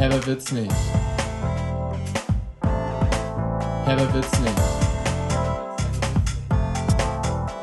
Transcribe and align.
Herber 0.00 0.26
wird's 0.26 0.50
nicht. 0.50 0.72
Herber 3.84 4.14
wird's 4.14 4.40
nicht. 4.40 4.58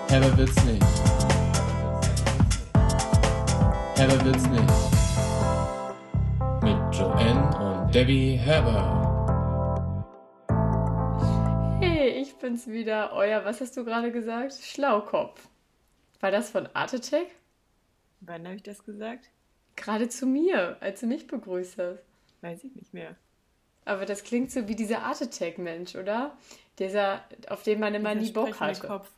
Herber 0.07 0.38
wird's 0.38 0.63
nicht. 0.63 0.86
Herber 3.95 4.23
wird's 4.23 4.47
nicht. 4.50 4.73
Mit 6.61 6.95
Joanne 6.95 7.57
und 7.57 7.95
Debbie 7.95 8.36
Herber. 8.36 8.93
Hey, 11.79 12.09
ich 12.21 12.35
bin's 12.35 12.67
wieder, 12.67 13.13
euer, 13.13 13.45
was 13.45 13.61
hast 13.61 13.75
du 13.77 13.83
gerade 13.83 14.11
gesagt? 14.11 14.54
Schlaukopf. 14.54 15.49
War 16.19 16.29
das 16.29 16.51
von 16.51 16.69
Art 16.75 16.93
Attack? 16.93 17.29
Wann 18.19 18.45
habe 18.45 18.57
ich 18.57 18.63
das 18.63 18.85
gesagt? 18.85 19.31
Gerade 19.75 20.07
zu 20.07 20.27
mir, 20.27 20.77
als 20.81 20.99
du 20.99 21.07
mich 21.07 21.26
begrüßt 21.26 21.80
hast. 21.80 22.06
Weiß 22.41 22.64
ich 22.64 22.76
nicht 22.76 22.94
mehr. 22.94 23.16
Aber 23.86 24.05
das 24.05 24.23
klingt 24.23 24.52
so 24.52 24.68
wie 24.68 24.76
dieser 24.76 25.04
Art 25.04 25.22
Attack-Mensch, 25.22 25.96
oder? 25.96 26.38
Dieser, 26.77 27.23
auf 27.48 27.63
den 27.63 27.80
man 27.80 27.96
immer 27.96 28.13
nie 28.16 28.32
Bock 28.32 28.60
hatte. 28.60 28.88
Kopf. 28.88 29.10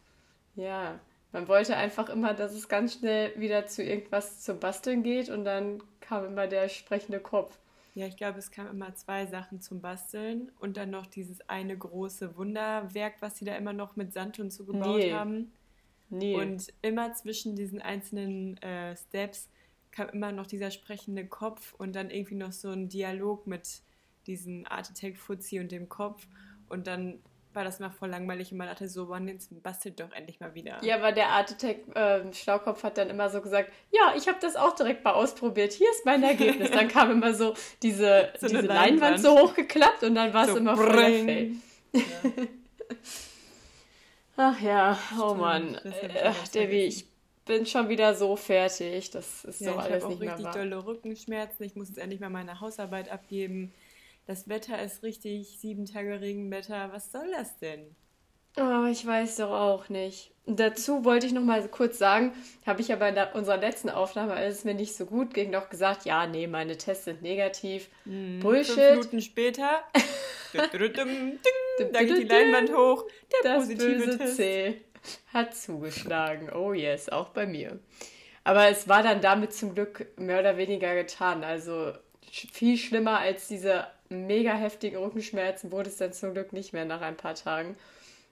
Ja, 0.55 0.99
man 1.31 1.47
wollte 1.47 1.75
einfach 1.75 2.09
immer, 2.09 2.33
dass 2.33 2.53
es 2.53 2.67
ganz 2.69 2.93
schnell 2.93 3.33
wieder 3.39 3.67
zu 3.67 3.83
irgendwas 3.83 4.41
zum 4.41 4.59
Basteln 4.59 5.03
geht 5.03 5.29
und 5.29 5.45
dann 5.45 5.81
kam 6.01 6.25
immer 6.25 6.47
der 6.47 6.69
sprechende 6.69 7.19
Kopf. 7.19 7.57
Ja, 7.95 8.05
ich 8.05 8.17
glaube, 8.17 8.39
es 8.39 8.51
kamen 8.51 8.69
immer 8.69 8.95
zwei 8.95 9.25
Sachen 9.25 9.61
zum 9.61 9.81
Basteln 9.81 10.51
und 10.59 10.77
dann 10.77 10.89
noch 10.89 11.05
dieses 11.05 11.47
eine 11.49 11.77
große 11.77 12.37
Wunderwerk, 12.37 13.15
was 13.19 13.37
sie 13.37 13.45
da 13.45 13.55
immer 13.55 13.73
noch 13.73 13.95
mit 13.95 14.13
Sand 14.13 14.39
und 14.39 14.51
so 14.51 14.63
gebaut 14.63 14.97
nee. 14.97 15.13
haben. 15.13 15.51
Nee. 16.09 16.35
Und 16.35 16.73
immer 16.81 17.13
zwischen 17.13 17.55
diesen 17.55 17.81
einzelnen 17.81 18.57
äh, 18.61 18.95
Steps 18.95 19.49
kam 19.91 20.09
immer 20.09 20.31
noch 20.31 20.47
dieser 20.47 20.71
sprechende 20.71 21.25
Kopf 21.25 21.73
und 21.77 21.95
dann 21.95 22.09
irgendwie 22.09 22.35
noch 22.35 22.51
so 22.51 22.69
ein 22.69 22.89
Dialog 22.89 23.47
mit 23.47 23.81
diesem 24.27 24.65
Architekt 24.67 25.17
Fuzzi 25.17 25.59
und 25.59 25.71
dem 25.71 25.89
Kopf. 25.89 26.27
Und 26.69 26.87
dann 26.87 27.19
war 27.53 27.63
das 27.63 27.79
mal 27.79 27.89
voll 27.89 28.09
langweilig 28.09 28.51
und 28.51 28.59
man 28.59 28.67
dachte 28.67 28.87
so, 28.87 29.09
wann 29.09 29.27
jetzt 29.27 29.49
bastelt 29.63 29.99
doch 29.99 30.11
endlich 30.11 30.39
mal 30.39 30.53
wieder. 30.53 30.77
Ja, 30.83 30.97
aber 30.97 31.11
der 31.11 31.29
Architekt 31.29 31.95
äh, 31.95 32.31
Schlaukopf 32.31 32.83
hat 32.83 32.97
dann 32.97 33.09
immer 33.09 33.29
so 33.29 33.41
gesagt, 33.41 33.71
ja, 33.91 34.13
ich 34.15 34.27
habe 34.27 34.37
das 34.39 34.55
auch 34.55 34.75
direkt 34.75 35.03
mal 35.03 35.13
ausprobiert, 35.13 35.73
hier 35.73 35.89
ist 35.89 36.05
mein 36.05 36.21
Ergebnis. 36.21 36.69
dann 36.69 36.87
kam 36.89 37.11
immer 37.11 37.33
so 37.33 37.55
diese, 37.81 38.31
so 38.39 38.47
diese 38.47 38.61
Leinwand. 38.61 39.01
Leinwand. 39.01 39.19
so 39.21 39.39
hochgeklappt 39.39 40.03
und 40.03 40.13
dann 40.15 40.33
war 40.33 40.45
es 40.45 40.51
so 40.51 40.57
immer 40.57 40.77
voll 40.77 41.57
ja. 41.91 42.01
Ach 44.37 44.61
ja, 44.61 44.97
oh 45.19 45.33
Mann. 45.33 45.75
Äh, 45.75 46.31
Debbie, 46.53 46.85
ich 46.85 47.08
bin 47.49 47.65
schon 47.65 47.89
wieder 47.89 48.13
so 48.13 48.35
fertig. 48.35 49.09
Das 49.09 49.43
ist 49.43 49.59
ja, 49.59 49.73
so 49.73 49.79
alles 49.79 50.07
nicht 50.07 50.19
mehr 50.19 50.27
Ich 50.27 50.31
habe 50.31 50.43
richtig 50.43 50.61
dolle 50.61 50.85
Rückenschmerzen. 50.85 51.65
Ich 51.65 51.75
muss 51.75 51.89
jetzt 51.89 51.97
endlich 51.97 52.21
mal 52.21 52.29
meine 52.29 52.61
Hausarbeit 52.61 53.11
abgeben. 53.11 53.73
Das 54.27 54.47
Wetter 54.47 54.81
ist 54.81 55.01
richtig 55.01 55.57
sieben 55.59 55.85
Tage 55.85 56.21
Regenwetter. 56.21 56.91
Was 56.93 57.11
soll 57.11 57.29
das 57.35 57.57
denn? 57.57 57.95
Oh, 58.55 58.85
ich 58.85 59.05
weiß 59.05 59.37
doch 59.37 59.51
auch 59.51 59.89
nicht. 59.89 60.31
dazu 60.45 61.05
wollte 61.05 61.25
ich 61.25 61.33
noch 61.33 61.43
mal 61.43 61.67
kurz 61.67 61.97
sagen, 61.97 62.33
habe 62.65 62.81
ich 62.81 62.91
aber 62.91 63.09
in 63.09 63.17
unserer 63.33 63.57
letzten 63.57 63.89
Aufnahme, 63.89 64.33
als 64.33 64.59
es 64.59 64.63
mir 64.63 64.73
nicht 64.73 64.95
so 64.95 65.05
gut 65.05 65.33
ging, 65.33 65.51
noch 65.51 65.69
gesagt, 65.69 66.05
ja, 66.05 66.27
nee, 66.27 66.47
meine 66.47 66.77
Tests 66.77 67.05
sind 67.05 67.21
negativ. 67.21 67.89
Mm, 68.05 68.39
Bullshit. 68.39 68.73
Fünf 68.73 68.95
Minuten 68.95 69.21
später, 69.21 69.83
da 70.53 70.65
geht 72.03 72.17
die 72.17 72.23
Leinwand 72.23 72.75
hoch, 72.75 73.05
der 73.31 73.51
das 73.51 73.67
positive 73.67 74.05
böse 74.05 74.17
Test. 74.17 74.35
C 74.35 74.81
hat 75.33 75.55
zugeschlagen. 75.55 76.51
Oh 76.51 76.73
yes, 76.73 77.09
auch 77.09 77.29
bei 77.29 77.45
mir. 77.45 77.79
Aber 78.43 78.67
es 78.69 78.87
war 78.87 79.03
dann 79.03 79.21
damit 79.21 79.53
zum 79.53 79.75
Glück 79.75 80.07
mehr 80.17 80.39
oder 80.39 80.57
weniger 80.57 80.95
getan. 80.95 81.43
Also 81.43 81.93
viel 82.31 82.77
schlimmer 82.77 83.19
als 83.19 83.47
diese 83.47 83.87
mega 84.09 84.53
heftigen 84.53 84.97
Rückenschmerzen 84.97 85.71
wurde 85.71 85.89
es 85.89 85.97
dann 85.97 86.13
zum 86.13 86.33
Glück 86.33 86.53
nicht 86.53 86.73
mehr 86.73 86.85
nach 86.85 87.01
ein 87.01 87.17
paar 87.17 87.35
Tagen. 87.35 87.75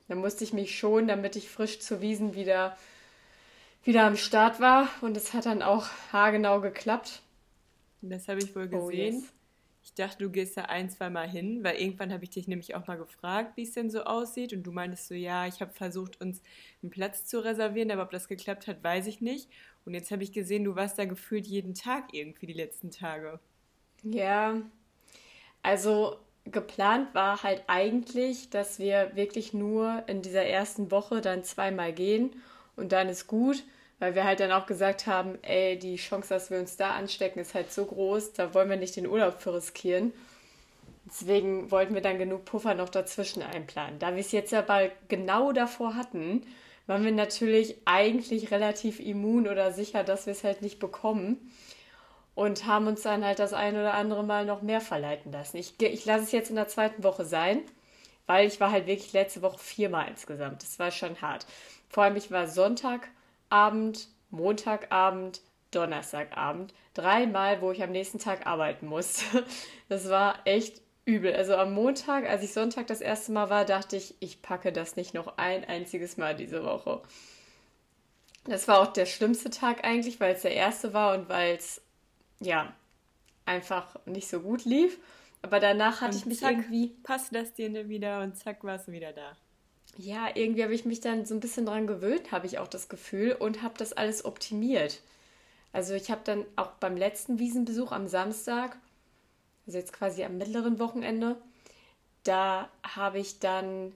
Da 0.08 0.16
musste 0.16 0.44
ich 0.44 0.54
mich 0.54 0.78
schon, 0.78 1.08
damit 1.08 1.36
ich 1.36 1.50
frisch 1.50 1.80
zur 1.80 2.02
Wiesen 2.02 2.34
wieder, 2.34 2.78
wieder 3.84 4.06
am 4.06 4.18
Start 4.18 4.60
war. 4.60 4.88
Und 5.02 5.18
es 5.18 5.34
hat 5.34 5.46
dann 5.46 5.62
auch 5.62 5.88
haargenau 6.12 6.62
geklappt. 6.62 7.22
Das 8.02 8.28
habe 8.28 8.40
ich 8.40 8.56
wohl 8.56 8.68
gesehen. 8.68 9.16
Oh, 9.16 9.20
yes. 9.20 9.34
Ich 9.98 10.06
dachte, 10.06 10.26
du 10.26 10.30
gehst 10.30 10.56
da 10.56 10.62
ein, 10.66 10.92
zwei 10.92 11.10
Mal 11.10 11.28
hin, 11.28 11.64
weil 11.64 11.82
irgendwann 11.82 12.14
habe 12.14 12.24
ich 12.24 12.30
dich 12.30 12.48
nämlich 12.48 12.76
auch 12.76 12.86
mal 12.86 13.00
gefragt, 13.00 13.58
wie 13.58 13.64
es 13.64 13.72
denn 13.72 13.90
so 13.90 14.04
aussieht. 14.04 14.54
Und 14.54 14.62
du 14.62 14.72
meintest 14.72 15.08
so, 15.08 15.16
ja, 15.16 15.48
ich 15.48 15.60
habe 15.60 15.74
versucht, 15.74 16.22
uns 16.22 16.44
einen 16.84 16.92
Platz 16.92 17.26
zu 17.26 17.44
reservieren, 17.44 17.90
aber 17.90 18.04
ob 18.04 18.12
das 18.12 18.28
geklappt 18.28 18.68
hat, 18.68 18.84
weiß 18.84 19.08
ich 19.08 19.22
nicht. 19.22 19.50
Und 19.86 19.96
jetzt 19.96 20.12
habe 20.12 20.22
ich 20.22 20.32
gesehen, 20.32 20.66
du 20.66 20.76
warst 20.76 21.00
da 21.00 21.06
gefühlt 21.06 21.48
jeden 21.48 21.74
Tag 21.74 22.14
irgendwie 22.14 22.46
die 22.46 22.54
letzten 22.54 22.92
Tage. 22.92 23.40
Ja, 24.04 24.62
also 25.64 26.18
geplant 26.46 27.16
war 27.16 27.42
halt 27.42 27.64
eigentlich, 27.66 28.52
dass 28.52 28.78
wir 28.78 29.16
wirklich 29.16 29.52
nur 29.52 30.04
in 30.06 30.22
dieser 30.22 30.46
ersten 30.46 30.92
Woche 30.92 31.22
dann 31.22 31.44
zweimal 31.44 31.92
gehen 31.92 32.36
und 32.76 32.92
dann 32.92 33.10
ist 33.10 33.26
gut 33.26 33.64
weil 34.00 34.16
wir 34.16 34.24
halt 34.24 34.40
dann 34.40 34.52
auch 34.52 34.66
gesagt 34.66 35.08
haben, 35.08 35.38
ey, 35.42 35.78
die 35.78 35.96
Chance, 35.96 36.30
dass 36.30 36.52
wir 36.52 36.60
uns 36.60 36.78
da 36.78 36.92
anstecken, 36.92 37.40
ist 37.40 37.56
halt 37.56 37.72
so 37.72 37.86
groß, 37.86 38.34
da 38.34 38.54
wollen 38.54 38.70
wir 38.70 38.78
nicht 38.78 38.96
den 38.96 39.08
Urlaub 39.08 39.42
für 39.42 39.56
riskieren. 39.56 40.14
Deswegen 41.06 41.72
wollten 41.72 41.94
wir 41.94 42.02
dann 42.02 42.18
genug 42.18 42.46
Puffer 42.46 42.76
noch 42.76 42.90
dazwischen 42.90 43.42
einplanen. 43.42 43.98
Da 43.98 44.14
wir 44.14 44.20
es 44.20 44.32
jetzt 44.32 44.54
aber 44.54 44.90
genau 45.08 45.54
davor 45.54 45.96
hatten, 45.96 46.46
waren 46.86 47.04
wir 47.04 47.12
natürlich 47.12 47.78
eigentlich 47.86 48.52
relativ 48.52 49.00
immun 49.00 49.48
oder 49.48 49.72
sicher, 49.72 50.04
dass 50.04 50.26
wir 50.26 50.32
es 50.32 50.44
halt 50.44 50.62
nicht 50.62 50.80
bekommen 50.80 51.52
und 52.36 52.66
haben 52.66 52.88
uns 52.88 53.02
dann 53.02 53.26
halt 53.26 53.40
das 53.40 53.54
ein 53.54 53.76
oder 53.76 53.94
andere 53.94 54.24
Mal 54.24 54.46
noch 54.46 54.62
mehr 54.62 54.82
verleiten 54.82 55.32
lassen. 55.32 55.58
Ich, 55.58 55.82
ich 55.82 56.06
lasse 56.06 56.24
es 56.24 56.32
jetzt 56.32 56.50
in 56.50 56.56
der 56.56 56.68
zweiten 56.68 57.04
Woche 57.04 57.26
sein, 57.26 57.62
weil 58.26 58.48
ich 58.48 58.60
war 58.60 58.72
halt 58.72 58.86
wirklich 58.86 59.14
letzte 59.14 59.42
Woche 59.42 59.60
viermal 59.60 60.08
insgesamt. 60.08 60.62
Das 60.62 60.78
war 60.78 60.92
schon 60.92 61.22
hart. 61.22 61.46
Vor 61.90 62.04
allem, 62.04 62.16
ich 62.16 62.32
war 62.32 62.48
Sonntag, 62.48 63.10
Abend, 63.50 64.08
Montagabend, 64.30 65.42
Donnerstagabend. 65.72 66.74
Dreimal, 66.94 67.62
wo 67.62 67.72
ich 67.72 67.84
am 67.84 67.92
nächsten 67.92 68.20
Tag 68.20 68.48
arbeiten 68.48 68.88
musste. 68.88 69.46
Das 69.90 70.10
war 70.10 70.40
echt 70.44 70.82
übel. 71.06 71.34
Also 71.34 71.56
am 71.56 71.74
Montag, 71.74 72.28
als 72.30 72.44
ich 72.44 72.52
Sonntag 72.52 72.88
das 72.88 73.00
erste 73.00 73.32
Mal 73.32 73.50
war, 73.50 73.64
dachte 73.64 73.96
ich, 73.96 74.16
ich 74.20 74.42
packe 74.42 74.74
das 74.74 74.98
nicht 74.98 75.14
noch 75.14 75.38
ein 75.38 75.64
einziges 75.64 76.18
Mal 76.18 76.36
diese 76.36 76.66
Woche. 76.66 77.02
Das 78.44 78.68
war 78.68 78.80
auch 78.80 78.92
der 78.92 79.06
schlimmste 79.06 79.50
Tag 79.50 79.86
eigentlich, 79.86 80.20
weil 80.20 80.36
es 80.36 80.42
der 80.42 80.54
erste 80.54 80.94
war 80.94 81.18
und 81.18 81.30
weil 81.30 81.56
es, 81.56 81.82
ja, 82.42 82.74
einfach 83.46 83.96
nicht 84.06 84.28
so 84.28 84.42
gut 84.42 84.66
lief. 84.66 85.00
Aber 85.42 85.62
danach 85.62 86.02
hatte 86.02 86.16
und 86.16 86.20
ich 86.20 86.26
mich 86.26 86.40
zack, 86.40 86.52
irgendwie. 86.52 86.90
Passt 87.04 87.34
das 87.34 87.54
dir 87.54 87.88
wieder 87.88 88.22
und 88.22 88.36
zack, 88.36 88.64
warst 88.66 88.90
du 88.90 88.92
wieder 88.92 89.14
da 89.14 89.38
ja, 89.96 90.30
irgendwie 90.36 90.64
habe 90.64 90.74
ich 90.74 90.86
mich 90.86 91.00
dann 91.00 91.26
so 91.26 91.34
ein 91.34 91.40
bisschen 91.40 91.66
dran 91.66 91.88
gewöhnt, 91.88 92.32
habe 92.32 92.46
ich 92.46 92.60
auch 92.60 92.68
das 92.68 92.90
Gefühl, 92.90 93.34
und 93.34 93.62
habe 93.62 93.76
das 93.78 93.94
alles 93.94 94.26
optimiert. 94.26 95.02
Also 95.74 95.94
ich 95.94 96.12
habe 96.12 96.22
dann 96.24 96.46
auch 96.56 96.72
beim 96.80 96.98
letzten 96.98 97.40
Wiesenbesuch 97.40 97.92
am 97.92 98.08
Samstag, 98.08 98.78
also 99.66 99.78
jetzt 99.78 99.94
quasi 99.94 100.24
am 100.24 100.38
mittleren 100.38 100.80
Wochenende, 100.80 101.36
da 102.24 102.70
habe 102.84 103.20
ich 103.20 103.40
dann 103.40 103.94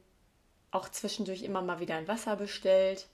auch 0.72 0.90
zwischendurch 0.90 1.44
immer 1.44 1.62
mal 1.62 1.80
wieder 1.80 1.96
ein 1.96 2.08
Wasser 2.08 2.36
bestellt. 2.36 3.08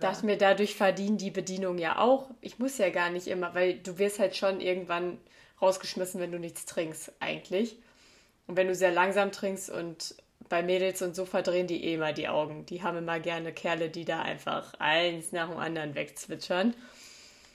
Dachte 0.00 0.26
mir, 0.26 0.38
dadurch 0.38 0.74
verdienen 0.74 1.18
die 1.18 1.30
Bedienung 1.30 1.78
ja 1.78 1.98
auch. 1.98 2.30
Ich 2.40 2.58
muss 2.58 2.78
ja 2.78 2.90
gar 2.90 3.10
nicht 3.10 3.26
immer, 3.26 3.54
weil 3.54 3.78
du 3.78 3.98
wirst 3.98 4.18
halt 4.18 4.36
schon 4.36 4.60
irgendwann 4.60 5.18
rausgeschmissen, 5.60 6.20
wenn 6.20 6.32
du 6.32 6.38
nichts 6.38 6.64
trinkst, 6.64 7.12
eigentlich. 7.20 7.76
Und 8.46 8.56
wenn 8.56 8.68
du 8.68 8.74
sehr 8.74 8.92
langsam 8.92 9.32
trinkst 9.32 9.70
und 9.70 10.14
bei 10.48 10.62
Mädels 10.62 11.02
und 11.02 11.14
so 11.14 11.24
verdrehen 11.24 11.66
die 11.66 11.84
eh 11.84 11.96
mal 11.96 12.14
die 12.14 12.28
Augen. 12.28 12.66
Die 12.66 12.82
haben 12.82 12.98
immer 12.98 13.20
gerne 13.20 13.52
Kerle, 13.52 13.90
die 13.90 14.04
da 14.04 14.22
einfach 14.22 14.74
eins 14.78 15.32
nach 15.32 15.48
dem 15.48 15.58
anderen 15.58 15.94
wegzwitschern. 15.94 16.74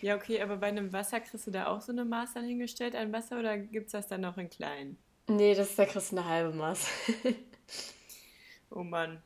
Ja, 0.02 0.16
okay, 0.16 0.42
aber 0.42 0.58
bei 0.58 0.68
einem 0.68 0.92
Wasser 0.92 1.20
kriegst 1.22 1.48
du 1.48 1.52
da 1.52 1.68
auch 1.68 1.82
so 1.82 1.92
eine 1.92 2.04
Maß 2.04 2.34
dann 2.34 2.46
hingestellt 2.46 2.96
an 2.96 3.14
Wasser 3.14 3.40
oder 3.40 3.58
gibt 3.58 3.88
es 3.88 3.92
das 3.94 4.08
dann 4.08 4.22
noch 4.22 4.38
in 4.38 4.50
klein? 4.50 4.98
Nee, 5.28 5.56
das, 5.56 5.76
da 5.76 5.86
kriegst 5.86 6.12
du 6.12 6.18
eine 6.18 6.28
halbe 6.28 6.52
Maß. 6.52 6.88
oh 8.70 8.84
Mann. 8.84 9.22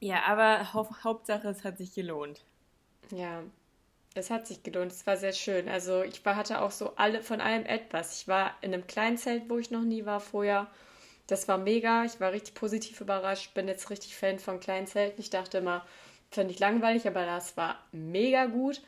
Ja, 0.00 0.24
aber 0.26 0.74
hau 0.74 0.86
Hauptsache, 1.02 1.48
es 1.48 1.64
hat 1.64 1.78
sich 1.78 1.94
gelohnt. 1.94 2.44
Ja, 3.10 3.42
es 4.14 4.30
hat 4.30 4.46
sich 4.46 4.62
gelohnt. 4.62 4.92
Es 4.92 5.06
war 5.06 5.16
sehr 5.16 5.32
schön. 5.32 5.68
Also 5.68 6.02
ich 6.02 6.24
war, 6.24 6.36
hatte 6.36 6.60
auch 6.60 6.70
so 6.70 6.94
alle 6.96 7.22
von 7.22 7.40
allem 7.40 7.64
etwas. 7.64 8.20
Ich 8.20 8.28
war 8.28 8.54
in 8.60 8.74
einem 8.74 8.86
kleinen 8.86 9.16
Zelt, 9.16 9.48
wo 9.48 9.58
ich 9.58 9.70
noch 9.70 9.82
nie 9.82 10.04
war 10.04 10.20
vorher. 10.20 10.66
Das 11.26 11.48
war 11.48 11.58
mega. 11.58 12.04
Ich 12.04 12.20
war 12.20 12.32
richtig 12.32 12.54
positiv 12.54 13.00
überrascht. 13.00 13.54
Bin 13.54 13.68
jetzt 13.68 13.90
richtig 13.90 14.16
Fan 14.16 14.38
von 14.38 14.60
kleinen 14.60 14.86
Zelten. 14.86 15.20
Ich 15.20 15.30
dachte 15.30 15.58
immer, 15.58 15.84
finde 16.30 16.52
ich 16.52 16.60
langweilig, 16.60 17.06
aber 17.06 17.26
das 17.26 17.56
war 17.56 17.78
mega 17.92 18.46
gut. 18.46 18.82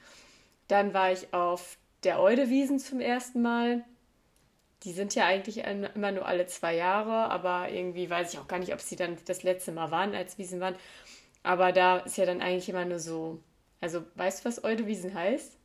Dann 0.68 0.94
war 0.94 1.12
ich 1.12 1.32
auf 1.34 1.76
der 2.04 2.20
Eudewiesen 2.20 2.78
zum 2.78 3.00
ersten 3.00 3.42
Mal. 3.42 3.84
Die 4.84 4.92
sind 4.92 5.14
ja 5.14 5.26
eigentlich 5.26 5.58
immer 5.58 6.12
nur 6.12 6.26
alle 6.26 6.46
zwei 6.46 6.76
Jahre, 6.76 7.30
aber 7.30 7.70
irgendwie 7.70 8.08
weiß 8.08 8.32
ich 8.32 8.38
auch 8.38 8.46
gar 8.46 8.60
nicht, 8.60 8.72
ob 8.72 8.80
sie 8.80 8.94
dann 8.96 9.16
das 9.24 9.42
letzte 9.42 9.72
Mal 9.72 9.90
waren, 9.90 10.14
als 10.14 10.38
Wiesen 10.38 10.60
waren. 10.60 10.76
Aber 11.42 11.72
da 11.72 11.98
ist 11.98 12.16
ja 12.16 12.26
dann 12.26 12.40
eigentlich 12.40 12.68
immer 12.68 12.84
nur 12.84 13.00
so. 13.00 13.42
Also, 13.80 14.04
weißt 14.14 14.44
du, 14.44 14.48
was 14.48 14.62
Eudewiesen 14.64 15.14
heißt? 15.14 15.57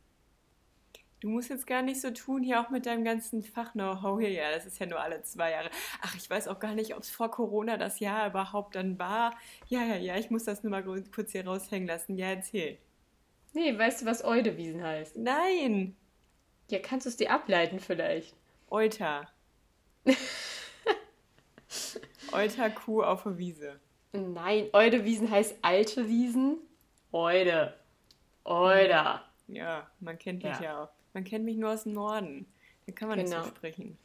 Du 1.24 1.30
musst 1.30 1.48
jetzt 1.48 1.66
gar 1.66 1.80
nicht 1.80 2.02
so 2.02 2.10
tun, 2.10 2.42
hier 2.42 2.60
auch 2.60 2.68
mit 2.68 2.84
deinem 2.84 3.02
ganzen 3.02 3.42
Fach-Know-how 3.42 4.20
hier. 4.20 4.28
Ja, 4.28 4.50
das 4.50 4.66
ist 4.66 4.78
ja 4.78 4.84
nur 4.84 5.00
alle 5.00 5.22
zwei 5.22 5.52
Jahre. 5.52 5.70
Ach, 6.02 6.14
ich 6.16 6.28
weiß 6.28 6.48
auch 6.48 6.58
gar 6.58 6.74
nicht, 6.74 6.94
ob 6.94 7.02
es 7.02 7.08
vor 7.08 7.30
Corona 7.30 7.78
das 7.78 7.98
Jahr 7.98 8.28
überhaupt 8.28 8.74
dann 8.74 8.98
war. 8.98 9.34
Ja, 9.68 9.82
ja, 9.82 9.96
ja, 9.96 10.16
ich 10.18 10.28
muss 10.28 10.44
das 10.44 10.62
nur 10.62 10.70
mal 10.70 10.82
kurz 10.82 11.32
hier 11.32 11.46
raushängen 11.46 11.88
lassen. 11.88 12.18
Ja, 12.18 12.26
erzähl. 12.26 12.76
Nee, 13.54 13.78
weißt 13.78 14.02
du, 14.02 14.06
was 14.06 14.22
Eudewiesen 14.22 14.82
heißt? 14.82 15.16
Nein. 15.16 15.96
Ja, 16.70 16.78
kannst 16.80 17.06
du 17.06 17.08
es 17.08 17.16
dir 17.16 17.30
ableiten 17.30 17.80
vielleicht? 17.80 18.36
Euter. 18.68 19.26
Euter 22.32 22.68
Kuh 22.68 23.02
auf 23.02 23.22
der 23.22 23.38
Wiese. 23.38 23.80
Nein, 24.12 24.68
Eudewiesen 24.74 25.30
heißt 25.30 25.56
alte 25.62 26.06
Wiesen. 26.06 26.58
Eude. 27.12 27.72
Euder. 28.44 29.24
Ja, 29.48 29.90
man 30.00 30.18
kennt 30.18 30.42
mich 30.42 30.60
ja. 30.60 30.62
ja 30.62 30.82
auch. 30.82 30.93
Man 31.14 31.24
kennt 31.24 31.44
mich 31.44 31.56
nur 31.56 31.70
aus 31.72 31.84
dem 31.84 31.92
Norden. 31.92 32.46
Da 32.86 32.92
kann 32.92 33.08
man 33.08 33.18
genau. 33.18 33.38
nicht 33.38 33.48
so 33.48 33.56
sprechen. 33.56 33.98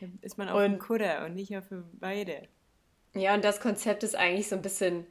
Da 0.00 0.06
ist 0.20 0.36
man 0.36 0.48
auf 0.48 0.56
und, 0.56 0.64
dem 0.64 0.78
Kutter 0.78 1.24
und 1.24 1.34
nicht 1.34 1.56
auf 1.56 1.68
der 1.68 1.84
Weide. 2.00 2.42
Ja, 3.14 3.34
und 3.34 3.44
das 3.44 3.60
Konzept 3.60 4.02
ist 4.02 4.14
eigentlich 4.14 4.48
so 4.48 4.56
ein 4.56 4.62
bisschen 4.62 5.06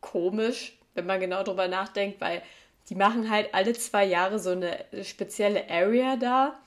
komisch, 0.00 0.78
wenn 0.94 1.04
man 1.04 1.20
genau 1.20 1.42
drüber 1.42 1.68
nachdenkt, 1.68 2.20
weil 2.20 2.42
die 2.88 2.94
machen 2.94 3.30
halt 3.30 3.52
alle 3.52 3.74
zwei 3.74 4.04
Jahre 4.06 4.38
so 4.38 4.50
eine 4.50 4.86
spezielle 5.02 5.68
Area 5.68 6.16
da, 6.16 6.58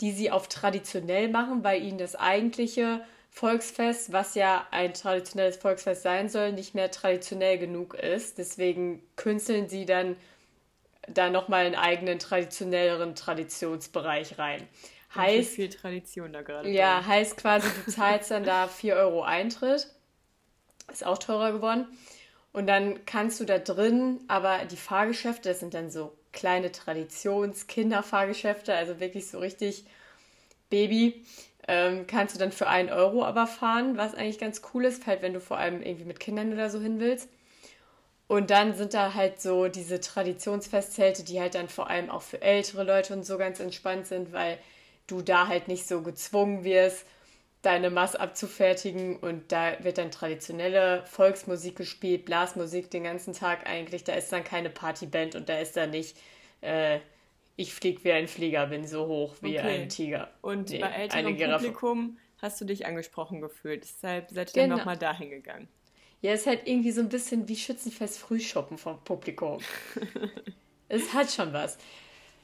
die 0.00 0.12
sie 0.12 0.30
auf 0.30 0.48
traditionell 0.48 1.28
machen, 1.28 1.64
weil 1.64 1.82
ihnen 1.82 1.98
das 1.98 2.16
eigentliche 2.16 3.02
Volksfest, 3.30 4.12
was 4.12 4.34
ja 4.34 4.66
ein 4.72 4.92
traditionelles 4.92 5.56
Volksfest 5.56 6.02
sein 6.02 6.28
soll, 6.28 6.52
nicht 6.52 6.74
mehr 6.74 6.90
traditionell 6.90 7.58
genug 7.58 7.94
ist. 7.94 8.38
Deswegen 8.38 9.02
künsteln 9.16 9.68
sie 9.68 9.86
dann 9.86 10.16
da 11.08 11.30
nochmal 11.30 11.66
einen 11.66 11.74
eigenen 11.74 12.18
traditionelleren 12.18 13.14
Traditionsbereich 13.14 14.38
rein. 14.38 14.66
Heißt, 15.14 15.54
viel 15.54 15.68
Tradition 15.68 16.32
da 16.32 16.42
gerade. 16.42 16.68
Ja, 16.68 16.98
drin. 16.98 17.06
heißt 17.08 17.36
quasi, 17.36 17.68
du 17.84 17.92
zahlst 17.92 18.30
dann 18.30 18.44
da 18.44 18.68
4 18.68 18.96
Euro 18.96 19.22
Eintritt. 19.22 19.88
Ist 20.90 21.04
auch 21.04 21.18
teurer 21.18 21.52
geworden. 21.52 21.86
Und 22.52 22.66
dann 22.66 23.04
kannst 23.06 23.40
du 23.40 23.44
da 23.44 23.58
drin, 23.58 24.20
aber 24.28 24.64
die 24.64 24.76
Fahrgeschäfte, 24.76 25.48
das 25.48 25.60
sind 25.60 25.74
dann 25.74 25.90
so 25.90 26.16
kleine 26.32 26.72
Traditions-Kinderfahrgeschäfte, 26.72 28.74
also 28.74 29.00
wirklich 29.00 29.28
so 29.28 29.38
richtig 29.38 29.84
Baby, 30.68 31.24
ähm, 31.68 32.06
kannst 32.06 32.34
du 32.34 32.38
dann 32.38 32.52
für 32.52 32.68
1 32.68 32.90
Euro 32.90 33.24
aber 33.24 33.46
fahren, 33.46 33.96
was 33.96 34.14
eigentlich 34.14 34.38
ganz 34.38 34.62
cool 34.72 34.84
ist, 34.84 35.06
halt 35.06 35.22
wenn 35.22 35.32
du 35.32 35.40
vor 35.40 35.58
allem 35.58 35.82
irgendwie 35.82 36.04
mit 36.04 36.20
Kindern 36.20 36.52
oder 36.52 36.70
so 36.70 36.80
hin 36.80 37.00
willst. 37.00 37.28
Und 38.30 38.50
dann 38.50 38.74
sind 38.74 38.94
da 38.94 39.14
halt 39.14 39.40
so 39.40 39.66
diese 39.66 39.98
Traditionsfestzelte, 39.98 41.24
die 41.24 41.40
halt 41.40 41.56
dann 41.56 41.68
vor 41.68 41.90
allem 41.90 42.10
auch 42.10 42.22
für 42.22 42.40
ältere 42.40 42.84
Leute 42.84 43.12
und 43.12 43.26
so 43.26 43.38
ganz 43.38 43.58
entspannt 43.58 44.06
sind, 44.06 44.32
weil 44.32 44.56
du 45.08 45.20
da 45.20 45.48
halt 45.48 45.66
nicht 45.66 45.88
so 45.88 46.02
gezwungen 46.02 46.62
wirst, 46.62 47.04
deine 47.62 47.90
Mass 47.90 48.14
abzufertigen 48.14 49.16
und 49.16 49.50
da 49.50 49.82
wird 49.82 49.98
dann 49.98 50.12
traditionelle 50.12 51.04
Volksmusik 51.06 51.74
gespielt, 51.74 52.24
Blasmusik 52.24 52.88
den 52.88 53.02
ganzen 53.02 53.32
Tag 53.32 53.68
eigentlich. 53.68 54.04
Da 54.04 54.12
ist 54.12 54.32
dann 54.32 54.44
keine 54.44 54.70
Partyband 54.70 55.34
und 55.34 55.48
da 55.48 55.58
ist 55.58 55.76
dann 55.76 55.90
nicht, 55.90 56.16
äh, 56.60 57.00
ich 57.56 57.74
flieg 57.74 58.04
wie 58.04 58.12
ein 58.12 58.28
Flieger, 58.28 58.68
bin 58.68 58.86
so 58.86 59.08
hoch 59.08 59.34
wie 59.40 59.58
okay. 59.58 59.82
ein 59.82 59.88
Tiger. 59.88 60.30
Und 60.40 60.70
nee, 60.70 60.78
bei 60.78 60.90
älterem 60.90 61.36
Publikum 61.36 62.16
hast 62.40 62.60
du 62.60 62.64
dich 62.64 62.86
angesprochen 62.86 63.40
gefühlt, 63.40 63.82
deshalb 63.82 64.30
seid 64.30 64.50
ihr 64.50 64.62
genau. 64.62 64.68
dann 64.68 64.78
nochmal 64.78 64.98
dahin 64.98 65.30
gegangen. 65.30 65.66
Ja, 66.22 66.32
ist 66.32 66.46
halt 66.46 66.62
irgendwie 66.66 66.92
so 66.92 67.00
ein 67.00 67.08
bisschen 67.08 67.48
wie 67.48 67.56
Schützenfest 67.56 68.18
Frühschoppen 68.18 68.76
vom 68.76 69.02
Publikum. 69.04 69.58
es 70.88 71.12
hat 71.14 71.30
schon 71.30 71.52
was. 71.52 71.78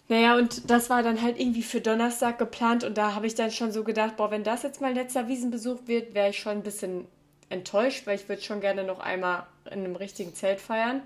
Naja, 0.08 0.36
und 0.36 0.70
das 0.70 0.88
war 0.88 1.02
dann 1.02 1.20
halt 1.20 1.38
irgendwie 1.38 1.62
für 1.62 1.80
Donnerstag 1.80 2.38
geplant 2.38 2.84
und 2.84 2.96
da 2.96 3.14
habe 3.14 3.26
ich 3.26 3.34
dann 3.34 3.50
schon 3.50 3.72
so 3.72 3.82
gedacht, 3.82 4.16
boah, 4.16 4.30
wenn 4.30 4.44
das 4.44 4.62
jetzt 4.62 4.80
mein 4.80 4.94
letzter 4.94 5.26
Wiesenbesuch 5.28 5.80
wird, 5.86 6.14
wäre 6.14 6.30
ich 6.30 6.38
schon 6.38 6.52
ein 6.52 6.62
bisschen 6.62 7.06
enttäuscht, 7.48 8.06
weil 8.06 8.16
ich 8.16 8.28
würde 8.28 8.42
schon 8.42 8.60
gerne 8.60 8.84
noch 8.84 9.00
einmal 9.00 9.46
in 9.66 9.84
einem 9.84 9.96
richtigen 9.96 10.34
Zelt 10.34 10.60
feiern. 10.60 11.02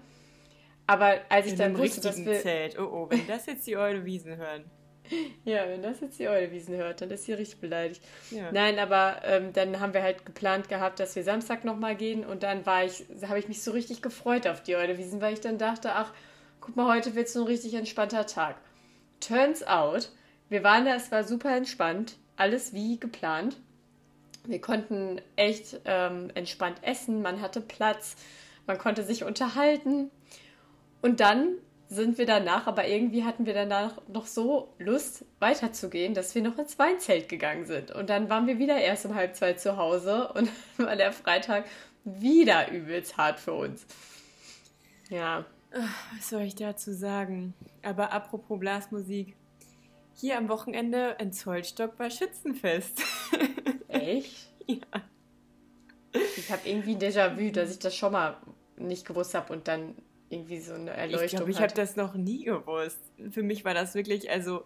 Aber 0.87 1.19
als 1.29 1.47
ich 1.47 1.53
in 1.53 1.59
dann 1.59 1.79
wusste, 1.79 2.01
dass 2.03 2.25
wir... 2.25 2.41
Zelt, 2.41 2.79
oh 2.79 2.85
oh, 2.85 3.07
wenn 3.09 3.27
das 3.27 3.47
jetzt 3.47 3.67
die 3.67 3.77
Eule 3.77 4.05
Wiesen 4.05 4.37
hören. 4.37 4.65
Ja, 5.45 5.69
wenn 5.69 5.83
das 5.83 6.01
jetzt 6.01 6.19
die 6.19 6.29
Eulewiesen 6.29 6.77
hört, 6.77 7.01
dann 7.01 7.11
ist 7.11 7.25
sie 7.25 7.33
richtig 7.33 7.61
beleidigt. 7.61 8.03
Ja. 8.31 8.53
Nein, 8.53 8.79
aber 8.79 9.23
ähm, 9.25 9.53
dann 9.53 9.81
haben 9.81 9.95
wir 9.95 10.03
halt 10.03 10.25
geplant 10.25 10.69
gehabt, 10.69 11.01
dass 11.01 11.17
wir 11.17 11.25
Samstag 11.25 11.65
nochmal 11.65 11.97
gehen 11.97 12.25
und 12.25 12.43
dann 12.43 12.65
war 12.67 12.85
ich, 12.85 13.05
habe 13.27 13.39
ich 13.39 13.49
mich 13.49 13.63
so 13.63 13.73
richtig 13.73 14.03
gefreut 14.03 14.47
auf 14.47 14.63
die 14.63 14.77
Eulewiesen, 14.77 15.21
weil 15.21 15.35
ich 15.35 15.41
dann 15.41 15.59
dachte, 15.59 15.93
ach, 15.93 16.13
guck 16.61 16.77
mal, 16.77 16.95
heute 16.95 17.15
wird 17.15 17.27
es 17.27 17.33
so 17.33 17.41
ein 17.41 17.47
richtig 17.47 17.75
entspannter 17.75 18.27
Tag. 18.27 18.57
Turns 19.21 19.67
out, 19.67 20.11
wir 20.49 20.63
waren 20.63 20.85
da, 20.85 20.95
es 20.95 21.11
war 21.11 21.25
super 21.25 21.57
entspannt, 21.57 22.17
alles 22.37 22.73
wie 22.73 22.99
geplant. 22.99 23.57
Wir 24.47 24.61
konnten 24.61 25.21
echt 25.37 25.81
ähm, 25.85 26.31
entspannt 26.35 26.79
essen, 26.83 27.21
man 27.23 27.43
hatte 27.43 27.61
Platz, 27.61 28.17
man 28.67 28.79
konnte 28.79 29.03
sich 29.03 29.25
unterhalten. 29.25 30.11
Und 31.03 31.21
dann 31.21 31.59
sind 31.91 32.19
wir 32.19 32.27
danach, 32.27 32.69
aber 32.69 32.87
irgendwie 32.87 33.25
hatten 33.25 33.47
wir 33.47 33.53
danach 33.53 34.01
noch 34.07 34.27
so 34.27 34.73
Lust 34.79 35.25
weiterzugehen, 35.41 36.15
dass 36.15 36.37
wir 36.37 36.43
noch 36.43 36.57
ins 36.57 36.79
Weinzelt 36.79 37.29
gegangen 37.29 37.67
sind. 37.67 37.91
Und 37.91 38.09
dann 38.09 38.31
waren 38.31 38.47
wir 38.47 38.61
wieder 38.61 38.79
erst 38.79 39.07
um 39.07 39.17
halb 39.17 39.35
zwei 39.35 39.55
zu 39.55 39.77
Hause 39.77 40.29
und 40.35 40.49
war 40.79 40.95
der 40.95 41.13
Freitag 41.13 41.65
wieder 42.05 42.71
übelst 42.71 43.17
hart 43.17 43.41
für 43.41 43.55
uns. 43.55 43.85
Ja. 45.11 45.45
Was 46.17 46.31
soll 46.31 46.43
ich 46.43 46.55
dazu 46.55 46.93
sagen? 46.93 47.55
Aber 47.83 48.13
apropos 48.13 48.61
Blasmusik. 48.61 49.35
Hier 50.15 50.39
am 50.39 50.49
Wochenende 50.49 51.17
in 51.19 51.33
Zollstock 51.33 51.99
war 51.99 52.11
Schützenfest. 52.11 53.03
Echt? 53.89 54.49
ja. 54.67 54.77
Ich 56.37 56.53
habe 56.53 56.69
irgendwie 56.69 56.95
Déjà-vu, 56.95 57.51
dass 57.51 57.73
ich 57.73 57.79
das 57.81 57.97
schon 57.97 58.13
mal 58.13 58.37
nicht 58.77 59.07
gewusst 59.07 59.35
habe 59.35 59.53
und 59.53 59.67
dann 59.67 59.97
irgendwie 60.31 60.61
so 60.61 60.75
eine 60.75 60.91
Erleuchtung 60.91 61.25
Ich 61.25 61.31
glaube, 61.33 61.51
ich 61.51 61.61
habe 61.61 61.75
das 61.75 61.97
noch 61.97 62.15
nie 62.15 62.45
gewusst. 62.45 63.01
Für 63.31 63.43
mich 63.43 63.65
war 63.65 63.75
das 63.75 63.95
wirklich, 63.95 64.31
also 64.31 64.63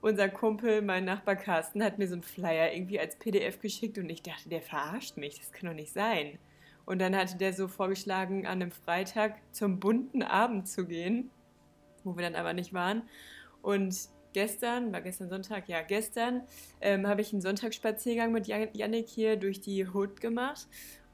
unser 0.00 0.28
Kumpel, 0.28 0.82
mein 0.82 1.06
Nachbar 1.06 1.34
Carsten, 1.34 1.82
hat 1.82 1.98
mir 1.98 2.06
so 2.06 2.14
einen 2.14 2.22
Flyer 2.22 2.72
irgendwie 2.72 3.00
als 3.00 3.16
PDF 3.16 3.58
geschickt 3.58 3.98
und 3.98 4.08
ich 4.10 4.22
dachte, 4.22 4.48
der 4.48 4.60
verarscht 4.60 5.16
mich, 5.16 5.38
das 5.38 5.50
kann 5.50 5.68
doch 5.68 5.74
nicht 5.74 5.92
sein. 5.92 6.38
Und 6.84 7.00
dann 7.00 7.16
hatte 7.16 7.36
der 7.38 7.52
so 7.54 7.68
vorgeschlagen, 7.68 8.46
an 8.46 8.62
einem 8.62 8.70
Freitag 8.70 9.36
zum 9.52 9.80
bunten 9.80 10.22
Abend 10.22 10.68
zu 10.68 10.86
gehen, 10.86 11.30
wo 12.04 12.16
wir 12.16 12.22
dann 12.22 12.34
aber 12.34 12.52
nicht 12.52 12.72
waren. 12.74 13.02
Und 13.62 13.96
gestern, 14.34 14.92
war 14.92 15.00
gestern 15.00 15.30
Sonntag, 15.30 15.68
ja, 15.68 15.80
gestern 15.82 16.42
ähm, 16.80 17.06
habe 17.06 17.22
ich 17.22 17.32
einen 17.32 17.42
Sonntagsspaziergang 17.42 18.30
mit 18.30 18.46
Yannick 18.46 19.08
hier 19.08 19.36
durch 19.36 19.60
die 19.60 19.86
Hood 19.86 20.20
gemacht 20.20 20.68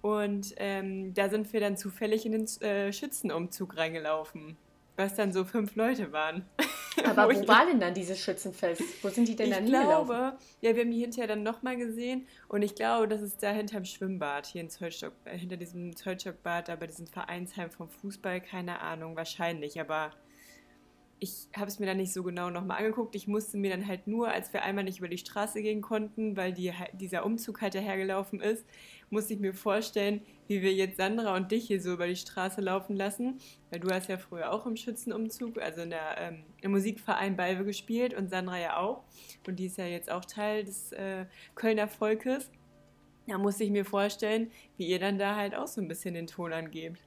und 0.04 0.52
ähm, 0.58 1.14
da 1.14 1.30
sind 1.30 1.50
wir 1.54 1.61
dann 1.61 1.78
zufällig 1.78 2.26
in 2.26 2.32
den 2.32 2.44
äh, 2.61 2.92
Schützenumzug 2.92 3.78
reingelaufen, 3.78 4.58
was 4.99 5.14
dann 5.14 5.32
so 5.32 5.46
fünf 5.46 5.76
Leute 5.76 6.12
waren. 6.12 6.44
Aber 7.06 7.34
wo 7.34 7.49
war 7.49 7.64
denn 7.64 7.80
dann 7.80 7.94
dieses 7.94 8.20
Schützenfest? 8.20 8.82
Wo 9.02 9.08
sind 9.08 9.28
die 9.28 9.34
denn 9.34 9.46
ich 9.46 9.54
dann 9.54 9.64
glaube, 9.64 10.12
hingelaufen? 10.12 10.38
Ja, 10.61 10.76
wir 10.76 10.82
haben 10.82 10.90
die 10.90 11.00
hinterher 11.00 11.28
dann 11.28 11.42
nochmal 11.42 11.78
gesehen 11.78 12.26
und 12.49 12.61
ich 12.61 12.75
glaube, 12.75 13.08
das 13.08 13.23
ist 13.23 13.42
da 13.42 13.50
hinterm 13.52 13.87
Schwimmbad, 13.87 14.44
hier 14.44 14.61
in 14.61 14.68
Zollstock, 14.68 15.14
äh, 15.25 15.38
hinter 15.38 15.56
diesem 15.56 15.96
Zollstockbad, 15.96 16.68
da 16.68 16.76
bei 16.76 16.87
diesem 16.87 17.06
Vereinsheim 17.06 17.70
vom 17.70 17.88
Fußball, 17.88 18.42
keine 18.42 18.80
Ahnung, 18.82 19.16
wahrscheinlich, 19.16 19.80
aber 19.80 20.12
ich 21.25 21.49
habe 21.56 21.68
es 21.68 21.78
mir 21.78 21.87
dann 21.87 21.96
nicht 21.96 22.12
so 22.12 22.23
genau 22.23 22.50
nochmal 22.50 22.78
angeguckt. 22.78 23.14
Ich 23.14 23.26
musste 23.26 23.56
mir 23.56 23.70
dann 23.70 23.87
halt 23.87 24.06
nur, 24.06 24.28
als 24.28 24.52
wir 24.52 24.62
einmal 24.62 24.84
nicht 24.84 24.99
über 24.99 25.08
die 25.08 25.16
Straße 25.16 25.62
gehen 25.62 25.80
konnten, 25.80 26.37
weil 26.37 26.52
die, 26.52 26.73
dieser 26.92 27.25
Umzug 27.25 27.62
halt 27.62 27.75
dahergelaufen 27.75 28.40
ist, 28.40 28.66
musste 29.11 29.34
ich 29.34 29.40
mir 29.40 29.54
vorstellen, 29.54 30.23
wie 30.46 30.62
wir 30.62 30.73
jetzt 30.73 30.96
Sandra 30.96 31.37
und 31.37 31.50
dich 31.52 31.66
hier 31.66 31.80
so 31.80 31.92
über 31.92 32.06
die 32.06 32.16
Straße 32.16 32.61
laufen 32.61 32.96
lassen. 32.96 33.38
Weil 33.70 33.80
du 33.80 33.90
hast 33.90 34.08
ja 34.08 34.18
früher 34.18 34.52
auch 34.52 34.66
im 34.66 34.76
Schützenumzug, 34.76 35.58
also 35.58 35.82
in 35.82 35.90
der, 35.90 36.16
ähm, 36.18 36.44
im 36.61 36.73
Musikverein 36.73 37.37
Balve 37.37 37.64
gespielt 37.64 38.14
und 38.14 38.30
Sandra 38.30 38.58
ja 38.58 38.76
auch. 38.76 39.04
Und 39.46 39.56
die 39.56 39.66
ist 39.66 39.78
ja 39.78 39.87
jetzt 39.87 40.11
auch 40.11 40.25
Teil 40.25 40.64
des 40.64 40.92
äh, 40.92 41.26
Kölner 41.54 41.88
Volkes. 41.88 42.50
Da 43.26 43.38
musste 43.38 43.64
ich 43.64 43.70
mir 43.70 43.84
vorstellen, 43.84 44.50
wie 44.76 44.87
ihr 44.87 44.99
dann 44.99 45.18
da 45.18 45.37
halt 45.37 45.54
auch 45.54 45.66
so 45.66 45.80
ein 45.80 45.88
bisschen 45.88 46.14
den 46.14 46.26
Ton 46.26 46.52
angebt. 46.52 47.00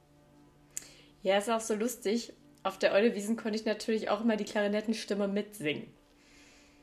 Ja, 1.22 1.38
ist 1.38 1.50
auch 1.50 1.60
so 1.60 1.74
lustig 1.74 2.32
auf 2.62 2.78
der 2.78 2.92
Eulewiesen 2.92 3.36
konnte 3.36 3.58
ich 3.58 3.64
natürlich 3.64 4.10
auch 4.10 4.20
immer 4.20 4.36
die 4.36 4.44
Klarinettenstimme 4.44 5.28
mitsingen. 5.28 5.88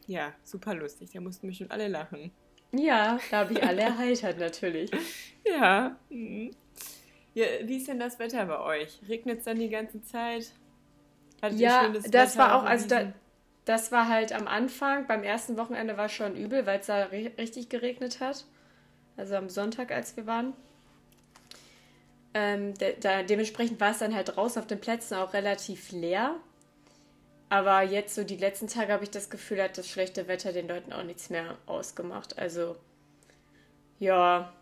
Ja, 0.07 0.34
super 0.43 0.74
lustig. 0.74 1.12
Da 1.13 1.22
mussten 1.22 1.48
mich 1.48 1.57
schon 1.57 1.72
alle 1.72 1.88
lachen. 1.88 2.31
Ja, 2.77 3.20
da 3.32 3.38
habe 3.39 3.53
ich 3.53 3.63
alle 3.63 3.82
erheitert 3.82 4.39
natürlich. 4.39 4.91
Ja. 5.48 5.96
Mhm. 6.10 6.50
ja. 7.36 7.46
Wie 7.65 7.77
ist 7.77 7.88
denn 7.88 8.00
das 8.00 8.17
Wetter 8.17 8.44
bei 8.48 8.60
euch? 8.60 9.00
Regnet 9.08 9.38
es 9.38 9.44
dann 9.46 9.60
die 9.60 9.70
ganze 9.70 10.01
Zeit? 10.01 10.51
Hattet 11.39 11.60
ja, 11.60 11.88
das 11.89 12.12
Wetter 12.12 12.38
war 12.39 12.55
auch, 12.55 12.63
also 12.63 12.88
da, 12.88 13.13
das 13.65 13.91
war 13.91 14.10
halt 14.10 14.34
am 14.34 14.48
Anfang, 14.48 15.05
beim 15.05 15.22
ersten 15.22 15.55
Wochenende 15.55 15.98
war 15.98 16.10
schon 16.10 16.36
übel, 16.36 16.65
weil 16.65 16.79
es 16.79 16.88
da 16.88 17.03
richtig 17.05 17.70
geregnet 17.70 18.20
hat. 18.22 18.46
Also 19.17 19.36
am 19.36 19.50
Sonntag, 19.50 19.91
als 19.91 20.17
wir 20.17 20.25
waren. 20.25 20.53
Ähm, 22.34 22.74
de 22.74 22.96
da, 23.00 23.24
dementsprechend 23.24 23.79
war 23.79 23.91
es 23.91 24.00
dann 24.00 24.13
halt 24.13 24.36
draußen 24.36 24.62
auf 24.62 24.67
den 24.67 24.79
Plätzen 24.79 25.15
auch 25.15 25.34
relativ 25.34 25.91
leer. 25.91 26.36
Aber 27.49 27.83
jetzt 27.83 28.15
so 28.15 28.23
die 28.23 28.37
letzten 28.37 28.67
Tage 28.67 28.91
habe 28.91 29.03
ich 29.03 29.11
das 29.11 29.29
Gefühl, 29.29 29.61
hat 29.61 29.77
das 29.77 29.87
schlechte 29.87 30.27
Wetter 30.27 30.51
den 30.51 30.67
Leuten 30.67 30.91
auch 30.91 31.03
nichts 31.03 31.29
mehr 31.29 31.57
ausgemacht. 31.67 32.37
Also 32.39 32.75
ja, 33.99 34.53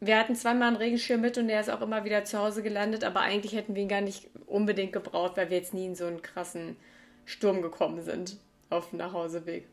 wir 0.00 0.18
hatten 0.18 0.34
zweimal 0.34 0.68
einen 0.68 0.76
Regenschirm 0.76 1.20
mit 1.20 1.36
und 1.38 1.48
der 1.48 1.60
ist 1.60 1.70
auch 1.70 1.82
immer 1.82 2.04
wieder 2.04 2.24
zu 2.24 2.38
Hause 2.38 2.62
gelandet, 2.62 3.04
aber 3.04 3.20
eigentlich 3.20 3.54
hätten 3.54 3.74
wir 3.74 3.82
ihn 3.82 3.88
gar 3.88 4.00
nicht 4.00 4.30
unbedingt 4.46 4.92
gebraucht, 4.92 5.36
weil 5.36 5.50
wir 5.50 5.58
jetzt 5.58 5.74
nie 5.74 5.86
in 5.86 5.94
so 5.94 6.06
einen 6.06 6.22
krassen 6.22 6.76
Sturm 7.24 7.62
gekommen 7.62 8.02
sind 8.02 8.38
auf 8.70 8.90
dem 8.90 8.98
Nachhauseweg. 8.98 9.68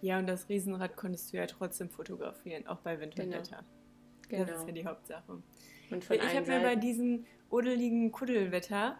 Ja, 0.00 0.18
und 0.18 0.26
das 0.26 0.48
Riesenrad 0.48 0.96
konntest 0.96 1.32
du 1.32 1.36
ja 1.36 1.46
trotzdem 1.46 1.90
fotografieren, 1.90 2.66
auch 2.66 2.78
bei 2.78 2.98
Wind 2.98 3.18
und 3.20 3.30
Wetter. 3.30 3.62
Genau. 4.28 4.44
Das 4.44 4.60
ist 4.60 4.66
ja 4.66 4.72
die 4.72 4.86
Hauptsache. 4.86 5.42
Und 5.90 6.04
von 6.04 6.16
ich 6.16 6.36
habe 6.36 6.46
mir 6.46 6.60
bei 6.60 6.76
diesem 6.76 7.26
uddeligen 7.50 8.10
Kuddelwetter 8.10 8.96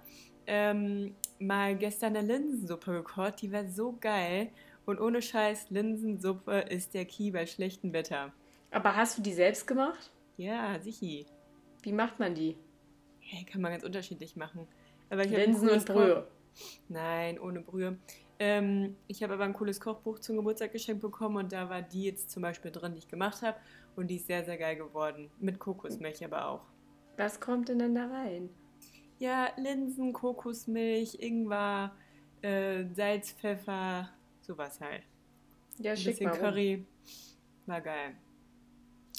ähm, 0.46 1.14
mal 1.40 1.76
gestern 1.76 2.16
eine 2.16 2.26
Linsensuppe 2.26 2.92
gekocht. 2.92 3.42
Die 3.42 3.52
war 3.52 3.66
so 3.66 3.96
geil. 4.00 4.50
Und 4.86 5.00
ohne 5.00 5.22
Scheiß, 5.22 5.70
Linsensuppe 5.70 6.60
ist 6.70 6.94
der 6.94 7.04
Key 7.04 7.30
bei 7.30 7.46
schlechtem 7.46 7.92
Wetter. 7.92 8.32
Aber 8.70 8.96
hast 8.96 9.18
du 9.18 9.22
die 9.22 9.32
selbst 9.32 9.66
gemacht? 9.66 10.10
Ja, 10.36 10.78
sicher. 10.80 11.26
Wie 11.82 11.92
macht 11.92 12.18
man 12.18 12.34
die? 12.34 12.56
Hey, 13.20 13.44
kann 13.44 13.60
man 13.60 13.72
ganz 13.72 13.84
unterschiedlich 13.84 14.36
machen. 14.36 14.66
Aber 15.08 15.24
ich 15.24 15.30
Linsen 15.30 15.68
und 15.68 15.84
Brühe. 15.86 16.26
Nein, 16.88 17.38
ohne 17.38 17.60
Brühe. 17.60 17.98
Ähm, 18.38 18.96
ich 19.06 19.22
habe 19.22 19.34
aber 19.34 19.44
ein 19.44 19.52
cooles 19.52 19.80
Kochbuch 19.80 20.18
zum 20.18 20.36
Geburtstag 20.36 20.72
geschenkt 20.72 21.02
bekommen 21.02 21.36
und 21.36 21.52
da 21.52 21.68
war 21.68 21.82
die 21.82 22.04
jetzt 22.04 22.30
zum 22.30 22.42
Beispiel 22.42 22.70
drin, 22.70 22.92
die 22.94 23.00
ich 23.00 23.08
gemacht 23.08 23.42
habe. 23.42 23.58
Und 23.96 24.08
die 24.08 24.16
ist 24.16 24.26
sehr, 24.26 24.44
sehr 24.44 24.56
geil 24.56 24.76
geworden. 24.76 25.30
Mit 25.38 25.58
Kokosmilch 25.58 26.24
aber 26.24 26.46
auch. 26.46 26.62
Was 27.16 27.38
kommt 27.38 27.68
denn 27.68 27.80
dann 27.80 27.94
da 27.94 28.06
rein? 28.06 28.48
Ja, 29.20 29.52
Linsen, 29.58 30.14
Kokosmilch, 30.14 31.20
Ingwer, 31.20 31.94
äh, 32.40 32.84
Salz, 32.94 33.32
Pfeffer, 33.32 34.08
sowas 34.40 34.80
halt. 34.80 35.02
Ja, 35.78 35.94
schick 35.94 36.06
Ein 36.06 36.12
bisschen 36.12 36.30
mal 36.30 36.38
Curry. 36.38 36.74
Rum. 36.74 36.86
War 37.66 37.80
geil. 37.82 38.16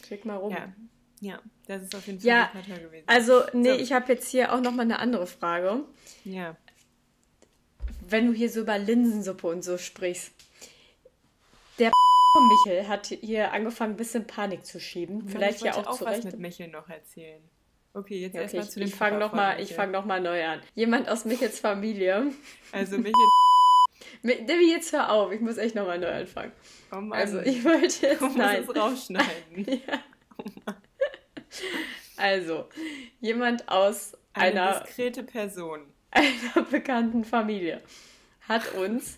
Schick 0.03 0.25
mal 0.25 0.38
rum. 0.38 0.51
Ja. 0.51 0.74
Ja, 1.22 1.39
das 1.67 1.84
ist 1.84 1.96
auf 1.96 2.08
jeden 2.08 2.20
Fall 2.20 2.27
ja, 2.27 2.51
super 2.51 2.65
toll 2.65 2.84
gewesen. 2.84 3.03
Also, 3.05 3.43
nee, 3.53 3.74
so. 3.74 3.75
ich 3.75 3.93
habe 3.93 4.12
jetzt 4.12 4.27
hier 4.27 4.51
auch 4.51 4.60
nochmal 4.60 4.86
eine 4.86 4.98
andere 4.98 5.27
Frage. 5.27 5.84
Ja. 6.25 6.58
Wenn 8.10 8.25
du 8.25 8.34
hier 8.34 8.50
so 8.50 8.62
über 8.62 8.79
Linsensuppe 8.79 9.46
und 9.46 9.63
so 9.63 9.77
sprichst. 9.77 10.34
Der 11.77 11.91
Michel 12.65 12.88
hat 12.88 13.05
hier 13.05 13.53
angefangen, 13.53 13.93
ein 13.93 13.98
bisschen 13.98 14.25
Panik 14.25 14.65
zu 14.65 14.79
schieben. 14.79 15.27
Ja, 15.27 15.31
Vielleicht 15.31 15.62
ja 15.62 15.75
auch, 15.75 15.86
auch 15.86 15.98
zurecht. 16.00 16.25
was 16.25 16.31
mit 16.31 16.39
Michel 16.39 16.70
noch 16.70 16.89
erzählen. 16.89 17.43
Okay, 17.93 18.19
jetzt 18.19 18.36
ja, 18.36 18.41
okay, 18.41 18.57
erstmal 18.57 18.69
zu 18.69 18.79
dem 18.79 18.88
Ich 18.88 18.95
fange 18.95 19.19
nochmal 19.19 19.65
fang 19.65 19.91
noch 19.91 20.05
neu 20.05 20.45
an. 20.45 20.62
Jemand 20.75 21.10
aus 21.10 21.25
Michels 21.25 21.60
Familie. 21.60 22.31
Also 22.71 22.98
Michel. 23.00 23.13
Debbie, 24.24 24.71
jetzt 24.71 24.93
hör 24.93 25.12
auf. 25.12 25.31
Ich 25.31 25.41
muss 25.41 25.57
echt 25.57 25.75
nochmal 25.75 26.00
neu 26.00 26.12
anfangen. 26.12 26.51
Oh 26.91 26.95
Mann. 26.95 27.19
Also, 27.19 27.39
ich 27.39 27.63
wollte 27.63 28.07
jetzt. 28.07 28.21
Du 28.21 28.25
musst 28.25 28.38
nein. 28.38 28.65
es 28.67 28.75
rausschneiden. 28.75 29.65
ja. 29.88 30.00
Oh 30.38 30.50
Mann. 30.65 30.75
Also, 32.17 32.67
jemand 33.19 33.67
aus 33.67 34.13
Eine 34.33 34.62
einer. 34.62 34.79
diskrete 34.79 35.24
Person. 35.24 35.81
Einer 36.12 36.65
bekannten 36.69 37.24
Familie 37.24 37.81
hat 38.48 38.74
uns 38.74 39.17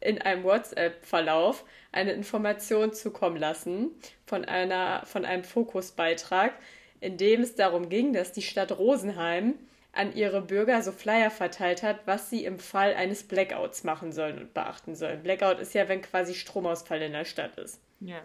in 0.00 0.20
einem 0.20 0.44
WhatsApp-Verlauf 0.44 1.64
eine 1.92 2.12
Information 2.12 2.92
zukommen 2.92 3.36
lassen 3.36 3.90
von, 4.26 4.44
einer, 4.44 5.04
von 5.04 5.24
einem 5.24 5.44
Fokusbeitrag, 5.44 6.54
in 7.02 7.16
dem 7.16 7.42
es 7.42 7.56
darum 7.56 7.88
ging, 7.88 8.12
dass 8.12 8.32
die 8.32 8.42
Stadt 8.42 8.78
Rosenheim 8.78 9.54
an 9.92 10.14
ihre 10.14 10.40
Bürger 10.40 10.82
so 10.82 10.92
Flyer 10.92 11.30
verteilt 11.30 11.82
hat, 11.82 12.00
was 12.06 12.30
sie 12.30 12.44
im 12.44 12.58
Fall 12.58 12.94
eines 12.94 13.24
Blackouts 13.24 13.84
machen 13.84 14.12
sollen 14.12 14.38
und 14.38 14.54
beachten 14.54 14.94
sollen. 14.94 15.22
Blackout 15.22 15.58
ist 15.60 15.74
ja, 15.74 15.88
wenn 15.88 16.00
quasi 16.00 16.34
Stromausfall 16.34 17.02
in 17.02 17.12
der 17.12 17.24
Stadt 17.24 17.58
ist. 17.58 17.80
Ja. 18.00 18.22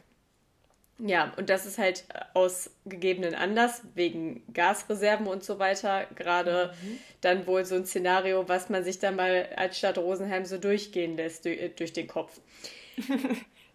Ja, 1.00 1.32
und 1.38 1.50
das 1.52 1.68
ist 1.68 1.78
halt 1.78 2.06
aus 2.34 2.72
gegebenen 2.86 3.36
Anlass, 3.36 3.84
wegen 3.94 4.42
Gasreserven 4.52 5.28
und 5.28 5.44
so 5.44 5.60
weiter, 5.60 6.08
gerade 6.16 6.74
mhm. 6.82 7.00
dann 7.22 7.46
wohl 7.46 7.66
so 7.66 7.76
ein 7.76 7.86
Szenario, 7.86 8.48
was 8.48 8.70
man 8.70 8.84
sich 8.84 8.98
dann 8.98 9.16
mal 9.16 9.48
als 9.56 9.78
Stadt 9.78 10.00
Rosenheim 10.00 10.46
so 10.46 10.58
durchgehen 10.58 11.16
lässt 11.16 11.46
durch, 11.46 11.60
äh, 11.60 11.70
durch 11.70 11.94
den 11.94 12.08
Kopf. 12.08 12.40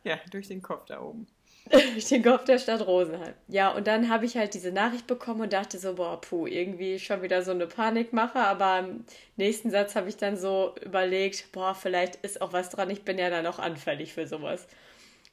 ja, 0.05 0.19
durch 0.33 0.49
den 0.49 0.63
Kopf 0.63 0.87
da 0.87 1.01
oben. 1.01 1.29
durch 1.71 2.07
den 2.07 2.23
Kopf 2.23 2.45
der 2.45 2.59
Stadt 2.59 2.87
Rosenheim. 2.87 3.35
Ja, 3.49 3.71
und 3.71 3.87
dann 3.87 4.09
habe 4.09 4.27
ich 4.27 4.37
halt 4.37 4.55
diese 4.55 4.73
Nachricht 4.73 5.07
bekommen 5.07 5.43
und 5.43 5.53
dachte 5.53 5.79
so, 5.79 5.95
boah, 5.95 6.21
puh, 6.21 6.47
irgendwie 6.47 6.99
schon 6.99 7.23
wieder 7.23 7.43
so 7.43 7.53
eine 7.53 7.67
Panikmache, 7.67 8.39
aber 8.39 8.81
im 8.81 9.05
nächsten 9.37 9.71
Satz 9.71 9.95
habe 9.95 10.09
ich 10.09 10.17
dann 10.17 10.37
so 10.37 10.75
überlegt, 10.85 11.53
boah, 11.53 11.75
vielleicht 11.75 12.17
ist 12.17 12.43
auch 12.43 12.53
was 12.53 12.71
dran, 12.71 12.91
ich 12.91 13.05
bin 13.05 13.19
ja 13.19 13.31
dann 13.31 13.47
auch 13.47 13.59
anfällig 13.59 14.13
für 14.13 14.27
sowas. 14.27 14.67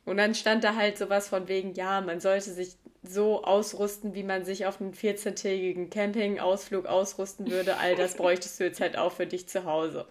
Und 0.06 0.18
dann 0.18 0.34
stand 0.34 0.64
da 0.64 0.76
halt 0.76 0.98
sowas 0.98 1.30
von 1.30 1.48
wegen, 1.48 1.74
ja, 1.74 2.02
man 2.02 2.20
sollte 2.20 2.52
sich 2.52 2.78
so 3.04 3.44
ausrüsten, 3.44 4.16
wie 4.16 4.24
man 4.24 4.44
sich 4.44 4.66
auf 4.66 4.82
einen 4.82 4.94
14-tägigen 4.94 5.90
Campingausflug 5.90 6.86
ausrüsten 6.86 7.50
würde. 7.50 7.78
All 7.78 7.96
das 7.96 8.16
bräuchtest 8.18 8.60
du 8.60 8.64
jetzt 8.66 8.82
halt 8.82 8.98
auch 8.98 9.12
für 9.12 9.26
dich 9.26 9.48
zu 9.48 9.66
Hause. 9.66 10.06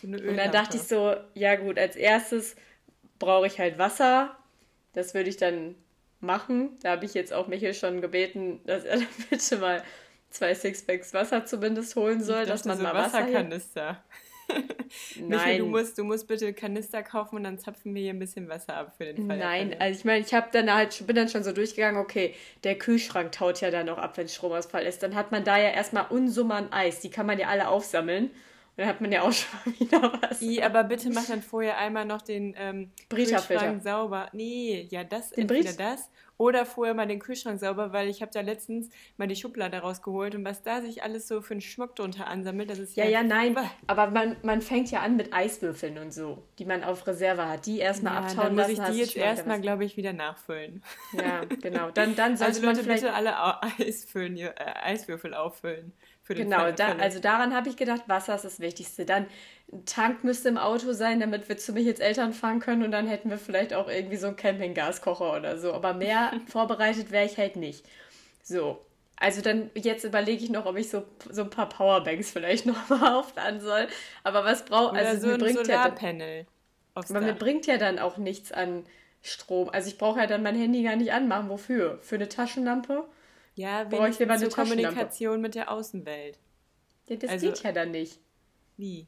So 0.00 0.08
und 0.08 0.36
dann 0.36 0.50
dachte 0.50 0.76
ich 0.76 0.82
so, 0.82 1.14
ja 1.34 1.56
gut, 1.56 1.78
als 1.78 1.96
erstes 1.96 2.56
brauche 3.18 3.46
ich 3.46 3.58
halt 3.58 3.78
Wasser. 3.78 4.36
Das 4.94 5.14
würde 5.14 5.28
ich 5.28 5.36
dann 5.36 5.74
machen. 6.20 6.78
Da 6.82 6.92
habe 6.92 7.04
ich 7.04 7.14
jetzt 7.14 7.32
auch 7.32 7.46
Michael 7.46 7.74
schon 7.74 8.00
gebeten, 8.00 8.60
dass 8.64 8.84
er 8.84 8.96
dann 8.98 9.06
bitte 9.30 9.56
mal 9.58 9.82
zwei 10.30 10.54
Sixpacks 10.54 11.14
Wasser 11.14 11.46
zumindest 11.46 11.94
holen 11.96 12.22
soll, 12.22 12.46
dass 12.46 12.64
man 12.64 12.76
so 12.76 12.82
mal 12.82 12.94
Wasser 12.94 13.20
Wasserkanister. 13.20 14.02
Nein. 15.16 15.28
Michael, 15.28 15.58
du 15.58 15.66
musst, 15.66 15.98
du 15.98 16.04
musst 16.04 16.28
bitte 16.28 16.52
Kanister 16.52 17.02
kaufen 17.02 17.36
und 17.36 17.44
dann 17.44 17.58
zapfen 17.58 17.94
wir 17.94 18.02
hier 18.02 18.12
ein 18.12 18.18
bisschen 18.18 18.48
Wasser 18.48 18.76
ab 18.76 18.94
für 18.96 19.04
den 19.04 19.26
Fall. 19.26 19.38
Nein, 19.38 19.74
also 19.78 19.98
ich 19.98 20.04
meine, 20.04 20.24
ich 20.24 20.34
habe 20.34 20.48
dann 20.52 20.72
halt, 20.72 21.06
bin 21.06 21.16
dann 21.16 21.28
schon 21.28 21.44
so 21.44 21.52
durchgegangen, 21.52 22.00
okay, 22.00 22.34
der 22.62 22.76
Kühlschrank 22.76 23.32
taut 23.32 23.60
ja 23.60 23.70
dann 23.70 23.88
auch 23.88 23.96
ab, 23.98 24.16
wenn 24.16 24.28
Stromausfall 24.28 24.84
ist. 24.84 25.02
Dann 25.02 25.14
hat 25.14 25.32
man 25.32 25.44
da 25.44 25.56
ja 25.56 25.70
erstmal 25.70 26.06
Unsummen 26.10 26.72
Eis, 26.72 27.00
die 27.00 27.10
kann 27.10 27.26
man 27.26 27.38
ja 27.38 27.48
alle 27.48 27.68
aufsammeln. 27.68 28.30
Dann 28.76 28.88
hat 28.88 29.00
man 29.00 29.12
ja 29.12 29.22
auch 29.22 29.32
schon 29.32 29.78
wieder 29.78 30.12
was. 30.20 30.42
I, 30.42 30.62
aber 30.62 30.84
bitte 30.84 31.10
mach 31.10 31.26
dann 31.26 31.42
vorher 31.42 31.78
einmal 31.78 32.04
noch 32.04 32.22
den 32.22 32.54
ähm, 32.58 32.90
Kühlschrank 33.08 33.82
sauber. 33.82 34.28
Nee, 34.32 34.88
ja, 34.90 35.04
das 35.04 35.30
den 35.30 35.42
entweder 35.42 35.72
Bries? 35.72 35.76
das 35.76 36.10
oder 36.36 36.66
vorher 36.66 36.94
mal 36.94 37.06
den 37.06 37.20
Kühlschrank 37.20 37.60
sauber, 37.60 37.92
weil 37.92 38.08
ich 38.08 38.20
habe 38.20 38.32
da 38.32 38.40
letztens 38.40 38.90
mal 39.16 39.28
die 39.28 39.36
Schublade 39.36 39.78
rausgeholt 39.78 40.34
und 40.34 40.44
was 40.44 40.62
da 40.62 40.80
sich 40.80 41.02
alles 41.02 41.28
so 41.28 41.40
für 41.40 41.54
einen 41.54 41.60
Schmuck 41.60 41.94
drunter 41.94 42.26
ansammelt, 42.26 42.70
das 42.70 42.78
ist 42.78 42.96
ja. 42.96 43.04
Ja, 43.04 43.10
ja, 43.10 43.22
nein. 43.22 43.56
Aber 43.86 44.10
man, 44.10 44.36
man 44.42 44.60
fängt 44.60 44.90
ja 44.90 45.00
an 45.00 45.16
mit 45.16 45.32
Eiswürfeln 45.32 45.98
und 45.98 46.12
so, 46.12 46.42
die 46.58 46.64
man 46.64 46.82
auf 46.82 47.06
Reserve 47.06 47.48
hat. 47.48 47.66
Die 47.66 47.78
erstmal 47.78 48.14
ja, 48.14 48.20
abtauen 48.20 48.56
dann 48.56 48.68
muss 48.68 48.76
lassen. 48.76 48.82
ich 48.82 48.96
die 48.96 49.00
jetzt 49.00 49.16
erstmal, 49.16 49.60
glaube 49.60 49.84
ich, 49.84 49.96
wieder 49.96 50.12
nachfüllen. 50.12 50.82
Ja, 51.12 51.44
genau. 51.62 51.90
Dann, 51.90 52.16
dann 52.16 52.36
sollte 52.36 52.54
also 52.54 52.66
Leute, 52.66 52.82
man 52.82 52.94
bitte 52.96 53.14
alle 53.14 53.62
Eisfüllen, 53.78 54.36
äh, 54.36 54.52
Eiswürfel 54.82 55.34
auffüllen. 55.34 55.92
Genau, 56.26 56.72
da, 56.72 56.96
also 56.96 57.20
daran 57.20 57.54
habe 57.54 57.68
ich 57.68 57.76
gedacht, 57.76 58.02
Wasser 58.06 58.34
ist 58.34 58.44
das 58.44 58.60
Wichtigste. 58.60 59.04
Dann 59.04 59.26
ein 59.72 59.84
Tank 59.84 60.24
müsste 60.24 60.48
im 60.48 60.58
Auto 60.58 60.92
sein, 60.92 61.20
damit 61.20 61.48
wir 61.48 61.56
zu 61.58 61.72
mich 61.72 61.84
jetzt 61.84 62.00
Eltern 62.00 62.32
fahren 62.32 62.60
können 62.60 62.82
und 62.82 62.90
dann 62.92 63.06
hätten 63.06 63.30
wir 63.30 63.38
vielleicht 63.38 63.74
auch 63.74 63.88
irgendwie 63.88 64.16
so 64.16 64.28
einen 64.28 64.36
Campinggaskocher 64.36 65.36
oder 65.36 65.58
so. 65.58 65.72
Aber 65.72 65.94
mehr 65.94 66.32
vorbereitet 66.48 67.10
wäre 67.10 67.26
ich 67.26 67.36
halt 67.36 67.56
nicht. 67.56 67.84
So. 68.42 68.80
Also 69.16 69.42
dann, 69.42 69.70
jetzt 69.74 70.04
überlege 70.04 70.42
ich 70.42 70.50
noch, 70.50 70.66
ob 70.66 70.76
ich 70.76 70.90
so, 70.90 71.04
so 71.30 71.42
ein 71.42 71.50
paar 71.50 71.68
Powerbanks 71.68 72.30
vielleicht 72.30 72.66
noch 72.66 72.88
mal 72.88 73.16
aufladen 73.16 73.60
soll. 73.60 73.86
Aber 74.22 74.44
was 74.44 74.64
braucht, 74.64 74.96
also 74.96 75.20
so 75.20 75.26
mir 75.28 75.38
bringt. 75.38 75.66
Ja, 75.66 75.94
aber 76.94 77.20
mir 77.20 77.34
bringt 77.34 77.66
ja 77.66 77.76
dann 77.76 77.98
auch 77.98 78.18
nichts 78.18 78.52
an 78.52 78.84
Strom. 79.22 79.68
Also 79.70 79.88
ich 79.88 79.98
brauche 79.98 80.20
ja 80.20 80.26
dann 80.26 80.42
mein 80.42 80.56
Handy 80.56 80.82
gar 80.82 80.96
nicht 80.96 81.12
anmachen. 81.12 81.48
Wofür? 81.48 81.98
Für 82.02 82.16
eine 82.16 82.28
Taschenlampe? 82.28 83.04
Ja, 83.54 83.82
ich 84.08 84.18
lieber 84.18 84.34
eine 84.34 84.48
Kommunikation 84.48 85.40
mit 85.40 85.54
der 85.54 85.70
Außenwelt. 85.70 86.38
Ja, 87.06 87.16
das 87.16 87.30
also, 87.30 87.46
geht 87.46 87.62
ja 87.62 87.72
dann 87.72 87.92
nicht. 87.92 88.18
Wie? 88.76 89.06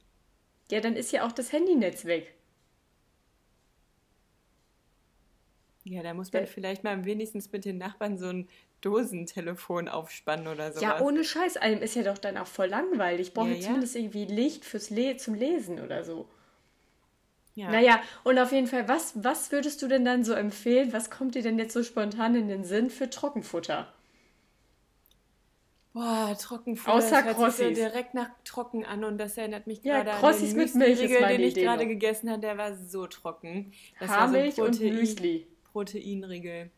Ja, 0.70 0.80
dann 0.80 0.94
ist 0.96 1.12
ja 1.12 1.26
auch 1.26 1.32
das 1.32 1.52
Handynetz 1.52 2.04
weg. 2.04 2.34
Ja, 5.84 6.02
da 6.02 6.14
muss 6.14 6.32
man 6.32 6.42
ja. 6.42 6.46
vielleicht 6.48 6.82
mal 6.82 7.04
wenigstens 7.04 7.52
mit 7.52 7.64
den 7.64 7.78
Nachbarn 7.78 8.18
so 8.18 8.26
ein 8.26 8.48
Dosentelefon 8.80 9.88
aufspannen 9.88 10.48
oder 10.48 10.72
so. 10.72 10.80
Ja, 10.80 11.00
ohne 11.00 11.24
Scheiß. 11.24 11.56
Einem 11.56 11.80
ist 11.80 11.94
ja 11.94 12.02
doch 12.02 12.18
dann 12.18 12.36
auch 12.36 12.46
voll 12.46 12.66
langweilig. 12.66 13.28
Ich 13.28 13.34
brauche 13.34 13.50
ja, 13.50 13.54
ja. 13.54 13.60
zumindest 13.62 13.94
irgendwie 13.94 14.24
Licht 14.24 14.64
fürs 14.64 14.90
Le 14.90 15.16
zum 15.16 15.34
Lesen 15.34 15.80
oder 15.80 16.02
so. 16.02 16.28
Ja. 17.54 17.70
Naja, 17.70 18.02
und 18.24 18.38
auf 18.38 18.52
jeden 18.52 18.66
Fall, 18.66 18.86
was, 18.88 19.12
was 19.14 19.50
würdest 19.50 19.80
du 19.80 19.88
denn 19.88 20.04
dann 20.04 20.24
so 20.24 20.34
empfehlen? 20.34 20.92
Was 20.92 21.08
kommt 21.08 21.36
dir 21.36 21.42
denn 21.42 21.58
jetzt 21.58 21.72
so 21.72 21.82
spontan 21.82 22.34
in 22.34 22.48
den 22.48 22.64
Sinn 22.64 22.90
für 22.90 23.08
Trockenfutter? 23.08 23.92
Boah, 25.96 26.36
Trockenfutter. 26.38 26.94
Außer 26.94 27.22
das 27.22 27.38
hört 27.38 27.52
sich 27.54 27.68
so 27.68 27.72
direkt 27.72 28.12
nach 28.12 28.28
trocken 28.44 28.84
an 28.84 29.02
und 29.02 29.16
das 29.16 29.38
erinnert 29.38 29.66
mich 29.66 29.80
gerade 29.80 30.10
ja, 30.10 30.20
an 30.20 30.38
den 30.38 30.54
mit 30.54 30.74
Milch 30.74 31.00
ist 31.00 31.10
den 31.10 31.40
ich 31.40 31.54
gerade 31.54 31.86
gegessen 31.86 32.28
habe. 32.28 32.42
Der 32.42 32.58
war 32.58 32.74
so 32.74 33.06
trocken. 33.06 33.72
Das 33.98 34.10
Haarmilch 34.10 34.56
so 34.56 34.64
und 34.64 34.78
Müsli. 34.78 35.46
Proteinriegel. 35.72 36.70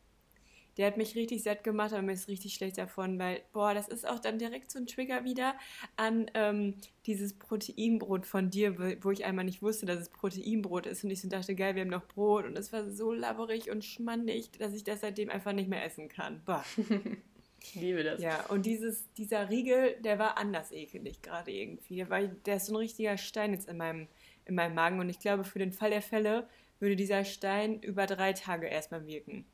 der 0.77 0.87
hat 0.87 0.95
mich 0.95 1.15
richtig 1.15 1.43
satt 1.43 1.65
gemacht, 1.65 1.91
aber 1.91 2.01
mir 2.01 2.13
ist 2.13 2.29
richtig 2.29 2.53
schlecht 2.53 2.77
davon, 2.77 3.19
weil, 3.19 3.41
boah, 3.51 3.73
das 3.73 3.89
ist 3.89 4.07
auch 4.07 4.19
dann 4.19 4.39
direkt 4.39 4.71
so 4.71 4.79
ein 4.79 4.87
Trigger 4.87 5.25
wieder 5.25 5.53
an 5.97 6.31
ähm, 6.33 6.75
dieses 7.05 7.33
Proteinbrot 7.33 8.25
von 8.25 8.49
dir, 8.49 8.77
wo 9.03 9.11
ich 9.11 9.25
einmal 9.25 9.43
nicht 9.43 9.61
wusste, 9.61 9.85
dass 9.85 9.99
es 9.99 10.07
Proteinbrot 10.07 10.85
ist 10.85 11.03
und 11.03 11.09
ich 11.09 11.19
so 11.19 11.27
dachte, 11.27 11.55
geil, 11.55 11.75
wir 11.75 11.81
haben 11.81 11.89
noch 11.89 12.07
Brot 12.07 12.45
und 12.45 12.57
es 12.57 12.71
war 12.71 12.89
so 12.89 13.11
labberig 13.11 13.69
und 13.69 13.83
schmandig, 13.83 14.51
dass 14.57 14.71
ich 14.71 14.85
das 14.85 15.01
seitdem 15.01 15.29
einfach 15.29 15.51
nicht 15.51 15.67
mehr 15.67 15.83
essen 15.83 16.07
kann. 16.07 16.41
Boah. 16.45 16.63
Ich 17.61 17.75
liebe 17.75 18.03
das. 18.03 18.21
Ja, 18.21 18.45
und 18.47 18.65
dieses, 18.65 19.11
dieser 19.13 19.49
Riegel, 19.49 19.95
der 20.01 20.19
war 20.19 20.37
anders 20.37 20.71
ekelig 20.71 21.21
gerade 21.21 21.51
irgendwie. 21.51 21.97
Der, 21.97 22.09
war, 22.09 22.21
der 22.21 22.55
ist 22.55 22.67
so 22.67 22.73
ein 22.73 22.77
richtiger 22.77 23.17
Stein 23.17 23.53
jetzt 23.53 23.67
in 23.67 23.77
meinem, 23.77 24.07
in 24.45 24.55
meinem 24.55 24.75
Magen. 24.75 24.99
Und 24.99 25.09
ich 25.09 25.19
glaube, 25.19 25.43
für 25.43 25.59
den 25.59 25.71
Fall 25.71 25.89
der 25.89 26.01
Fälle 26.01 26.47
würde 26.79 26.95
dieser 26.95 27.25
Stein 27.25 27.81
über 27.81 28.05
drei 28.05 28.33
Tage 28.33 28.67
erstmal 28.67 29.05
wirken. 29.05 29.45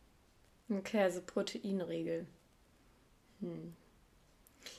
Okay, 0.69 1.01
also 1.01 1.21
Proteinregel. 1.21 2.25
Hm. 3.41 3.73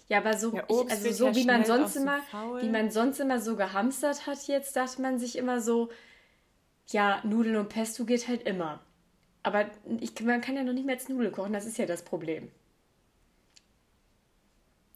Ja, 0.09 0.19
aber 0.19 0.37
so, 0.37 0.55
ja, 0.55 0.65
ich, 0.69 0.91
also 0.91 1.13
so 1.13 1.35
wie 1.35 1.45
man 1.45 1.65
sonst 1.65 1.97
immer, 1.97 2.21
so 2.31 2.61
wie 2.61 2.69
man 2.69 2.91
sonst 2.91 3.21
immer 3.21 3.41
so 3.41 3.57
gehamstert 3.57 4.27
hat, 4.27 4.47
jetzt 4.47 4.75
dachte 4.77 5.01
man 5.03 5.19
sich 5.19 5.37
immer 5.37 5.61
so, 5.61 5.91
ja, 6.89 7.21
Nudeln 7.25 7.57
und 7.57 7.69
Pesto 7.69 8.05
geht 8.05 8.29
halt 8.29 8.43
immer. 8.43 8.81
Aber 9.43 9.67
ich, 10.01 10.21
man 10.23 10.41
kann 10.41 10.57
ja 10.57 10.65
noch 10.65 10.73
nicht 10.73 10.87
mehr 10.87 10.97
als 10.97 11.09
Nudeln 11.09 11.33
kochen, 11.33 11.53
das 11.53 11.67
ist 11.67 11.79
ja 11.79 11.87
das 11.87 12.05
Problem. 12.05 12.51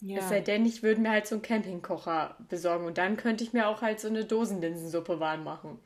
Ja. 0.03 0.19
Es 0.19 0.29
sei 0.29 0.41
denn, 0.41 0.65
ich 0.65 0.83
würde 0.83 1.01
mir 1.01 1.11
halt 1.11 1.27
so 1.27 1.35
einen 1.35 1.43
Campingkocher 1.43 2.37
besorgen 2.49 2.87
und 2.87 2.99
dann 2.99 3.17
könnte 3.17 3.45
ich 3.45 3.53
mir 3.53 3.69
auch 3.69 3.83
halt 3.83 4.01
so 4.01 4.09
eine 4.09 4.25
Dosenlinsensuppe 4.25 5.21
warm 5.21 5.45
machen. 5.45 5.79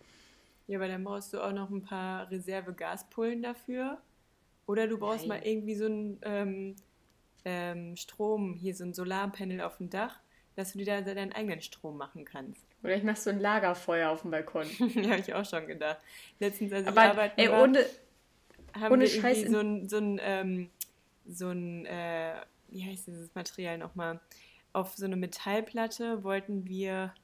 Ja, 0.67 0.79
aber 0.79 0.89
dann 0.89 1.05
brauchst 1.05 1.33
du 1.33 1.41
auch 1.41 1.53
noch 1.53 1.71
ein 1.71 1.83
paar 1.83 2.31
Reserve-Gaspullen 2.31 3.43
dafür. 3.43 3.99
Oder 4.67 4.87
du 4.87 4.99
brauchst 4.99 5.27
Nein. 5.27 5.41
mal 5.41 5.47
irgendwie 5.47 5.75
so 5.75 5.85
einen 5.87 6.19
ähm, 6.23 6.77
ähm, 7.45 7.97
Strom, 7.97 8.55
hier 8.55 8.75
so 8.75 8.85
ein 8.85 8.95
Solarpanel 8.95 9.61
auf 9.61 9.77
dem 9.77 9.91
Dach, 9.91 10.21
dass 10.57 10.73
du 10.73 10.79
dir 10.79 10.87
da 10.87 11.01
deinen 11.03 11.33
eigenen 11.33 11.61
Strom 11.61 11.99
machen 11.99 12.25
kannst. 12.25 12.65
Oder 12.83 12.97
ich 12.97 13.03
mach 13.03 13.17
so 13.17 13.31
ein 13.31 13.41
Lagerfeuer 13.41 14.11
auf 14.11 14.23
dem 14.23 14.31
Balkon. 14.31 14.67
ja, 14.95 15.11
habe 15.11 15.21
ich 15.21 15.35
auch 15.35 15.45
schon 15.45 15.67
gedacht. 15.67 15.99
Letztens, 16.39 16.73
als 16.73 16.87
aber, 16.87 17.05
ich 17.05 17.11
arbeiten 17.11 17.41
ey, 17.41 17.49
ohne, 17.49 17.85
haben 18.75 18.93
ohne 18.93 19.05
wir 19.05 19.15
irgendwie 19.15 19.49
so 19.49 19.59
ein, 19.59 19.89
so 19.89 19.97
ein, 19.99 20.21
ähm, 20.23 20.71
so 21.27 21.51
ein 21.51 21.85
äh, 21.87 22.35
wie 22.75 22.85
heißt 22.85 23.07
dieses 23.07 23.35
Material 23.35 23.79
nochmal? 23.79 24.21
Auf 24.73 24.95
so 24.97 25.05
eine 25.05 25.17
Metallplatte 25.17 26.25
wollten 26.25 26.67
wir 26.67 27.15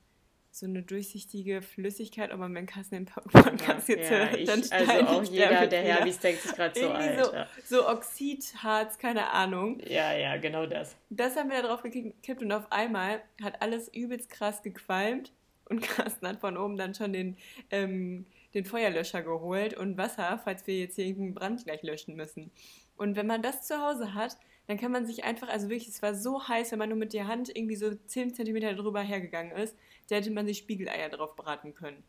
so 0.53 0.67
eine 0.67 0.83
durchsichtige 0.83 1.63
Flüssigkeit, 1.63 2.33
aber 2.33 2.49
man 2.49 2.67
kann 2.67 2.83
es 2.83 2.91
in 2.91 3.05
den 3.05 3.07
Podcast 3.07 3.89
ja, 3.89 3.97
jetzt 3.97 4.11
ja, 4.11 4.17
hört, 4.17 4.49
dann 4.49 4.61
ich, 4.61 4.73
Also 4.73 5.07
auch 5.07 5.25
jeder, 5.25 5.67
der 5.67 5.83
Herbis 5.83 6.19
denkt 6.19 6.43
sich 6.43 6.53
gerade 6.53 6.79
so 6.79 6.89
alt. 6.89 7.25
So, 7.69 7.77
so 7.77 7.89
Oxidharz, 7.89 8.99
keine 8.99 9.31
Ahnung. 9.31 9.81
Ja, 9.87 10.13
ja, 10.13 10.37
genau 10.39 10.67
das. 10.67 10.97
Das 11.09 11.37
haben 11.37 11.51
wir 11.51 11.63
da 11.63 11.69
drauf 11.69 11.83
gekippt 11.83 12.43
und 12.43 12.53
auf 12.53 12.71
einmal 12.73 13.23
hat 13.43 13.63
alles 13.63 13.89
übelst 13.95 14.29
krass 14.31 14.63
gequalmt 14.63 15.33
und 15.67 15.83
Carsten 15.83 16.27
hat 16.27 16.41
von 16.41 16.57
oben 16.57 16.77
dann 16.77 16.95
schon 16.95 17.13
den, 17.13 17.37
ähm, 17.71 18.27
den 18.55 18.65
Feuerlöscher 18.65 19.23
geholt 19.23 19.75
und 19.75 19.97
Wasser, 19.97 20.41
falls 20.43 20.67
wir 20.67 20.79
jetzt 20.79 20.97
hier 20.97 21.07
irgendeinen 21.07 21.35
Brand 21.35 21.65
gleich 21.65 21.83
löschen 21.83 22.17
müssen. 22.17 22.51
Und 22.97 23.17
wenn 23.17 23.27
man 23.27 23.41
das 23.41 23.67
zu 23.67 23.81
Hause 23.81 24.15
hat, 24.15 24.37
dann 24.71 24.79
kann 24.79 24.93
man 24.93 25.05
sich 25.05 25.25
einfach, 25.25 25.49
also 25.49 25.69
wirklich, 25.69 25.89
es 25.89 26.01
war 26.01 26.15
so 26.15 26.47
heiß, 26.47 26.71
wenn 26.71 26.79
man 26.79 26.91
nur 26.91 26.99
mit 26.99 27.13
der 27.13 27.27
Hand 27.27 27.49
irgendwie 27.55 27.75
so 27.75 27.93
10 27.93 28.35
cm 28.35 28.77
drüber 28.77 29.01
hergegangen 29.01 29.51
ist, 29.57 29.77
da 30.09 30.15
hätte 30.17 30.31
man 30.31 30.47
sich 30.47 30.59
Spiegeleier 30.59 31.09
drauf 31.09 31.35
braten 31.35 31.75
können. 31.75 32.05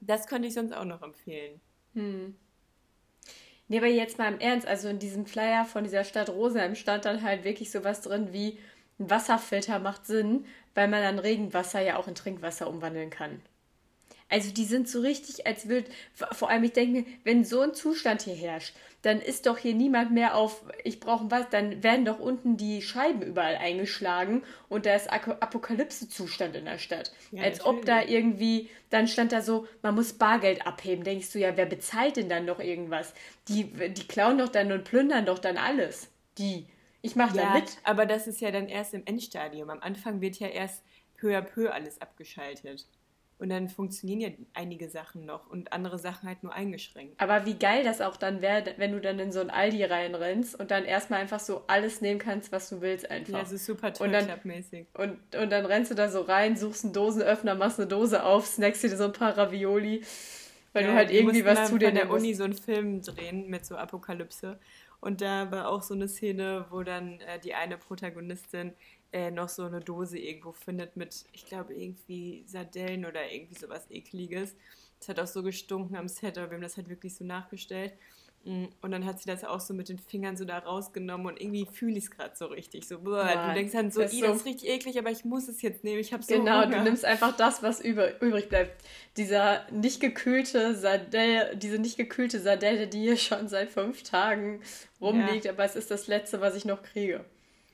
Das 0.00 0.28
könnte 0.28 0.46
ich 0.46 0.54
sonst 0.54 0.72
auch 0.72 0.84
noch 0.84 1.02
empfehlen. 1.02 1.60
Hm. 1.94 2.36
Nee, 3.66 3.78
aber 3.78 3.88
jetzt 3.88 4.16
mal 4.16 4.32
im 4.32 4.38
Ernst, 4.38 4.64
also 4.64 4.88
in 4.88 5.00
diesem 5.00 5.26
Flyer 5.26 5.64
von 5.64 5.82
dieser 5.82 6.04
Stadt 6.04 6.30
Rosenheim 6.30 6.76
stand 6.76 7.04
dann 7.04 7.22
halt 7.22 7.42
wirklich 7.42 7.72
sowas 7.72 8.00
drin 8.00 8.32
wie 8.32 8.60
ein 9.00 9.10
Wasserfilter 9.10 9.80
macht 9.80 10.06
Sinn, 10.06 10.46
weil 10.74 10.86
man 10.86 11.02
dann 11.02 11.18
Regenwasser 11.18 11.80
ja 11.80 11.96
auch 11.96 12.06
in 12.06 12.14
Trinkwasser 12.14 12.70
umwandeln 12.70 13.10
kann. 13.10 13.42
Also 14.28 14.52
die 14.52 14.64
sind 14.64 14.88
so 14.88 15.00
richtig, 15.00 15.46
als 15.46 15.68
würde, 15.68 15.88
vor 16.32 16.50
allem 16.50 16.64
ich 16.64 16.72
denke 16.72 17.00
mir, 17.00 17.06
wenn 17.22 17.44
so 17.44 17.60
ein 17.60 17.74
Zustand 17.74 18.22
hier 18.22 18.34
herrscht, 18.34 18.74
dann 19.02 19.20
ist 19.20 19.46
doch 19.46 19.56
hier 19.56 19.74
niemand 19.74 20.10
mehr 20.10 20.34
auf, 20.34 20.64
ich 20.82 20.98
brauche 20.98 21.30
was, 21.30 21.48
dann 21.50 21.84
werden 21.84 22.04
doch 22.04 22.18
unten 22.18 22.56
die 22.56 22.82
Scheiben 22.82 23.22
überall 23.22 23.54
eingeschlagen 23.54 24.42
und 24.68 24.84
da 24.84 24.96
ist 24.96 25.08
Apokalypse-Zustand 25.12 26.56
in 26.56 26.64
der 26.64 26.78
Stadt. 26.78 27.12
Ja, 27.30 27.44
als 27.44 27.58
natürlich. 27.58 27.78
ob 27.78 27.86
da 27.86 28.02
irgendwie, 28.02 28.68
dann 28.90 29.06
stand 29.06 29.30
da 29.30 29.42
so, 29.42 29.68
man 29.82 29.94
muss 29.94 30.14
Bargeld 30.14 30.66
abheben. 30.66 31.04
Denkst 31.04 31.32
du 31.32 31.38
ja, 31.38 31.56
wer 31.56 31.66
bezahlt 31.66 32.16
denn 32.16 32.28
dann 32.28 32.46
noch 32.46 32.58
irgendwas? 32.58 33.14
Die, 33.46 33.64
die 33.64 34.08
klauen 34.08 34.38
doch 34.38 34.48
dann 34.48 34.72
und 34.72 34.82
plündern 34.82 35.24
doch 35.24 35.38
dann 35.38 35.56
alles. 35.56 36.08
Die. 36.38 36.66
Ich 37.00 37.14
mache 37.14 37.36
ja, 37.36 37.44
da 37.44 37.54
mit. 37.54 37.78
Aber 37.84 38.06
das 38.06 38.26
ist 38.26 38.40
ja 38.40 38.50
dann 38.50 38.66
erst 38.66 38.92
im 38.92 39.06
Endstadium. 39.06 39.70
Am 39.70 39.80
Anfang 39.80 40.20
wird 40.20 40.40
ja 40.40 40.48
erst 40.48 40.82
peu 41.16 41.36
à 41.36 41.42
peu 41.42 41.72
alles 41.72 42.00
abgeschaltet. 42.00 42.86
Und 43.38 43.50
dann 43.50 43.68
funktionieren 43.68 44.20
ja 44.20 44.30
einige 44.54 44.88
Sachen 44.88 45.26
noch 45.26 45.50
und 45.50 45.70
andere 45.74 45.98
Sachen 45.98 46.26
halt 46.26 46.42
nur 46.42 46.54
eingeschränkt. 46.54 47.20
Aber 47.20 47.44
wie 47.44 47.58
geil 47.58 47.84
das 47.84 48.00
auch 48.00 48.16
dann 48.16 48.40
wäre, 48.40 48.64
wenn 48.78 48.92
du 48.92 49.00
dann 49.00 49.18
in 49.18 49.30
so 49.30 49.40
ein 49.40 49.50
Aldi 49.50 49.84
reinrennst 49.84 50.58
und 50.58 50.70
dann 50.70 50.86
erstmal 50.86 51.20
einfach 51.20 51.40
so 51.40 51.64
alles 51.66 52.00
nehmen 52.00 52.18
kannst, 52.18 52.50
was 52.50 52.70
du 52.70 52.80
willst 52.80 53.10
einfach. 53.10 53.34
Ja, 53.34 53.44
so 53.44 53.58
super 53.58 53.92
und 54.00 54.12
dann, 54.12 54.26
mäßig 54.44 54.86
und, 54.94 55.18
und 55.36 55.50
dann 55.50 55.66
rennst 55.66 55.90
du 55.90 55.94
da 55.94 56.08
so 56.08 56.22
rein, 56.22 56.56
suchst 56.56 56.84
einen 56.84 56.94
Dosenöffner, 56.94 57.54
machst 57.54 57.78
eine 57.78 57.88
Dose 57.88 58.24
auf, 58.24 58.46
snackst 58.46 58.82
dir 58.84 58.96
so 58.96 59.04
ein 59.04 59.12
paar 59.12 59.36
Ravioli, 59.36 60.02
weil 60.72 60.84
ja, 60.84 60.90
du 60.90 60.96
halt 60.96 61.10
irgendwie 61.10 61.44
was 61.44 61.68
zu 61.68 61.76
dir 61.76 61.92
der 61.92 62.10
Uni 62.10 62.32
so 62.32 62.44
einen 62.44 62.54
Film 62.54 63.02
drehen 63.02 63.50
mit 63.50 63.66
so 63.66 63.76
Apokalypse. 63.76 64.58
Und 65.00 65.20
da 65.20 65.50
war 65.50 65.68
auch 65.68 65.82
so 65.82 65.92
eine 65.92 66.08
Szene, 66.08 66.64
wo 66.70 66.82
dann 66.82 67.20
äh, 67.20 67.38
die 67.38 67.54
eine 67.54 67.76
Protagonistin 67.76 68.72
äh, 69.12 69.30
noch 69.30 69.48
so 69.48 69.64
eine 69.64 69.80
Dose 69.80 70.18
irgendwo 70.18 70.52
findet 70.52 70.96
mit, 70.96 71.24
ich 71.32 71.46
glaube, 71.46 71.74
irgendwie 71.74 72.44
Sardellen 72.46 73.04
oder 73.06 73.30
irgendwie 73.30 73.58
sowas 73.58 73.86
ekliges. 73.90 74.54
Das 74.98 75.08
hat 75.08 75.20
auch 75.20 75.26
so 75.26 75.42
gestunken 75.42 75.96
am 75.96 76.08
Set, 76.08 76.38
aber 76.38 76.50
wir 76.50 76.56
haben 76.56 76.62
das 76.62 76.76
halt 76.76 76.88
wirklich 76.88 77.14
so 77.14 77.24
nachgestellt. 77.24 77.92
Mm, 78.44 78.66
und 78.80 78.90
dann 78.92 79.04
hat 79.04 79.20
sie 79.20 79.28
das 79.28 79.44
auch 79.44 79.60
so 79.60 79.74
mit 79.74 79.88
den 79.88 79.98
Fingern 79.98 80.36
so 80.36 80.44
da 80.44 80.58
rausgenommen 80.58 81.26
und 81.26 81.40
irgendwie 81.40 81.66
fühle 81.66 81.98
ich 81.98 82.04
es 82.04 82.10
gerade 82.10 82.34
so 82.36 82.46
richtig. 82.46 82.86
So, 82.86 83.00
boah, 83.00 83.24
ja, 83.26 83.48
du 83.48 83.54
denkst 83.54 83.72
dann 83.72 83.90
so, 83.90 84.02
das, 84.02 84.12
so, 84.12 84.24
das 84.24 84.36
ist 84.36 84.46
richtig 84.46 84.68
eklig, 84.68 84.98
aber 84.98 85.10
ich 85.10 85.24
muss 85.24 85.48
es 85.48 85.62
jetzt 85.62 85.82
nehmen. 85.82 85.98
Ich 85.98 86.12
habe 86.12 86.22
so 86.22 86.34
Genau, 86.34 86.62
Hunger. 86.62 86.78
du 86.78 86.82
nimmst 86.84 87.04
einfach 87.04 87.36
das, 87.36 87.62
was 87.62 87.80
über, 87.80 88.20
übrig 88.22 88.48
bleibt. 88.48 88.84
Dieser 89.16 89.70
nicht 89.70 90.00
gekühlte 90.00 90.74
Sardelle, 90.74 91.56
diese 91.56 91.78
nicht 91.78 91.96
gekühlte 91.96 92.40
Sardelle, 92.40 92.86
die 92.86 93.00
hier 93.00 93.16
schon 93.16 93.48
seit 93.48 93.70
fünf 93.70 94.02
Tagen 94.04 94.62
rumliegt, 95.00 95.44
ja. 95.44 95.52
aber 95.52 95.64
es 95.64 95.76
ist 95.76 95.90
das 95.90 96.06
Letzte, 96.06 96.40
was 96.40 96.54
ich 96.54 96.64
noch 96.64 96.82
kriege 96.82 97.24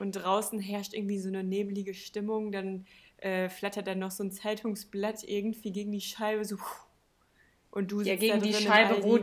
und 0.02 0.12
draußen 0.12 0.58
herrscht 0.58 0.94
irgendwie 0.94 1.18
so 1.18 1.28
eine 1.28 1.44
nebelige 1.44 1.94
Stimmung, 1.94 2.50
dann 2.50 2.86
äh, 3.18 3.48
flattert 3.48 3.86
dann 3.86 4.00
noch 4.00 4.10
so 4.10 4.24
ein 4.24 4.32
Zeitungsblatt 4.32 5.22
irgendwie 5.22 5.70
gegen 5.70 5.92
die 5.92 6.00
Scheibe 6.00 6.44
so 6.44 6.58
und 7.70 7.92
du 7.92 8.00
ja 8.02 8.16
gegen 8.16 8.42
die 8.42 8.52
Scheibe, 8.52 9.04
wo, 9.04 9.20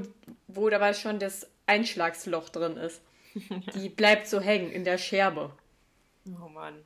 wo 0.47 0.69
dabei 0.69 0.93
schon 0.93 1.19
das 1.19 1.47
Einschlagsloch 1.67 2.47
drin 2.49 2.77
ist. 2.77 3.01
die 3.75 3.89
bleibt 3.89 4.27
so 4.27 4.39
hängen 4.39 4.71
in 4.71 4.85
der 4.85 4.97
Scherbe. 4.97 5.51
Oh 6.25 6.47
Mann. 6.47 6.83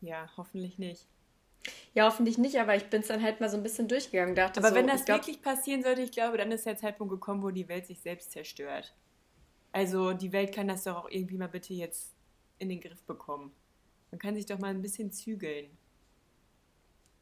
Ja, 0.00 0.28
hoffentlich 0.36 0.78
nicht. 0.78 1.06
Ja, 1.92 2.06
hoffentlich 2.06 2.38
nicht, 2.38 2.58
aber 2.58 2.74
ich 2.74 2.86
bin 2.86 3.02
es 3.02 3.08
dann 3.08 3.22
halt 3.22 3.40
mal 3.40 3.50
so 3.50 3.58
ein 3.58 3.62
bisschen 3.62 3.86
durchgegangen. 3.86 4.34
Dachte 4.34 4.60
aber 4.60 4.70
so, 4.70 4.74
wenn 4.74 4.86
das 4.86 5.04
glaub, 5.04 5.18
wirklich 5.18 5.42
passieren 5.42 5.82
sollte, 5.82 6.00
ich 6.00 6.10
glaube, 6.10 6.38
dann 6.38 6.50
ist 6.50 6.64
der 6.64 6.78
Zeitpunkt 6.78 7.12
gekommen, 7.12 7.42
wo 7.42 7.50
die 7.50 7.68
Welt 7.68 7.86
sich 7.86 8.00
selbst 8.00 8.32
zerstört. 8.32 8.94
Also 9.72 10.14
die 10.14 10.32
Welt 10.32 10.54
kann 10.54 10.68
das 10.68 10.84
doch 10.84 10.96
auch 10.96 11.10
irgendwie 11.10 11.36
mal 11.36 11.48
bitte 11.48 11.74
jetzt 11.74 12.14
in 12.60 12.68
den 12.68 12.80
Griff 12.80 13.02
bekommen. 13.02 13.52
Man 14.10 14.18
kann 14.20 14.36
sich 14.36 14.46
doch 14.46 14.58
mal 14.58 14.68
ein 14.68 14.82
bisschen 14.82 15.10
zügeln. 15.10 15.66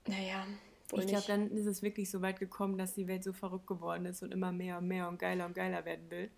Naja, 0.06 0.46
ich 0.92 1.06
glaube, 1.06 1.24
dann 1.26 1.50
ist 1.50 1.66
es 1.66 1.82
wirklich 1.82 2.10
so 2.10 2.22
weit 2.22 2.38
gekommen, 2.38 2.78
dass 2.78 2.94
die 2.94 3.08
Welt 3.08 3.22
so 3.22 3.32
verrückt 3.32 3.66
geworden 3.66 4.06
ist 4.06 4.22
und 4.22 4.32
immer 4.32 4.52
mehr 4.52 4.78
und 4.78 4.88
mehr 4.88 5.08
und 5.08 5.18
geiler 5.18 5.46
und 5.46 5.54
geiler 5.54 5.84
werden 5.84 6.10
will. 6.10 6.30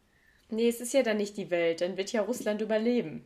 Nee, 0.48 0.68
es 0.68 0.80
ist 0.80 0.92
ja 0.92 1.02
dann 1.02 1.18
nicht 1.18 1.36
die 1.36 1.50
Welt, 1.50 1.80
dann 1.80 1.96
wird 1.96 2.12
ja 2.12 2.22
Russland 2.22 2.60
überleben. 2.60 3.24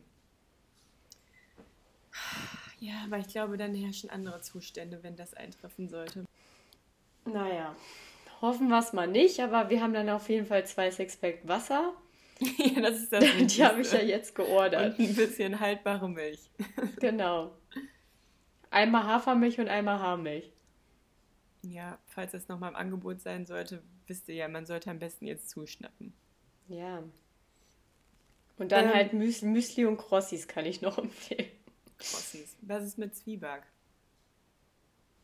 Ja, 2.79 3.03
aber 3.05 3.17
ich 3.17 3.27
glaube, 3.27 3.57
dann 3.57 3.73
herrschen 3.73 4.11
andere 4.11 4.41
Zustände, 4.41 5.01
wenn 5.01 5.15
das 5.15 5.33
eintreffen 5.33 5.89
sollte. 5.89 6.25
Naja, 7.25 7.75
hoffen 8.41 8.67
wir 8.67 8.77
es 8.77 8.93
mal 8.93 9.07
nicht, 9.07 9.39
aber 9.39 9.69
wir 9.71 9.81
haben 9.81 9.93
dann 9.93 10.09
auf 10.09 10.29
jeden 10.29 10.45
Fall 10.45 10.67
zwei 10.67 10.91
Sixpack 10.91 11.47
Wasser 11.47 11.93
ja, 12.57 12.81
das 12.81 12.99
ist 12.99 13.13
das. 13.13 13.23
Die 13.39 13.63
habe 13.63 13.81
ich 13.81 13.91
ja 13.91 14.01
jetzt 14.01 14.35
geordert. 14.35 14.99
Und 14.99 15.09
ein 15.09 15.15
bisschen 15.15 15.59
haltbare 15.59 16.09
Milch. 16.09 16.49
genau. 16.99 17.55
Einmal 18.69 19.05
Hafermilch 19.05 19.59
und 19.59 19.69
einmal 19.69 19.99
Haarmilch. 19.99 20.51
Ja, 21.61 21.97
falls 22.05 22.33
das 22.33 22.47
nochmal 22.47 22.71
im 22.71 22.75
Angebot 22.75 23.21
sein 23.21 23.45
sollte, 23.45 23.81
wisst 24.07 24.27
ihr 24.27 24.35
ja, 24.35 24.47
man 24.47 24.65
sollte 24.65 24.91
am 24.91 24.99
besten 24.99 25.25
jetzt 25.25 25.49
zuschnappen. 25.49 26.13
Ja. 26.67 27.03
Und 28.57 28.71
dann 28.71 28.85
ähm, 28.85 28.93
halt 28.93 29.13
Müsli, 29.13 29.47
Müsli 29.47 29.85
und 29.85 29.97
Crossis 29.97 30.47
kann 30.47 30.65
ich 30.65 30.81
noch 30.81 30.97
empfehlen. 30.97 31.49
Crossis. 31.97 32.55
Was 32.61 32.83
ist 32.83 32.97
mit 32.97 33.15
Zwieback? 33.15 33.63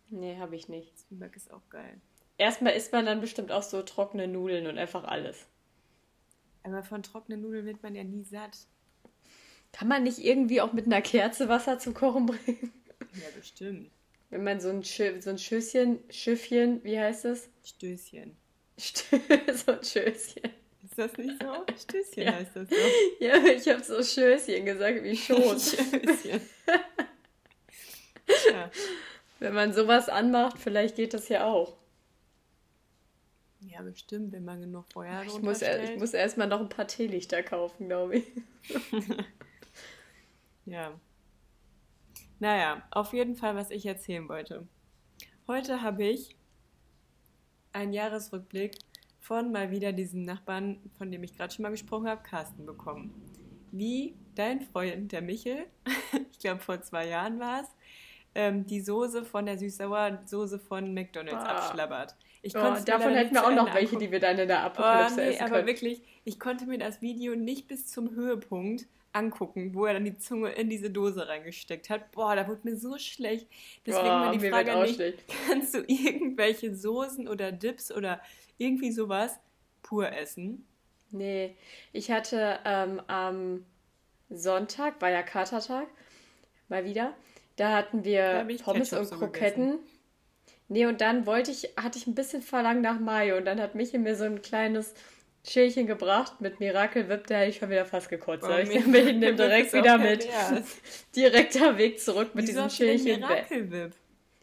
Nee, 0.10 0.38
habe 0.38 0.56
ich 0.56 0.67
nicht. 0.67 0.97
Zwieback 0.97 1.36
ist 1.36 1.52
auch 1.52 1.67
geil. 1.69 2.00
Erstmal 2.38 2.74
isst 2.74 2.91
man 2.91 3.06
dann 3.06 3.21
bestimmt 3.21 3.52
auch 3.52 3.63
so 3.63 3.82
trockene 3.82 4.28
Nudeln 4.28 4.67
und 4.67 4.78
einfach 4.78 5.04
alles. 5.04 5.47
Aber 6.63 6.84
von 6.84 7.04
trockenen 7.04 7.41
Nudeln 7.41 7.65
wird 7.65 7.82
man 7.84 7.95
ja 7.95 8.04
nie 8.04 8.24
satt. 8.24 8.58
Kann 9.71 9.88
man 9.88 10.04
nicht 10.04 10.19
irgendwie 10.19 10.62
auch 10.62 10.74
mit 10.74 10.86
einer 10.86 11.02
Kerze 11.02 11.50
Wasser 11.50 11.80
zum 11.80 11.93
Kochen 11.93 12.26
bringen? 12.26 12.74
Ja, 13.13 13.28
bestimmt. 13.36 13.89
Wenn 14.30 14.43
man 14.43 14.60
so 14.62 14.69
ein, 14.69 14.84
Schö 14.84 15.19
so 15.19 15.30
ein 15.30 15.38
Schößchen, 15.38 16.00
Schiffchen, 16.10 16.84
wie 16.84 17.00
heißt 17.00 17.26
es? 17.26 17.50
Stößchen. 17.63 18.36
Stö 18.78 19.19
so 19.54 19.74
ein 19.74 19.84
Schößchen. 19.84 20.52
Ist 20.84 20.97
das 20.97 21.17
nicht 21.17 21.41
so? 21.41 21.65
Stößchen 21.84 22.24
ja. 22.24 22.34
heißt 22.34 22.56
das 22.56 22.69
so. 22.69 22.76
Ja, 23.19 23.36
ich 23.45 23.67
habe 23.67 23.84
so 23.84 24.02
Schößchen 24.02 24.65
gesagt, 24.65 25.04
wie 25.04 25.15
Schoß. 25.15 25.71
Schößchen. 25.76 26.41
ja. 28.52 28.71
Wenn 29.39 29.54
man 29.54 29.74
sowas 29.74 30.08
anmacht, 30.08 30.58
vielleicht 30.60 30.95
geht 30.95 31.13
das 31.13 31.28
ja 31.28 31.45
auch. 31.45 31.76
Ja, 33.71 33.81
bestimmt, 33.84 34.34
wenn 34.34 34.43
man 34.43 34.60
genug 34.60 34.86
Feuer 34.91 35.23
ich 35.25 35.41
muss, 35.41 35.62
ich 35.62 35.97
muss 35.97 36.13
erstmal 36.13 36.47
noch 36.47 36.60
ein 36.60 36.67
paar 36.67 36.88
Teelichter 36.88 37.41
kaufen, 37.41 37.88
glaube 37.88 38.17
ich. 38.17 38.31
ja. 40.65 40.99
Naja, 42.39 42.84
auf 42.91 43.13
jeden 43.13 43.36
Fall, 43.36 43.55
was 43.55 43.71
ich 43.71 43.86
erzählen 43.86 44.27
wollte. 44.27 44.67
Heute 45.47 45.81
habe 45.81 46.03
ich 46.03 46.36
einen 47.71 47.93
Jahresrückblick 47.93 48.77
von 49.19 49.53
mal 49.53 49.71
wieder 49.71 49.93
diesem 49.93 50.23
Nachbarn, 50.23 50.79
von 50.97 51.10
dem 51.10 51.23
ich 51.23 51.38
gerade 51.38 51.53
schon 51.53 51.63
mal 51.63 51.69
gesprochen 51.69 52.10
habe, 52.10 52.23
Carsten 52.23 52.65
bekommen. 52.65 53.13
Wie 53.71 54.15
dein 54.36 54.60
Freund, 54.60 55.13
der 55.13 55.21
Michel, 55.21 55.65
ich 56.31 56.39
glaube 56.39 56.60
vor 56.60 56.81
zwei 56.81 57.07
Jahren 57.07 57.39
war 57.39 57.62
es, 57.62 57.67
ähm, 58.36 58.65
die 58.65 58.81
Soße 58.81 59.23
von 59.23 59.45
der 59.45 59.57
Süß-Sauer-Soße 59.57 60.60
von 60.60 60.93
McDonalds 60.93 61.43
ah. 61.45 61.57
abschlabbert. 61.57 62.17
Ich 62.43 62.56
oh, 62.56 62.75
davon 62.86 63.13
hätten 63.13 63.36
wir 63.36 63.45
auch 63.45 63.54
noch 63.54 63.73
welche, 63.73 63.97
die 63.97 64.12
wir 64.12 64.19
dann 64.19 64.39
in 64.39 64.47
der 64.47 64.63
Apokalypse 64.63 65.13
oh, 65.13 65.17
nee, 65.17 65.30
essen 65.30 65.39
können. 65.39 65.54
Aber 65.54 65.67
wirklich, 65.67 66.01
ich 66.23 66.39
konnte 66.39 66.65
mir 66.65 66.80
das 66.80 67.01
Video 67.01 67.36
nicht 67.36 67.67
bis 67.67 67.88
zum 67.88 68.15
Höhepunkt 68.15 68.88
angucken, 69.13 69.73
wo 69.75 69.86
er 69.86 69.93
dann 69.93 70.06
die 70.06 70.17
Zunge 70.17 70.51
in 70.51 70.69
diese 70.69 70.89
Dose 70.89 71.27
reingesteckt 71.27 71.89
hat. 71.89 72.12
Boah, 72.12 72.36
da 72.36 72.47
wurde 72.47 72.62
mir 72.63 72.75
so 72.75 72.97
schlecht. 72.97 73.47
Deswegen 73.86 74.08
Boah, 74.08 74.19
mal 74.19 74.38
die 74.38 74.49
Frage 74.49 74.73
an 74.73 74.86
dich, 74.86 75.15
kannst 75.47 75.75
du 75.75 75.80
irgendwelche 75.80 76.75
Soßen 76.75 77.27
oder 77.27 77.51
Dips 77.51 77.91
oder 77.91 78.21
irgendwie 78.58 78.91
sowas 78.91 79.39
pur 79.84 80.12
essen? 80.12 80.65
Nee, 81.12 81.56
ich 81.91 82.10
hatte 82.10 82.60
ähm, 82.65 83.01
am 83.08 83.65
Sonntag, 84.30 85.01
war 85.01 85.10
ja 85.10 85.23
Katertag, 85.23 85.88
mal 86.69 86.86
wieder, 86.86 87.13
da 87.58 87.75
hatten 87.75 88.06
wir 88.06 88.45
da 88.45 88.63
Pommes 88.63 88.93
und 88.93 89.12
Kroketten. 89.12 89.71
So 89.73 89.80
Nee, 90.71 90.86
und 90.86 91.01
dann 91.01 91.25
wollte 91.25 91.51
ich, 91.51 91.73
hatte 91.75 91.97
ich 91.97 92.07
ein 92.07 92.15
bisschen 92.15 92.41
Verlangen 92.41 92.81
nach 92.81 92.97
Mayo 92.97 93.36
und 93.36 93.43
dann 93.43 93.60
hat 93.60 93.75
Michi 93.75 93.97
mir 93.97 94.15
so 94.15 94.23
ein 94.23 94.41
kleines 94.41 94.93
Schälchen 95.45 95.86
gebracht 95.86 96.39
mit 96.39 96.62
Miracle 96.62 97.10
Whip, 97.10 97.27
da 97.27 97.39
hätte 97.39 97.49
ich 97.49 97.57
schon 97.57 97.69
wieder 97.69 97.84
fast 97.84 98.07
gekotzt. 98.07 98.45
Oh, 98.49 98.57
ich 98.57 98.69
mich 98.69 98.86
nehme 98.88 99.36
direkt 99.36 99.73
wieder 99.73 99.97
mit. 99.97 100.25
Direkter 101.15 101.77
Weg 101.77 101.99
zurück 101.99 102.36
mit 102.36 102.47
Wieso 102.47 102.63
diesem 102.63 102.69
Schälchen. 102.69 103.19
Miracle 103.19 103.69
Whip? 103.69 103.91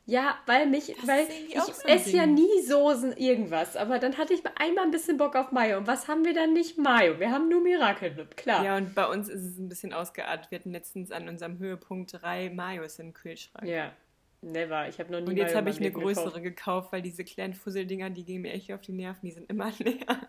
Ja, 0.04 0.36
weil 0.44 0.66
mich, 0.66 0.94
das 0.98 1.06
weil 1.06 1.26
ich 1.48 1.58
so 1.58 1.72
esse 1.86 2.16
ja 2.16 2.26
nie 2.26 2.60
Soßen 2.62 3.16
irgendwas, 3.16 3.76
aber 3.76 3.98
dann 3.98 4.18
hatte 4.18 4.34
ich 4.34 4.42
einmal 4.58 4.84
ein 4.84 4.90
bisschen 4.90 5.16
Bock 5.16 5.34
auf 5.34 5.50
Mayo. 5.50 5.78
Und 5.78 5.86
was 5.86 6.08
haben 6.08 6.26
wir 6.26 6.34
dann 6.34 6.52
nicht? 6.52 6.76
Mayo. 6.76 7.18
Wir 7.18 7.30
haben 7.30 7.48
nur 7.48 7.62
Miracle 7.62 8.18
Whip, 8.18 8.36
klar. 8.36 8.62
Ja, 8.62 8.76
und 8.76 8.94
bei 8.94 9.06
uns 9.06 9.30
ist 9.30 9.44
es 9.44 9.58
ein 9.58 9.70
bisschen 9.70 9.94
ausgeartet. 9.94 10.50
Wir 10.50 10.58
hatten 10.58 10.72
letztens 10.72 11.10
an 11.10 11.26
unserem 11.26 11.58
Höhepunkt 11.58 12.20
drei 12.20 12.50
Mayos 12.50 12.98
im 12.98 13.14
Kühlschrank. 13.14 13.66
Ja, 13.66 13.92
Never. 14.40 14.88
Ich 14.88 15.00
habe 15.00 15.10
noch 15.10 15.20
nie. 15.20 15.30
Und 15.30 15.36
jetzt 15.36 15.54
habe 15.54 15.68
ich 15.70 15.78
eine 15.78 15.90
größere 15.90 16.40
gekauft. 16.40 16.42
gekauft, 16.42 16.92
weil 16.92 17.02
diese 17.02 17.24
kleinen 17.24 17.54
Fusseldinger, 17.54 18.10
die 18.10 18.24
gehen 18.24 18.42
mir 18.42 18.52
echt 18.52 18.72
auf 18.72 18.80
die 18.80 18.92
Nerven. 18.92 19.20
Die 19.26 19.32
sind 19.32 19.50
immer 19.50 19.72
leer. 19.78 20.28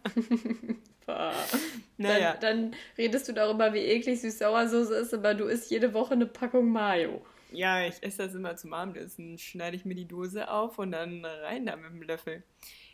naja. 1.98 2.36
Dann, 2.40 2.72
dann, 2.72 2.76
redest 2.98 3.28
du 3.28 3.34
darüber, 3.34 3.74
wie 3.74 3.80
eklig 3.80 4.20
Süß-Sauersoße 4.22 4.96
ist, 4.96 5.14
aber 5.14 5.36
du 5.36 5.46
isst 5.46 5.70
jede 5.70 5.94
Woche 5.94 6.14
eine 6.14 6.26
Packung 6.26 6.72
Mayo. 6.72 7.22
Ja, 7.52 7.86
ich 7.86 8.02
esse 8.02 8.26
das 8.26 8.36
immer 8.36 8.56
zum 8.56 8.74
Abendessen. 8.74 9.38
Schneide 9.38 9.76
ich 9.76 9.86
mir 9.86 9.96
die 9.96 10.08
Dose 10.08 10.50
auf 10.50 10.80
und 10.80 10.92
dann 10.92 11.24
rein 11.26 11.66
da 11.66 11.76
mit 11.76 11.92
dem 11.92 12.02
Löffel. 12.02 12.44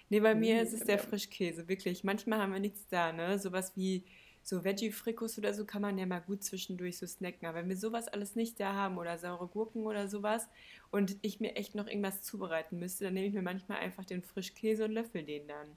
Nee, 0.09 0.19
bei 0.19 0.35
mir 0.35 0.61
ist 0.61 0.73
es 0.73 0.81
der 0.81 0.99
Frischkäse, 0.99 1.67
wirklich. 1.67 2.03
Manchmal 2.03 2.39
haben 2.39 2.53
wir 2.53 2.59
nichts 2.59 2.87
da, 2.87 3.11
ne? 3.11 3.39
Sowas 3.39 3.73
wie 3.75 4.03
so 4.45 4.63
Veggie-Frikos 4.63 5.39
oder 5.39 5.55
so 5.55 5.65
kann 5.65 5.81
man 5.81 5.97
ja 5.97 6.05
mal 6.05 6.21
gut 6.21 6.43
zwischendurch 6.43 6.99
so 6.99 7.07
snacken. 7.07 7.47
Aber 7.47 7.57
wenn 7.57 7.69
wir 7.69 7.77
sowas 7.77 8.07
alles 8.07 8.35
nicht 8.35 8.59
da 8.59 8.73
haben 8.73 8.99
oder 8.99 9.17
saure 9.17 9.47
Gurken 9.47 9.87
oder 9.87 10.07
sowas 10.07 10.47
und 10.91 11.17
ich 11.23 11.39
mir 11.39 11.55
echt 11.55 11.73
noch 11.73 11.87
irgendwas 11.87 12.21
zubereiten 12.21 12.77
müsste, 12.77 13.05
dann 13.05 13.15
nehme 13.15 13.25
ich 13.25 13.33
mir 13.33 13.41
manchmal 13.41 13.79
einfach 13.79 14.05
den 14.05 14.21
Frischkäse 14.21 14.85
und 14.85 14.91
löffel 14.91 15.23
den 15.23 15.47
dann. 15.47 15.75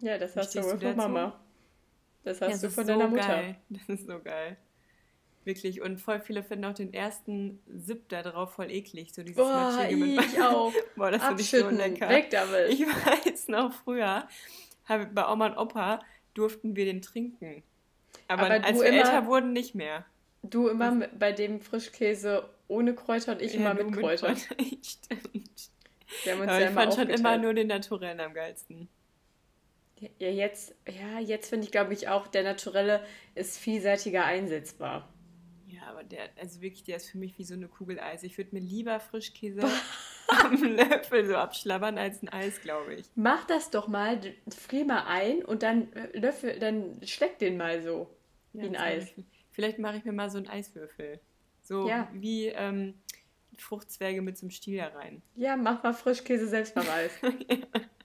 Ja, 0.00 0.16
das 0.16 0.34
hast 0.36 0.54
du 0.54 0.62
von 0.62 0.96
Mama. 0.96 1.38
Das 2.22 2.40
hast 2.40 2.62
ja, 2.62 2.68
du 2.68 2.74
von 2.74 2.86
deiner 2.86 3.04
so 3.04 3.10
Mutter. 3.10 3.26
Geil. 3.26 3.56
Das 3.68 3.88
ist 3.90 4.06
so 4.06 4.18
geil. 4.20 4.56
Wirklich. 5.44 5.82
Und 5.82 5.98
voll 5.98 6.20
viele 6.20 6.42
finden 6.42 6.64
auch 6.64 6.72
den 6.72 6.94
ersten 6.94 7.60
Sip 7.66 8.08
da 8.08 8.22
drauf 8.22 8.54
voll 8.54 8.70
eklig. 8.70 9.12
So 9.12 9.22
dieses 9.22 9.36
Boah, 9.36 9.86
ich 9.86 10.40
auch. 10.40 10.72
Boah, 10.96 11.10
das 11.10 11.22
finde 11.22 11.42
ich 11.42 11.50
so 11.50 11.68
lecker. 11.68 12.08
Weg 12.08 12.30
damit. 12.30 12.70
Ich 12.70 12.80
weiß 12.86 13.48
noch 13.48 13.74
früher, 13.74 14.26
habe 14.86 15.06
bei 15.06 15.30
Oma 15.30 15.48
und 15.48 15.58
Opa 15.58 16.00
durften 16.34 16.76
wir 16.76 16.84
den 16.84 17.02
trinken. 17.02 17.62
Aber, 18.28 18.42
Aber 18.42 18.64
als 18.64 18.80
wir 18.80 18.86
immer, 18.86 18.98
älter 18.98 19.26
wurden, 19.26 19.52
nicht 19.52 19.74
mehr. 19.74 20.04
Du 20.42 20.68
immer 20.68 21.00
Was? 21.00 21.08
bei 21.18 21.32
dem 21.32 21.60
Frischkäse 21.60 22.48
ohne 22.68 22.94
Kräuter 22.94 23.32
und 23.32 23.42
ich 23.42 23.54
ja, 23.54 23.60
immer 23.60 23.74
mit 23.74 23.92
Kräutern. 23.92 24.36
Mit 24.58 24.86
Stimmt. 24.86 25.70
Wir 26.22 26.32
haben 26.32 26.40
uns 26.40 26.50
Aber 26.50 26.60
ja 26.60 26.68
ich 26.68 26.74
fand 26.74 26.94
schon 26.94 27.08
immer 27.08 27.38
nur 27.38 27.54
den 27.54 27.68
Naturellen 27.68 28.20
am 28.20 28.34
geilsten. 28.34 28.88
Ja, 30.18 30.28
jetzt, 30.28 30.74
ja, 30.86 31.18
jetzt 31.20 31.48
finde 31.48 31.64
ich, 31.64 31.72
glaube 31.72 31.94
ich, 31.94 32.08
auch, 32.08 32.26
der 32.26 32.42
Naturelle 32.42 33.04
ist 33.34 33.58
vielseitiger 33.58 34.24
einsetzbar. 34.24 35.08
Ja, 35.74 35.88
aber 35.88 36.04
der, 36.04 36.30
also 36.40 36.60
wirklich, 36.60 36.84
der 36.84 36.96
ist 36.96 37.10
für 37.10 37.18
mich 37.18 37.38
wie 37.38 37.44
so 37.44 37.54
eine 37.54 37.68
Kugel 37.68 37.98
Eis. 37.98 38.22
Ich 38.22 38.36
würde 38.38 38.54
mir 38.54 38.60
lieber 38.60 39.00
Frischkäse 39.00 39.62
am 40.28 40.62
Löffel 40.62 41.26
so 41.26 41.36
abschlabbern 41.36 41.98
als 41.98 42.22
ein 42.22 42.28
Eis, 42.28 42.60
glaube 42.60 42.94
ich. 42.94 43.06
Mach 43.14 43.44
das 43.46 43.70
doch 43.70 43.88
mal, 43.88 44.20
frier 44.48 44.84
mal 44.84 45.04
ein 45.06 45.44
und 45.44 45.62
dann 45.62 45.92
äh, 45.92 46.18
Löffel, 46.18 46.58
dann 46.58 47.00
schleck 47.04 47.38
den 47.38 47.56
mal 47.56 47.82
so 47.82 48.08
ja, 48.52 48.62
wie 48.62 48.66
ein 48.66 48.76
Eis. 48.76 49.12
Ich, 49.16 49.24
vielleicht 49.50 49.78
mache 49.78 49.96
ich 49.96 50.04
mir 50.04 50.12
mal 50.12 50.30
so 50.30 50.38
einen 50.38 50.48
Eiswürfel. 50.48 51.20
So 51.62 51.88
ja. 51.88 52.08
wie 52.12 52.46
ähm, 52.48 52.94
Fruchtzwerge 53.56 54.22
mit 54.22 54.36
so 54.36 54.44
einem 54.44 54.50
Stiel 54.50 54.78
da 54.78 54.88
rein. 54.88 55.22
Ja, 55.34 55.56
mach 55.56 55.82
mal 55.82 55.92
Frischkäse 55.92 56.46
selbst 56.46 56.74
beim 56.74 56.88
Eis. 56.88 57.12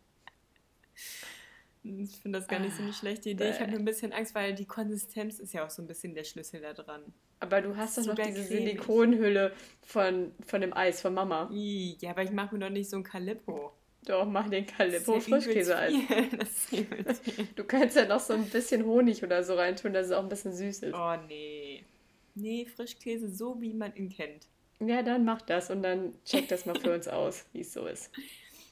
Ich 1.84 2.18
finde 2.18 2.40
das 2.40 2.48
gar 2.48 2.60
nicht 2.60 2.76
so 2.76 2.84
eine 2.84 2.94
schlechte 2.94 3.30
Idee. 3.30 3.52
Ich 3.52 3.60
habe 3.60 3.72
nur 3.72 3.80
ein 3.80 3.86
bisschen 3.86 4.12
Angst, 4.12 4.36
weil 4.36 4.54
die 4.54 4.66
Konsistenz 4.66 5.40
ist 5.40 5.54
ja 5.54 5.66
auch 5.66 5.70
so 5.70 5.82
ein 5.82 5.88
bisschen 5.88 6.14
der 6.14 6.26
Schlüssel 6.26 6.62
da 6.62 6.74
dran. 6.74 7.02
Aber 7.40 7.62
du 7.62 7.78
hast 7.78 7.98
doch 7.98 8.06
noch 8.06 8.16
diese 8.16 8.46
cremig. 8.46 8.48
Silikonhülle 8.48 9.54
von, 9.82 10.32
von 10.46 10.60
dem 10.60 10.76
Eis 10.76 11.02
von 11.02 11.14
Mama. 11.14 11.50
Ja, 11.52 12.12
aber 12.12 12.24
ich 12.24 12.32
mache 12.32 12.56
mir 12.56 12.66
doch 12.66 12.70
nicht 12.70 12.90
so 12.90 12.98
ein 12.98 13.04
Calippo. 13.04 13.72
Doch, 14.06 14.26
mach 14.26 14.50
den 14.50 14.66
Calippo 14.66 15.20
Frischkäse-Eis. 15.20 15.94
Du 17.56 17.64
kannst 17.64 17.96
ja 17.96 18.06
noch 18.06 18.20
so 18.20 18.34
ein 18.34 18.46
bisschen 18.46 18.86
Honig 18.86 19.24
oder 19.24 19.44
so 19.44 19.56
reintun, 19.56 19.94
dass 19.94 20.08
es 20.08 20.12
auch 20.12 20.24
ein 20.24 20.30
bisschen 20.30 20.54
süß 20.54 20.84
ist. 20.84 20.94
Oh 20.94 21.16
nee. 21.28 21.84
Nee, 22.36 22.66
Frischkäse 22.66 23.30
so, 23.30 23.60
wie 23.62 23.74
man 23.74 23.96
ihn 23.96 24.10
kennt. 24.10 24.48
Ja, 24.80 25.04
dann 25.04 25.26
mach 25.26 25.42
das 25.42 25.70
und 25.70 25.82
dann 25.84 26.14
check 26.26 26.48
das 26.48 26.66
mal 26.66 26.80
für 26.80 26.94
uns 26.94 27.08
aus, 27.10 27.46
wie 27.54 27.62
es 27.62 27.74
so 27.74 27.86
ist. 27.86 28.12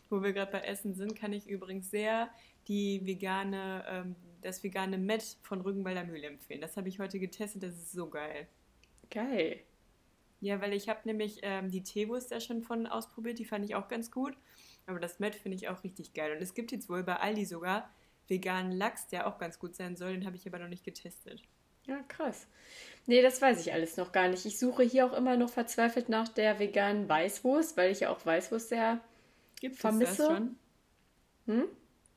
Wo 0.09 0.23
wir 0.23 0.31
gerade 0.31 0.51
bei 0.51 0.61
Essen 0.61 0.93
sind, 0.93 1.15
kann 1.15 1.33
ich 1.33 1.47
übrigens 1.47 1.91
sehr 1.91 2.29
die 2.67 3.05
vegane, 3.05 3.83
ähm, 3.87 4.15
das 4.41 4.63
vegane 4.63 4.97
Met 4.97 5.23
von 5.43 5.61
Rügenwalder 5.61 6.03
Mühle 6.03 6.27
empfehlen. 6.27 6.61
Das 6.61 6.77
habe 6.77 6.89
ich 6.89 6.99
heute 6.99 7.19
getestet, 7.19 7.63
das 7.63 7.75
ist 7.75 7.91
so 7.91 8.09
geil. 8.09 8.47
Geil. 9.09 9.61
Ja, 10.39 10.61
weil 10.61 10.73
ich 10.73 10.87
habe 10.89 10.99
nämlich 11.05 11.39
ähm, 11.41 11.71
die 11.71 11.83
Teewurst 11.83 12.31
ja 12.31 12.39
schon 12.39 12.61
von 12.61 12.85
ausprobiert, 12.85 13.39
die 13.39 13.45
fand 13.45 13.65
ich 13.65 13.75
auch 13.75 13.87
ganz 13.87 14.11
gut. 14.11 14.37
Aber 14.85 14.99
das 14.99 15.19
Met 15.19 15.35
finde 15.35 15.57
ich 15.57 15.67
auch 15.67 15.83
richtig 15.83 16.13
geil. 16.13 16.35
Und 16.35 16.41
es 16.41 16.53
gibt 16.53 16.71
jetzt 16.71 16.89
wohl 16.89 17.03
bei 17.03 17.17
Aldi 17.17 17.45
sogar 17.45 17.89
veganen 18.27 18.71
Lachs, 18.71 19.07
der 19.07 19.27
auch 19.27 19.37
ganz 19.37 19.59
gut 19.59 19.75
sein 19.75 19.95
soll. 19.95 20.13
Den 20.13 20.25
habe 20.25 20.35
ich 20.35 20.45
aber 20.47 20.59
noch 20.59 20.69
nicht 20.69 20.83
getestet. 20.83 21.41
Ja, 21.85 22.01
krass. 22.07 22.47
Nee, 23.05 23.21
das 23.21 23.41
weiß 23.41 23.65
ich 23.65 23.73
alles 23.73 23.97
noch 23.97 24.11
gar 24.11 24.27
nicht. 24.27 24.45
Ich 24.45 24.59
suche 24.59 24.83
hier 24.83 25.05
auch 25.05 25.13
immer 25.13 25.37
noch 25.37 25.49
verzweifelt 25.49 26.09
nach 26.09 26.27
der 26.27 26.59
veganen 26.59 27.07
Weißwurst, 27.07 27.77
weil 27.77 27.91
ich 27.91 28.01
ja 28.01 28.09
auch 28.09 28.25
Weißwurst 28.25 28.69
sehr 28.69 28.99
Gibt 29.59 29.77
vermisse. 29.77 30.11
Es 30.11 30.17
das 30.17 30.27
schon? 30.27 30.55
Hm? 31.45 31.63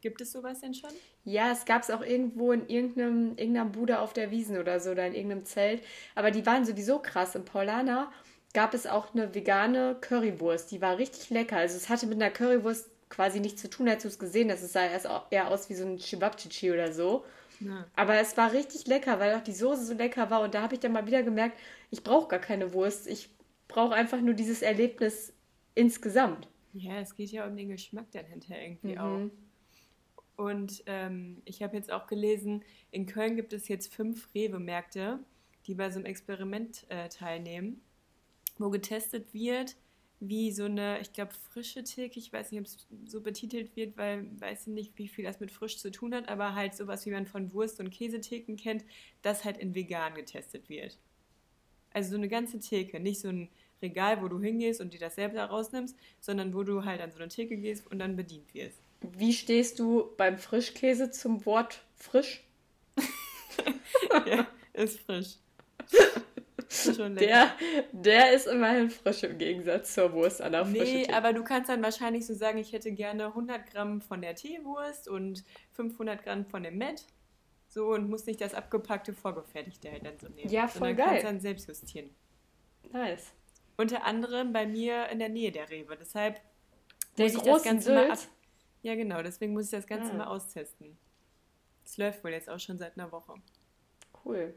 Gibt 0.00 0.20
es 0.20 0.32
sowas 0.32 0.60
denn 0.60 0.74
schon? 0.74 0.90
Ja, 1.24 1.52
es 1.52 1.64
gab 1.64 1.82
es 1.82 1.90
auch 1.90 2.02
irgendwo 2.02 2.52
in 2.52 2.68
irgendeinem, 2.68 3.36
irgendeiner 3.36 3.66
Bude 3.66 4.00
auf 4.00 4.12
der 4.12 4.30
Wiesen 4.30 4.58
oder 4.58 4.80
so 4.80 4.90
oder 4.90 5.06
in 5.06 5.14
irgendeinem 5.14 5.44
Zelt. 5.44 5.82
Aber 6.14 6.30
die 6.30 6.46
waren 6.46 6.64
sowieso 6.64 7.00
krass. 7.00 7.34
Im 7.34 7.44
Paulaner 7.44 8.10
gab 8.54 8.72
es 8.72 8.86
auch 8.86 9.14
eine 9.14 9.34
vegane 9.34 9.96
Currywurst. 10.00 10.70
Die 10.70 10.80
war 10.80 10.98
richtig 10.98 11.30
lecker. 11.30 11.56
Also 11.56 11.76
es 11.76 11.88
hatte 11.88 12.06
mit 12.06 12.20
einer 12.20 12.30
Currywurst 12.30 12.88
quasi 13.10 13.40
nichts 13.40 13.60
zu 13.60 13.68
tun, 13.68 13.88
als 13.88 14.02
du 14.02 14.08
es 14.08 14.18
gesehen 14.18 14.50
hast. 14.50 14.62
Es 14.62 14.72
sah 14.72 14.86
erst 14.86 15.06
eher 15.30 15.48
aus 15.48 15.68
wie 15.68 15.74
so 15.74 15.84
ein 15.84 15.98
Chibabchichi 15.98 16.72
oder 16.72 16.92
so. 16.92 17.24
Ja. 17.60 17.84
Aber 17.94 18.14
es 18.14 18.36
war 18.38 18.52
richtig 18.52 18.86
lecker, 18.86 19.20
weil 19.20 19.34
auch 19.34 19.42
die 19.42 19.52
Soße 19.52 19.84
so 19.84 19.94
lecker 19.94 20.30
war. 20.30 20.40
Und 20.40 20.54
da 20.54 20.62
habe 20.62 20.74
ich 20.74 20.80
dann 20.80 20.92
mal 20.92 21.06
wieder 21.06 21.22
gemerkt, 21.22 21.58
ich 21.90 22.02
brauche 22.02 22.28
gar 22.28 22.38
keine 22.38 22.72
Wurst. 22.72 23.06
Ich 23.06 23.28
brauche 23.68 23.94
einfach 23.94 24.20
nur 24.20 24.34
dieses 24.34 24.62
Erlebnis 24.62 25.34
insgesamt. 25.74 26.48
Ja, 26.72 27.00
es 27.00 27.14
geht 27.14 27.30
ja 27.30 27.46
um 27.46 27.56
den 27.56 27.68
Geschmack 27.68 28.06
dann 28.12 28.24
hinterher 28.26 28.62
irgendwie 28.62 28.94
mhm. 28.94 28.98
auch. 28.98 29.30
Und 30.40 30.82
ähm, 30.86 31.42
ich 31.44 31.62
habe 31.62 31.76
jetzt 31.76 31.92
auch 31.92 32.06
gelesen, 32.06 32.64
in 32.92 33.04
Köln 33.04 33.36
gibt 33.36 33.52
es 33.52 33.68
jetzt 33.68 33.92
fünf 33.92 34.34
Rewe-Märkte, 34.34 35.18
die 35.66 35.74
bei 35.74 35.90
so 35.90 35.98
einem 35.98 36.06
Experiment 36.06 36.86
äh, 36.88 37.10
teilnehmen, 37.10 37.82
wo 38.56 38.70
getestet 38.70 39.34
wird, 39.34 39.76
wie 40.18 40.50
so 40.50 40.64
eine, 40.64 40.98
ich 41.02 41.12
glaube, 41.12 41.34
frische 41.34 41.84
Theke, 41.84 42.18
ich 42.18 42.32
weiß 42.32 42.52
nicht, 42.52 42.60
ob 42.60 42.66
es 42.66 42.86
so 43.04 43.20
betitelt 43.20 43.76
wird, 43.76 43.98
weil 43.98 44.30
weiß 44.40 44.68
ich 44.68 44.72
nicht, 44.72 44.96
wie 44.96 45.08
viel 45.08 45.26
das 45.26 45.40
mit 45.40 45.50
frisch 45.50 45.76
zu 45.76 45.90
tun 45.90 46.14
hat, 46.14 46.30
aber 46.30 46.54
halt 46.54 46.74
sowas, 46.74 47.04
wie 47.04 47.10
man 47.10 47.26
von 47.26 47.52
Wurst- 47.52 47.78
und 47.78 47.90
Käsetheken 47.90 48.56
kennt, 48.56 48.86
das 49.20 49.44
halt 49.44 49.58
in 49.58 49.74
vegan 49.74 50.14
getestet 50.14 50.70
wird. 50.70 50.98
Also 51.90 52.12
so 52.12 52.16
eine 52.16 52.28
ganze 52.28 52.60
Theke, 52.60 52.98
nicht 52.98 53.20
so 53.20 53.28
ein 53.28 53.50
Regal, 53.82 54.22
wo 54.22 54.28
du 54.28 54.40
hingehst 54.40 54.80
und 54.80 54.94
dir 54.94 55.00
das 55.00 55.16
selber 55.16 55.44
rausnimmst, 55.44 55.98
sondern 56.18 56.54
wo 56.54 56.62
du 56.62 56.86
halt 56.86 57.02
an 57.02 57.12
so 57.12 57.18
eine 57.18 57.28
Theke 57.28 57.58
gehst 57.58 57.86
und 57.90 57.98
dann 57.98 58.16
bedient 58.16 58.54
wirst. 58.54 58.80
Wie 59.00 59.32
stehst 59.32 59.78
du 59.78 60.10
beim 60.16 60.38
Frischkäse 60.38 61.10
zum 61.10 61.46
Wort 61.46 61.82
frisch? 61.96 62.44
ja, 64.26 64.46
ist 64.72 65.00
frisch. 65.00 65.36
Der, 66.98 67.52
der 67.90 68.32
ist 68.32 68.46
immerhin 68.46 68.90
frisch 68.90 69.24
im 69.24 69.38
Gegensatz 69.38 69.92
zur 69.92 70.12
Wurst 70.12 70.40
an 70.40 70.52
der 70.52 70.64
Nee, 70.64 71.08
aber 71.12 71.32
du 71.32 71.42
kannst 71.42 71.68
dann 71.68 71.82
wahrscheinlich 71.82 72.24
so 72.24 72.34
sagen, 72.34 72.58
ich 72.58 72.72
hätte 72.72 72.92
gerne 72.92 73.26
100 73.26 73.66
Gramm 73.68 74.00
von 74.00 74.22
der 74.22 74.36
Teewurst 74.36 75.08
und 75.08 75.42
500 75.72 76.22
Gramm 76.22 76.46
von 76.46 76.62
dem 76.62 76.78
Met. 76.78 77.04
So 77.66 77.88
und 77.88 78.08
muss 78.08 78.26
nicht 78.26 78.40
das 78.40 78.54
abgepackte 78.54 79.12
vorgefertigte 79.12 79.90
halt 79.90 80.06
dann 80.06 80.18
so 80.20 80.28
nehmen. 80.28 80.48
Ja, 80.48 80.68
voll 80.68 80.94
geil. 80.94 81.06
kannst 81.08 81.24
dann 81.24 81.40
selbst 81.40 81.68
justieren. 81.68 82.10
Nice. 82.92 83.32
Unter 83.76 84.04
anderem 84.04 84.52
bei 84.52 84.66
mir 84.66 85.08
in 85.08 85.18
der 85.18 85.28
Nähe 85.28 85.50
der 85.50 85.70
Rewe. 85.70 85.96
Deshalb 85.96 86.40
der 87.18 87.26
muss 87.26 87.34
ich 87.34 87.42
das 87.42 87.62
Ganze 87.64 87.84
Sylt. 87.86 87.96
mal 87.96 88.10
ab. 88.12 88.18
Ja, 88.82 88.94
genau. 88.94 89.22
Deswegen 89.22 89.52
muss 89.52 89.66
ich 89.66 89.70
das 89.70 89.86
Ganze 89.86 90.12
ah. 90.12 90.16
mal 90.16 90.26
austesten. 90.26 90.96
Es 91.84 91.96
läuft 91.96 92.22
wohl 92.24 92.30
jetzt 92.30 92.48
auch 92.48 92.60
schon 92.60 92.78
seit 92.78 92.96
einer 92.96 93.10
Woche. 93.12 93.34
Cool. 94.24 94.54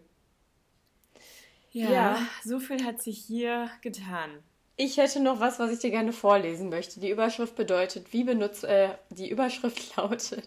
Ja, 1.72 1.92
ja, 1.92 2.28
so 2.44 2.60
viel 2.60 2.86
hat 2.86 3.02
sich 3.02 3.18
hier 3.18 3.70
getan. 3.82 4.44
Ich 4.76 4.98
hätte 4.98 5.20
noch 5.20 5.40
was, 5.40 5.60
was 5.60 5.72
ich 5.72 5.80
dir 5.80 5.92
gerne 5.92 6.14
vorlesen 6.14 6.70
möchte. 6.70 7.00
Die 7.00 7.10
Überschrift 7.10 7.56
bedeutet, 7.56 8.14
wie 8.14 8.24
benutzt, 8.24 8.64
äh, 8.64 8.90
die 9.10 9.30
Überschrift 9.30 9.96
lautet, 9.98 10.44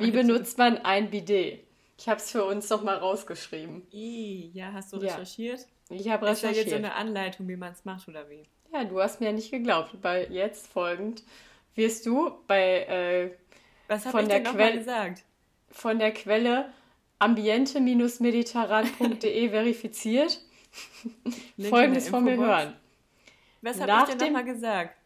wie 0.00 0.10
benutzt 0.10 0.58
man 0.58 0.78
ein 0.78 1.10
Bidet? 1.10 1.60
Ich 1.98 2.08
habe 2.08 2.20
es 2.20 2.30
für 2.30 2.44
uns 2.44 2.68
noch 2.70 2.82
mal 2.82 2.96
rausgeschrieben. 2.96 3.86
I, 3.92 4.50
ja, 4.54 4.72
hast 4.72 4.92
du 4.92 4.96
recherchiert? 4.96 5.60
Ja, 5.88 5.96
ich 5.96 6.08
habe 6.08 6.26
recherchiert. 6.26 6.52
Ist 6.52 6.56
ja 6.56 6.62
jetzt 6.62 6.70
so 6.70 6.76
eine 6.76 6.94
Anleitung, 6.94 7.48
wie 7.48 7.56
man 7.56 7.72
es 7.72 7.84
macht, 7.84 8.08
oder 8.08 8.28
wie? 8.28 8.42
Ja, 8.72 8.84
du 8.84 9.00
hast 9.00 9.20
mir 9.20 9.26
ja 9.26 9.32
nicht 9.32 9.50
geglaubt. 9.50 9.90
Weil 10.02 10.32
jetzt 10.32 10.66
folgend 10.66 11.22
wirst 11.74 12.06
du 12.06 12.30
bei 12.46 12.84
äh, 12.84 13.32
was 13.88 14.04
von 14.04 14.28
der 14.28 14.42
Quelle 14.42 14.78
gesagt? 14.78 15.24
Von 15.70 15.98
der 15.98 16.12
Quelle 16.12 16.72
ambiente-mediterran.de 17.18 19.50
verifiziert 19.50 20.40
Folgendes 21.68 22.08
von 22.08 22.24
mir 22.24 22.36
hören. 22.36 22.76
Was 23.60 23.80
habe 23.80 24.10
ich 24.10 24.16
denn 24.16 24.32
nochmal 24.32 24.44
gesagt? 24.44 24.96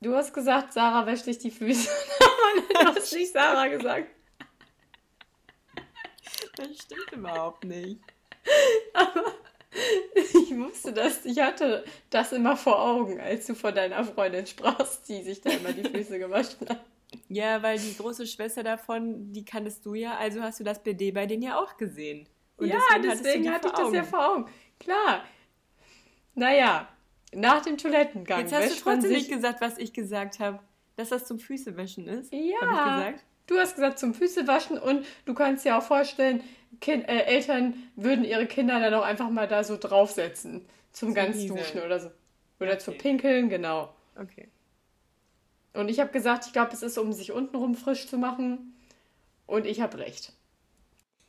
Du 0.00 0.14
hast 0.14 0.32
gesagt, 0.32 0.72
Sarah 0.72 1.04
wäscht 1.06 1.26
dich 1.26 1.38
die 1.38 1.50
Füße. 1.50 1.90
du 2.68 2.86
hast 2.86 3.12
nicht 3.12 3.32
Sarah 3.32 3.66
gesagt. 3.68 4.08
Das 6.56 6.68
stimmt 6.82 7.12
überhaupt 7.12 7.64
nicht. 7.64 8.00
Aber 8.94 9.34
ich 10.14 10.56
wusste 10.56 10.92
das, 10.92 11.24
ich 11.24 11.40
hatte 11.40 11.84
das 12.10 12.32
immer 12.32 12.56
vor 12.56 12.80
Augen, 12.80 13.20
als 13.20 13.46
du 13.46 13.54
von 13.54 13.74
deiner 13.74 14.04
Freundin 14.04 14.46
sprachst, 14.46 15.08
die 15.08 15.22
sich 15.22 15.40
da 15.40 15.50
immer 15.50 15.72
die 15.72 15.88
Füße 15.88 16.18
gewaschen 16.18 16.68
hat. 16.68 16.84
Ja, 17.28 17.62
weil 17.62 17.78
die 17.78 17.96
große 17.96 18.26
Schwester 18.26 18.62
davon, 18.62 19.32
die 19.32 19.44
kanntest 19.44 19.84
du 19.86 19.94
ja, 19.94 20.16
also 20.16 20.42
hast 20.42 20.60
du 20.60 20.64
das 20.64 20.82
BD 20.82 21.12
bei 21.12 21.26
denen 21.26 21.42
ja 21.42 21.60
auch 21.60 21.76
gesehen. 21.76 22.28
Und 22.56 22.68
ja, 22.68 22.78
deswegen, 22.96 23.22
deswegen 23.22 23.52
hatte 23.52 23.68
ich 23.68 23.74
das 23.74 23.92
ja 23.92 24.02
vor 24.04 24.32
Augen. 24.32 24.46
Klar. 24.80 25.24
Naja, 26.34 26.88
nach 27.32 27.62
dem 27.62 27.76
Toilettengang. 27.76 28.40
Jetzt 28.40 28.54
hast 28.54 28.78
du 28.78 28.82
trotzdem 28.82 29.12
nicht 29.12 29.30
gesagt, 29.30 29.60
was 29.60 29.78
ich 29.78 29.92
gesagt 29.92 30.38
habe. 30.40 30.60
Dass 30.96 31.10
das 31.10 31.26
zum 31.26 31.38
Füßewaschen 31.38 32.08
ist. 32.08 32.32
Ja. 32.32 33.12
Du 33.46 33.56
hast 33.56 33.76
gesagt 33.76 33.98
zum 33.98 34.12
Füßewaschen 34.12 34.78
und 34.78 35.06
du 35.24 35.34
kannst 35.34 35.64
dir 35.64 35.78
auch 35.78 35.82
vorstellen, 35.82 36.42
kind, 36.80 37.08
äh, 37.08 37.22
Eltern 37.22 37.74
würden 37.94 38.24
ihre 38.24 38.46
Kinder 38.46 38.80
dann 38.80 38.94
auch 38.94 39.04
einfach 39.04 39.30
mal 39.30 39.46
da 39.46 39.62
so 39.62 39.76
draufsetzen. 39.76 40.66
Zum, 40.92 41.08
zum 41.08 41.14
ganz 41.14 41.46
Duschen 41.46 41.82
oder 41.82 42.00
so. 42.00 42.10
Oder 42.58 42.72
okay. 42.72 42.78
zum 42.78 42.98
Pinkeln, 42.98 43.48
genau. 43.48 43.94
Okay. 44.20 44.48
Und 45.74 45.90
ich 45.90 46.00
habe 46.00 46.10
gesagt, 46.10 46.46
ich 46.46 46.52
glaube, 46.52 46.72
es 46.72 46.82
ist, 46.82 46.96
um 46.96 47.12
sich 47.12 47.32
untenrum 47.32 47.74
frisch 47.74 48.06
zu 48.08 48.18
machen. 48.18 48.74
Und 49.46 49.66
ich 49.66 49.80
habe 49.80 49.98
recht. 49.98 50.32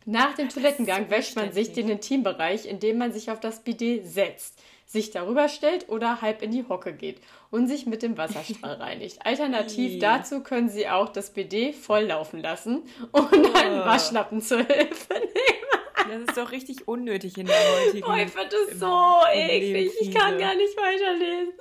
Nach 0.06 0.34
dem 0.36 0.47
Toilettengang 0.47 1.10
wäscht 1.10 1.36
man 1.36 1.51
sich 1.51 1.73
den 1.73 1.89
Intimbereich, 1.89 2.65
indem 2.65 2.97
man 2.97 3.12
sich 3.12 3.30
auf 3.30 3.41
das 3.41 3.60
Bidet 3.63 4.08
setzt, 4.08 4.58
sich 4.88 5.12
darüber 5.12 5.50
stellt 5.50 5.89
oder 5.89 6.21
halb 6.21 6.41
in 6.41 6.52
die 6.52 6.65
Hocke 6.67 6.93
geht 6.93 7.19
und 7.52 7.67
sich 7.67 7.86
mit 7.86 8.02
dem 8.02 8.17
Wasserstrahl 8.17 8.76
reinigt. 8.80 9.26
Alternativ 9.26 10.00
dazu 10.00 10.41
können 10.41 10.69
Sie 10.69 10.88
auch 10.88 11.10
das 11.10 11.32
Bidet 11.32 11.76
volllaufen 11.76 12.41
lassen 12.41 12.84
und 13.12 13.56
einen 13.56 13.82
oh. 13.82 13.86
Waschlappen 13.86 14.41
zur 14.41 14.60
Hilfe 14.60 15.13
nehmen. 15.13 15.78
Das 16.10 16.21
ist 16.21 16.38
doch 16.38 16.52
richtig 16.52 16.88
unnötig 16.88 17.38
in 17.38 17.47
der 17.47 17.56
heutigen 17.56 18.06
Oh, 18.08 18.13
ich 18.13 18.32
finde 18.32 18.50
das 18.50 18.80
so 18.80 19.19
eklig. 19.34 19.91
Ich 20.00 20.13
kann 20.13 20.38
gar 20.38 20.56
nicht 20.56 20.78
weiterlesen. 20.78 21.54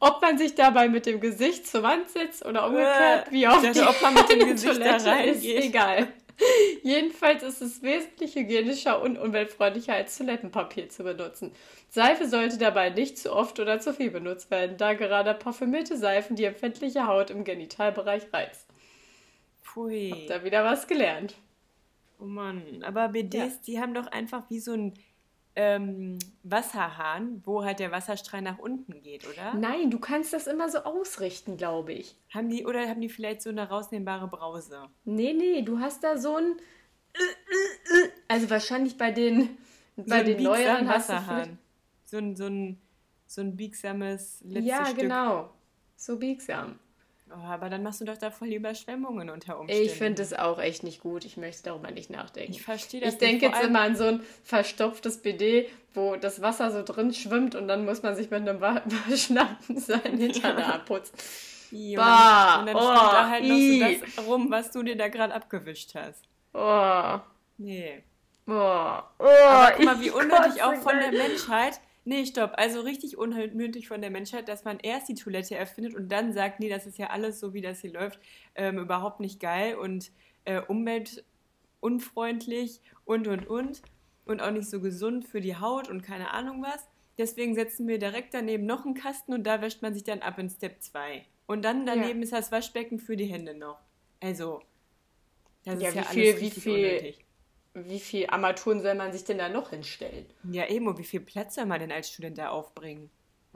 Ob 0.00 0.20
man 0.20 0.38
sich 0.38 0.54
dabei 0.54 0.88
mit 0.88 1.06
dem 1.06 1.20
Gesicht 1.20 1.66
zur 1.66 1.82
Wand 1.82 2.08
setzt 2.08 2.44
oder 2.44 2.66
umgekehrt, 2.66 3.28
äh, 3.28 3.32
wie 3.32 3.46
oft 3.46 3.74
die 3.74 3.80
ob 3.82 4.00
man 4.02 4.14
mit 4.14 4.28
dem 4.28 4.38
Gesicht 4.48 4.80
da 4.80 4.96
reingeht. 4.96 5.36
Ist 5.36 5.66
egal. 5.66 6.08
Jedenfalls 6.82 7.42
ist 7.42 7.60
es 7.60 7.82
wesentlich 7.82 8.34
hygienischer 8.34 9.02
und 9.02 9.18
umweltfreundlicher 9.18 9.94
als 9.94 10.16
Toilettenpapier 10.16 10.88
zu 10.88 11.04
benutzen. 11.04 11.52
Seife 11.88 12.28
sollte 12.28 12.58
dabei 12.58 12.90
nicht 12.90 13.18
zu 13.18 13.32
oft 13.32 13.58
oder 13.60 13.80
zu 13.80 13.92
viel 13.92 14.10
benutzt 14.10 14.50
werden, 14.50 14.76
da 14.76 14.94
gerade 14.94 15.34
parfümierte 15.34 15.96
Seifen 15.96 16.36
die 16.36 16.44
empfindliche 16.44 17.06
Haut 17.06 17.30
im 17.30 17.44
Genitalbereich 17.44 18.32
reizt. 18.32 18.66
Pfui. 19.62 20.10
Hab 20.10 20.26
da 20.26 20.44
wieder 20.44 20.64
was 20.64 20.86
gelernt. 20.86 21.34
Oh 22.18 22.24
Mann, 22.24 22.82
aber 22.82 23.08
BDs, 23.08 23.54
ja. 23.54 23.60
die 23.66 23.80
haben 23.80 23.94
doch 23.94 24.06
einfach 24.08 24.42
wie 24.50 24.60
so 24.60 24.72
ein 24.72 24.94
ähm, 25.56 26.18
Wasserhahn, 26.42 27.42
wo 27.44 27.64
halt 27.64 27.80
der 27.80 27.90
Wasserstrahl 27.90 28.42
nach 28.42 28.58
unten 28.58 29.02
geht, 29.02 29.26
oder? 29.28 29.54
Nein, 29.54 29.90
du 29.90 29.98
kannst 29.98 30.32
das 30.32 30.46
immer 30.46 30.68
so 30.68 30.78
ausrichten, 30.78 31.56
glaube 31.56 31.92
ich. 31.92 32.16
Haben 32.32 32.48
die, 32.50 32.64
oder 32.64 32.88
haben 32.88 33.00
die 33.00 33.08
vielleicht 33.08 33.42
so 33.42 33.50
eine 33.50 33.68
rausnehmbare 33.68 34.28
Brause? 34.28 34.88
Nee, 35.04 35.32
nee, 35.32 35.62
du 35.62 35.80
hast 35.80 36.04
da 36.04 36.16
so 36.18 36.36
ein. 36.36 36.56
Also 38.28 38.48
wahrscheinlich 38.50 38.96
bei 38.96 39.10
den, 39.10 39.58
bei 39.96 40.20
so 40.20 40.24
den 40.26 40.42
neueren 40.42 40.86
Wasserhahn. 40.86 41.58
So 42.04 42.18
ein, 42.18 42.36
so 42.36 42.46
ein, 42.46 42.80
so 43.26 43.40
ein 43.40 43.56
biegsames 43.56 44.40
letztes 44.44 44.64
Ja, 44.64 44.86
Stück. 44.86 44.98
genau. 45.00 45.50
So 45.96 46.18
biegsam. 46.18 46.78
Oh, 47.32 47.46
aber 47.46 47.68
dann 47.68 47.82
machst 47.82 48.00
du 48.00 48.04
doch 48.04 48.16
da 48.16 48.30
voll 48.30 48.48
Überschwemmungen 48.48 49.30
unter 49.30 49.60
Umständen. 49.60 49.84
Ich 49.84 49.92
finde 49.92 50.22
es 50.22 50.32
auch 50.32 50.58
echt 50.58 50.82
nicht 50.82 51.00
gut. 51.00 51.24
Ich 51.24 51.36
möchte 51.36 51.64
darüber 51.64 51.90
nicht 51.90 52.10
nachdenken. 52.10 52.52
Ich 52.52 52.62
verstehe 52.62 53.00
das 53.00 53.14
Ich 53.14 53.18
denke 53.18 53.46
jetzt 53.46 53.62
immer 53.62 53.80
an 53.80 53.94
so 53.94 54.04
ein 54.04 54.20
verstopftes 54.42 55.18
BD, 55.18 55.68
wo 55.94 56.16
das 56.16 56.42
Wasser 56.42 56.70
so 56.70 56.82
drin 56.82 57.14
schwimmt 57.14 57.54
und 57.54 57.68
dann 57.68 57.84
muss 57.84 58.02
man 58.02 58.16
sich 58.16 58.30
mit 58.30 58.48
einem 58.48 58.60
Waschlappen 59.08 59.78
seinen 59.78 60.18
Hintern 60.18 60.58
abputzen. 60.58 61.14
bah, 61.96 62.60
und 62.60 62.66
dann 62.66 62.76
oh, 62.76 62.80
steht 62.80 63.12
da 63.12 63.28
halt 63.30 63.44
noch 63.44 63.56
so 63.56 63.80
das 63.80 64.26
rum, 64.26 64.50
was 64.50 64.70
du 64.72 64.82
dir 64.82 64.96
da 64.96 65.08
gerade 65.08 65.32
abgewischt 65.32 65.94
hast. 65.94 66.24
Oh. 66.52 67.20
Nee. 67.58 68.02
Oh. 68.46 68.52
Oh, 68.52 69.24
aber 69.24 69.72
guck 69.76 69.84
mal, 69.84 70.00
wie 70.00 70.10
unnötig 70.10 70.62
auch 70.62 70.74
von 70.74 70.98
der 70.98 71.12
Menschheit 71.12 71.80
Nee, 72.10 72.26
stopp. 72.26 72.52
Also 72.56 72.80
richtig 72.80 73.16
unmündig 73.18 73.86
von 73.86 74.00
der 74.00 74.10
Menschheit, 74.10 74.48
dass 74.48 74.64
man 74.64 74.80
erst 74.80 75.08
die 75.08 75.14
Toilette 75.14 75.54
erfindet 75.54 75.94
und 75.94 76.10
dann 76.10 76.32
sagt, 76.32 76.58
nee, 76.58 76.68
das 76.68 76.84
ist 76.84 76.98
ja 76.98 77.10
alles 77.10 77.38
so, 77.38 77.54
wie 77.54 77.60
das 77.60 77.82
hier 77.82 77.92
läuft, 77.92 78.18
ähm, 78.56 78.78
überhaupt 78.78 79.20
nicht 79.20 79.38
geil 79.38 79.76
und 79.76 80.10
äh, 80.44 80.60
umweltunfreundlich 80.60 82.80
und, 83.04 83.28
und, 83.28 83.46
und. 83.46 83.82
Und 84.24 84.42
auch 84.42 84.50
nicht 84.50 84.68
so 84.68 84.80
gesund 84.80 85.24
für 85.24 85.40
die 85.40 85.54
Haut 85.54 85.88
und 85.88 86.02
keine 86.02 86.32
Ahnung 86.32 86.64
was. 86.64 86.88
Deswegen 87.16 87.54
setzen 87.54 87.86
wir 87.86 88.00
direkt 88.00 88.34
daneben 88.34 88.66
noch 88.66 88.84
einen 88.84 88.94
Kasten 88.94 89.32
und 89.32 89.44
da 89.44 89.62
wäscht 89.62 89.80
man 89.80 89.94
sich 89.94 90.02
dann 90.02 90.18
ab 90.18 90.36
in 90.40 90.50
Step 90.50 90.82
2. 90.82 91.24
Und 91.46 91.64
dann 91.64 91.86
daneben 91.86 92.18
ja. 92.18 92.24
ist 92.24 92.32
das 92.32 92.50
Waschbecken 92.50 92.98
für 92.98 93.16
die 93.16 93.26
Hände 93.26 93.56
noch. 93.56 93.78
Also, 94.18 94.62
das 95.64 95.80
ja, 95.80 95.90
ist 95.90 95.94
ja 95.94 96.02
alles 96.02 96.14
viel, 96.14 96.32
richtig 96.32 96.56
wie 96.56 96.60
viel, 96.60 96.74
unnötig 96.74 97.24
wie 97.88 98.00
viel 98.00 98.26
Armaturen 98.28 98.82
soll 98.82 98.94
man 98.94 99.12
sich 99.12 99.24
denn 99.24 99.38
da 99.38 99.48
noch 99.48 99.70
hinstellen? 99.70 100.26
Ja, 100.50 100.68
eben, 100.68 100.86
und 100.86 100.98
wie 100.98 101.04
viel 101.04 101.20
Platz 101.20 101.54
soll 101.54 101.66
man 101.66 101.80
denn 101.80 101.92
als 101.92 102.10
Student 102.10 102.38
da 102.38 102.50
aufbringen? 102.50 103.10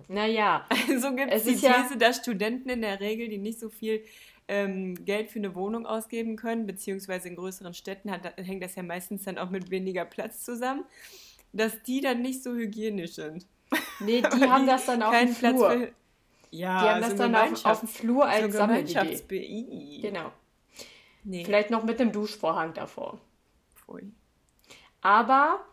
Naja. 0.09 0.67
Also 0.89 1.15
gibt 1.15 1.33
es 1.33 1.45
die 1.45 1.53
These, 1.53 1.67
ja 1.67 1.89
dass 1.99 2.17
Studenten 2.19 2.69
in 2.69 2.83
der 2.83 3.01
Regel, 3.01 3.29
die 3.29 3.39
nicht 3.39 3.59
so 3.59 3.69
viel 3.69 4.05
ähm, 4.49 4.95
Geld 5.05 5.31
für 5.31 5.39
eine 5.39 5.55
Wohnung 5.55 5.87
ausgeben 5.87 6.37
können, 6.37 6.67
beziehungsweise 6.67 7.29
in 7.29 7.37
größeren 7.37 7.75
Städten 7.75 8.11
hat, 8.11 8.37
hängt 8.37 8.63
das 8.63 8.75
ja 8.75 8.83
meistens 8.83 9.25
dann 9.25 9.39
auch 9.39 9.51
mit 9.51 9.71
weniger 9.71 10.05
Platz 10.05 10.45
zusammen, 10.45 10.85
dass 11.53 11.83
die 11.83 12.01
dann 12.01 12.23
nicht 12.23 12.43
so 12.43 12.55
hygienisch 12.55 13.15
sind. 13.15 13.47
Nee, 14.01 14.23
die 14.23 14.27
haben 14.49 14.67
das 14.67 14.87
dann 14.87 15.03
auf 15.03 15.19
dem 15.19 15.29
Flur. 15.29 15.71
Für, 15.71 15.93
ja, 16.51 16.83
die 16.83 16.89
haben 16.89 17.01
das 17.01 17.11
so 17.13 17.17
dann 17.17 17.35
auf, 17.35 17.65
auf 17.65 17.81
dem 17.81 17.89
Flur 17.89 18.27
als 18.27 18.53
so 18.53 18.59
Sammelidee. 18.59 20.01
Genau. 20.03 20.31
Nee. 21.25 21.45
Vielleicht 21.45 21.71
noch 21.71 21.85
mit 21.85 22.01
einem 22.01 22.13
Duschvorhang 22.13 22.75
davor. 22.75 23.19
Pfui. 23.85 24.13
Aber 25.01 25.65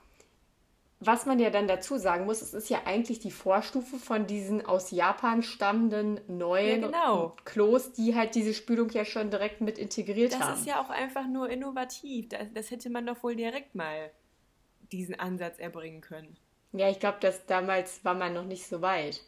was 1.04 1.26
man 1.26 1.40
ja 1.40 1.50
dann 1.50 1.68
dazu 1.68 1.98
sagen 1.98 2.26
muss, 2.26 2.44
es 2.44 2.54
ist 2.54 2.70
ja 2.70 2.84
eigentlich 2.86 3.20
die 3.20 3.32
Vorstufe 3.32 3.98
von 3.98 4.28
diesen 4.28 4.64
aus 4.64 4.92
Japan 4.92 5.42
stammenden 5.42 6.22
neuen 6.28 6.82
ja, 6.82 6.88
genau. 6.88 7.36
Klos, 7.44 7.92
die 7.94 8.16
halt 8.16 8.36
diese 8.36 8.54
Spülung 8.54 8.90
ja 8.92 9.04
schon 9.04 9.32
direkt 9.32 9.62
mit 9.62 9.80
integriert 9.80 10.34
das 10.34 10.40
haben. 10.40 10.52
Das 10.52 10.60
ist 10.60 10.68
ja 10.68 10.80
auch 10.80 10.92
einfach 10.92 11.28
nur 11.28 11.50
innovativ. 11.50 12.30
Das, 12.30 12.54
das, 12.54 12.70
hätte 12.70 12.92
man 12.92 13.08
doch 13.08 13.24
wohl 13.24 13.36
direkt 13.36 13.74
mal 13.74 14.12
diesen 14.92 15.20
Ansatz 15.20 15.58
erbringen 15.58 16.02
können. 16.02 16.38
Ja, 16.72 16.88
ich 16.88 17.00
glaube, 17.00 17.18
dass 17.20 17.48
damals 17.48 18.06
war 18.06 18.14
man 18.14 18.34
noch 18.34 18.46
nicht 18.46 18.68
so 18.68 18.82
weit. 18.82 19.22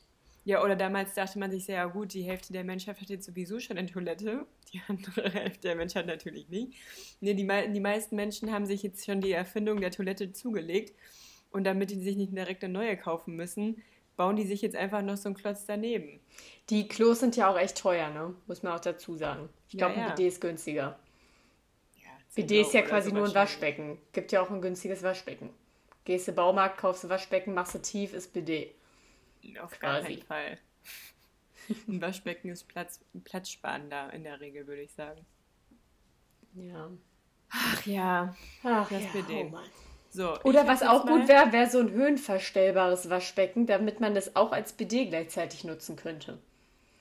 Ja, 0.46 0.62
oder 0.62 0.76
damals 0.76 1.14
dachte 1.14 1.40
man 1.40 1.52
sich 1.52 1.66
sehr, 1.66 1.78
ja 1.78 1.86
gut, 1.86 2.14
die 2.14 2.24
Hälfte 2.24 2.52
der 2.52 2.64
Menschheit 2.64 3.00
hat 3.00 3.10
jetzt 3.10 3.26
sowieso 3.26 3.60
schon 3.60 3.78
eine 3.78 3.88
Toilette. 3.88 4.46
Die 4.74 4.82
andere 4.88 5.30
Hälfte 5.32 5.68
der 5.68 5.76
Menschheit 5.76 6.08
natürlich 6.08 6.50
nicht. 6.50 6.74
Nee, 7.22 7.36
die, 7.36 7.46
die 7.46 7.80
meisten 7.80 8.16
Menschen 8.16 8.52
haben 8.52 8.66
sich 8.66 8.82
jetzt 8.82 9.06
schon 9.06 9.22
die 9.22 9.32
Erfindung 9.32 9.80
der 9.80 9.92
Toilette 9.92 10.34
zugelegt. 10.34 10.94
Und 11.52 11.66
damit 11.66 11.92
die 11.92 12.02
sich 12.02 12.18
nicht 12.18 12.36
direkt 12.36 12.64
eine 12.64 12.74
neue 12.74 12.98
kaufen 12.98 13.36
müssen, 13.36 13.84
bauen 14.16 14.36
die 14.36 14.46
sich 14.46 14.62
jetzt 14.62 14.76
einfach 14.76 15.02
noch 15.02 15.18
so 15.18 15.30
einen 15.30 15.36
Klotz 15.36 15.66
daneben. 15.66 16.20
Die 16.70 16.88
Klos 16.88 17.20
sind 17.20 17.36
ja 17.36 17.52
auch 17.52 17.58
echt 17.58 17.78
teuer, 17.78 18.10
ne? 18.10 18.34
Muss 18.48 18.64
man 18.64 18.74
auch 18.74 18.80
dazu 18.80 19.16
sagen. 19.16 19.50
Ich 19.70 19.78
glaube, 19.78 19.94
ja, 19.94 20.02
ja. 20.02 20.08
ein 20.08 20.16
BD 20.16 20.28
ist 20.28 20.42
günstiger. 20.42 20.98
Ja, 22.02 22.10
BD 22.36 22.62
ist 22.62 22.74
ja 22.74 22.82
quasi 22.82 23.10
so 23.10 23.16
nur 23.16 23.28
ein 23.28 23.36
Waschbecken. 23.36 24.00
Gibt 24.12 24.32
ja 24.32 24.42
auch 24.42 24.50
ein 24.50 24.62
günstiges 24.62 25.04
Waschbecken. 25.04 25.50
Gehst 26.06 26.28
du 26.28 26.32
Baumarkt, 26.34 26.80
kaufst 26.80 27.04
du 27.04 27.10
Waschbecken, 27.10 27.54
machst 27.54 27.76
du 27.76 27.80
tief, 27.80 28.14
ist 28.14 28.34
BD. 28.34 28.74
Auf 29.62 29.80
gar 29.80 30.00
quasi. 30.00 30.16
keinen 30.16 30.26
Fall. 30.26 30.58
Ein 31.88 32.02
Waschbecken 32.02 32.50
ist 32.50 32.68
Platz, 32.68 33.00
platzsparender 33.24 34.12
in 34.14 34.24
der 34.24 34.40
Regel, 34.40 34.68
würde 34.68 34.82
ich 34.82 34.92
sagen. 34.94 35.26
Ja. 36.56 36.90
Ach 37.50 37.86
ja. 37.86 38.36
Ach 38.64 38.90
das 38.90 39.04
ja. 39.04 39.10
Oh 39.30 39.60
so, 40.10 40.40
Oder 40.44 40.68
was 40.68 40.84
auch 40.84 41.08
gut 41.08 41.28
wäre, 41.28 41.52
wäre 41.52 41.70
so 41.70 41.80
ein 41.80 41.90
höhenverstellbares 41.92 43.10
Waschbecken, 43.10 43.66
damit 43.66 44.00
man 44.00 44.14
das 44.14 44.36
auch 44.36 44.52
als 44.52 44.74
BD 44.74 45.06
gleichzeitig 45.06 45.64
nutzen 45.64 45.96
könnte. 45.96 46.38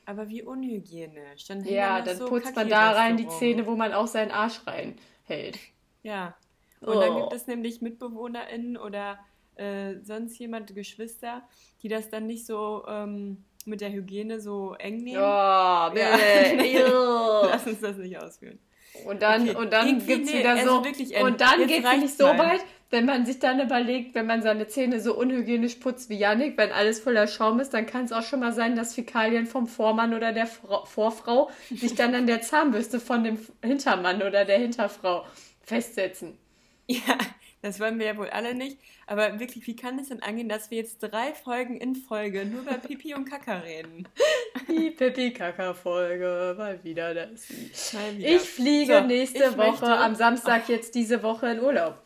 Aber 0.06 0.28
wie 0.28 0.42
unhygienisch. 0.42 1.46
Dann 1.46 1.62
ja, 1.64 2.00
dann 2.00 2.16
so 2.16 2.26
putzt 2.26 2.56
man 2.56 2.68
da 2.68 2.92
rein 2.92 3.16
die 3.16 3.28
Zähne, 3.28 3.66
wo 3.66 3.76
man 3.76 3.92
auch 3.92 4.06
seinen 4.06 4.30
Arsch 4.30 4.60
reinhält. 4.66 5.58
Ja. 6.02 6.34
Und 6.80 6.96
oh. 6.96 7.00
dann 7.00 7.16
gibt 7.16 7.32
es 7.34 7.46
nämlich 7.46 7.82
MitbewohnerInnen 7.82 8.76
oder 8.76 9.18
äh, 9.56 9.94
sonst 10.02 10.38
jemand, 10.38 10.74
Geschwister, 10.74 11.42
die 11.82 11.88
das 11.88 12.10
dann 12.10 12.26
nicht 12.26 12.46
so 12.46 12.84
ähm, 12.88 13.44
mit 13.64 13.80
der 13.80 13.92
Hygiene 13.92 14.40
so 14.40 14.74
eng 14.74 14.98
nehmen. 14.98 15.18
Oh, 15.18 15.20
ja. 15.22 15.90
Lass 17.46 17.66
uns 17.66 17.80
das 17.80 17.96
nicht 17.98 18.18
ausführen. 18.18 18.58
Und 19.06 19.22
dann, 19.22 19.48
okay. 19.48 19.56
und 19.56 19.72
dann 19.72 20.06
gibt 20.06 20.26
es 20.26 20.32
nee, 20.32 20.40
wieder 20.40 20.50
also 20.50 20.76
so. 20.76 20.84
Wirklich, 20.84 21.16
und 21.16 21.40
dann 21.40 21.66
geht 21.66 21.84
es 21.84 21.96
nicht 21.96 22.16
so 22.16 22.26
mal. 22.26 22.38
weit, 22.38 22.60
wenn 22.90 23.06
man 23.06 23.24
sich 23.24 23.38
dann 23.38 23.58
überlegt, 23.58 24.14
wenn 24.14 24.26
man 24.26 24.42
seine 24.42 24.68
Zähne 24.68 25.00
so 25.00 25.16
unhygienisch 25.16 25.76
putzt 25.76 26.10
wie 26.10 26.18
Yannick, 26.18 26.58
wenn 26.58 26.72
alles 26.72 27.00
voller 27.00 27.26
Schaum 27.26 27.58
ist, 27.58 27.70
dann 27.70 27.86
kann 27.86 28.04
es 28.04 28.12
auch 28.12 28.22
schon 28.22 28.40
mal 28.40 28.52
sein, 28.52 28.76
dass 28.76 28.94
Fäkalien 28.94 29.46
vom 29.46 29.66
Vormann 29.66 30.12
oder 30.12 30.32
der 30.32 30.46
Fra 30.46 30.84
Vorfrau 30.84 31.50
sich 31.70 31.94
dann 31.94 32.14
an 32.14 32.26
der 32.26 32.42
Zahnbürste 32.42 33.00
von 33.00 33.24
dem 33.24 33.38
Hintermann 33.62 34.22
oder 34.22 34.44
der 34.44 34.58
Hinterfrau 34.58 35.24
festsetzen. 35.62 36.38
Ja, 36.88 37.16
das 37.62 37.78
wollen 37.78 37.98
wir 38.00 38.06
ja 38.06 38.16
wohl 38.16 38.28
alle 38.28 38.54
nicht. 38.54 38.76
Aber 39.06 39.38
wirklich, 39.38 39.66
wie 39.68 39.76
kann 39.76 39.98
es 40.00 40.08
denn 40.08 40.22
angehen, 40.22 40.48
dass 40.48 40.70
wir 40.70 40.78
jetzt 40.78 40.98
drei 40.98 41.32
Folgen 41.32 41.76
in 41.76 41.94
Folge 41.94 42.44
nur 42.44 42.62
über 42.62 42.74
Pipi 42.74 43.14
und 43.14 43.24
Kaka 43.24 43.58
reden? 43.58 44.08
Die 44.68 44.90
Pipi-Kaka-Folge, 44.90 46.56
mal 46.58 46.82
wieder 46.82 47.14
das. 47.14 47.48
Mal 47.92 48.16
wieder. 48.18 48.28
Ich 48.28 48.42
fliege 48.42 48.98
so, 48.98 49.06
nächste 49.06 49.44
ich 49.44 49.56
Woche 49.56 49.86
möchte... 49.86 49.96
am 49.96 50.14
Samstag 50.14 50.68
jetzt 50.68 50.94
diese 50.94 51.22
Woche 51.22 51.50
in 51.52 51.60
Urlaub. 51.60 51.98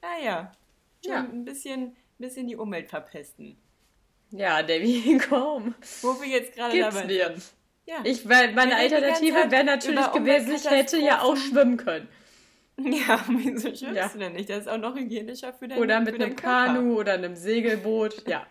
Ah 0.00 0.22
ja. 0.22 0.52
Ja. 1.04 1.18
Ein 1.20 1.44
bisschen, 1.44 1.96
bisschen 2.18 2.46
die 2.46 2.56
Umwelt 2.56 2.88
verpesten. 2.88 3.56
Ja, 4.30 4.62
Debbie, 4.62 5.18
komm. 5.28 5.74
Wo 6.02 6.20
wir 6.20 6.28
jetzt 6.28 6.54
gerade 6.54 6.78
dabei 6.78 7.06
sind. 7.06 7.42
Ja. 7.86 7.96
Ich, 8.04 8.28
weil 8.28 8.52
meine 8.52 8.76
Alternative 8.76 9.50
wäre 9.50 9.64
natürlich 9.64 10.12
gewesen, 10.12 10.54
ich 10.54 10.70
hätte 10.70 10.98
ja 10.98 11.20
auch 11.22 11.36
schwimmen 11.36 11.76
können. 11.76 12.08
Ja, 13.06 13.24
wieso 13.28 13.68
schwimmst 13.68 13.94
ja. 13.94 14.08
du 14.08 14.18
denn 14.18 14.32
nicht? 14.32 14.50
Das 14.50 14.60
ist 14.60 14.68
auch 14.68 14.78
noch 14.78 14.96
hygienischer 14.96 15.52
für 15.52 15.68
deinen 15.68 15.80
Oder 15.80 16.00
mit 16.00 16.14
einem 16.14 16.34
Kanu 16.34 16.98
oder 16.98 17.14
einem 17.14 17.36
Segelboot, 17.36 18.26
ja. 18.26 18.46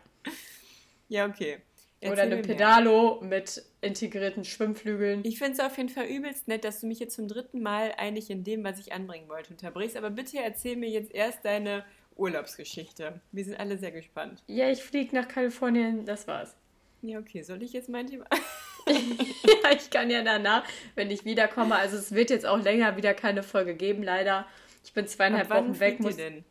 ja, 1.10 1.26
okay. 1.26 1.58
Erzähl 2.00 2.14
oder 2.14 2.22
einem 2.24 2.42
Pedalo 2.42 3.22
mit 3.22 3.64
integrierten 3.80 4.44
Schwimmflügeln. 4.44 5.22
Ich 5.24 5.38
finde 5.38 5.54
es 5.54 5.60
auf 5.60 5.78
jeden 5.78 5.90
Fall 5.90 6.06
übelst 6.06 6.48
nett, 6.48 6.66
dass 6.66 6.82
du 6.82 6.88
mich 6.88 7.00
jetzt 7.00 7.16
zum 7.16 7.30
dritten 7.30 7.62
Mal 7.62 7.94
eigentlich 7.98 8.30
in 8.30 8.44
dem, 8.44 8.64
was 8.64 8.80
ich 8.80 8.92
anbringen 8.92 9.30
wollte, 9.30 9.52
unterbrichst. 9.52 9.96
Aber 9.96 10.10
bitte 10.10 10.38
erzähl 10.40 10.76
mir 10.76 10.90
jetzt 10.90 11.14
erst 11.14 11.46
deine 11.46 11.86
Urlaubsgeschichte. 12.18 13.22
Wir 13.32 13.46
sind 13.46 13.58
alle 13.58 13.78
sehr 13.78 13.92
gespannt. 13.92 14.44
Ja, 14.48 14.70
ich 14.70 14.84
fliege 14.84 15.16
nach 15.16 15.28
Kalifornien, 15.30 16.06
das 16.06 16.28
war's. 16.28 16.56
Ja, 17.02 17.20
okay. 17.20 17.42
Soll 17.42 17.64
ich 17.64 17.74
jetzt 17.74 17.90
mein 17.90 18.08
Thema? 18.08 18.26
ja, 18.88 19.72
ich 19.76 19.90
kann 19.90 20.10
ja 20.10 20.24
danach, 20.24 20.64
wenn 20.96 21.12
ich 21.12 21.26
wiederkomme, 21.26 21.76
also 21.76 21.98
es 21.98 22.14
wird 22.14 22.30
jetzt 22.30 22.46
auch 22.46 22.62
länger 22.62 22.98
wieder 22.98 23.14
keine 23.14 23.44
Folge 23.44 23.76
geben, 23.76 24.04
leider. 24.04 24.46
Ich 24.84 24.94
bin 24.94 25.08
zweieinhalb 25.08 25.50
Wochen 25.50 25.80
weg. 25.80 26.00
Muss 26.00 26.18
denn? 26.18 26.44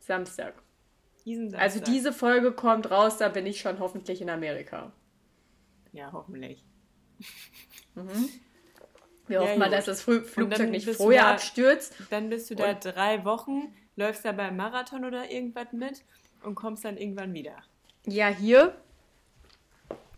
Samstag. 0.00 0.62
Samstag. 1.24 1.60
Also 1.60 1.80
diese 1.80 2.12
Folge 2.12 2.52
kommt 2.52 2.90
raus, 2.90 3.18
da 3.18 3.28
bin 3.28 3.46
ich 3.46 3.60
schon 3.60 3.78
hoffentlich 3.78 4.20
in 4.20 4.30
Amerika. 4.30 4.92
Ja, 5.92 6.10
hoffentlich. 6.12 6.64
Mhm. 7.94 8.28
Wir 9.28 9.40
ja, 9.40 9.46
hoffen 9.46 9.58
mal, 9.58 9.70
dass 9.70 9.84
das 9.84 10.02
Flugzeug 10.02 10.70
nicht 10.70 10.88
vorher 10.88 11.22
da, 11.22 11.32
abstürzt. 11.32 11.94
Dann 12.10 12.28
bist 12.28 12.50
du 12.50 12.56
da 12.56 12.74
drei 12.74 13.24
Wochen, 13.24 13.72
läufst 13.94 14.24
da 14.24 14.32
beim 14.32 14.56
Marathon 14.56 15.04
oder 15.04 15.30
irgendwas 15.30 15.72
mit 15.72 16.04
und 16.42 16.54
kommst 16.54 16.84
dann 16.84 16.96
irgendwann 16.96 17.32
wieder. 17.32 17.56
Ja, 18.06 18.28
hier 18.28 18.76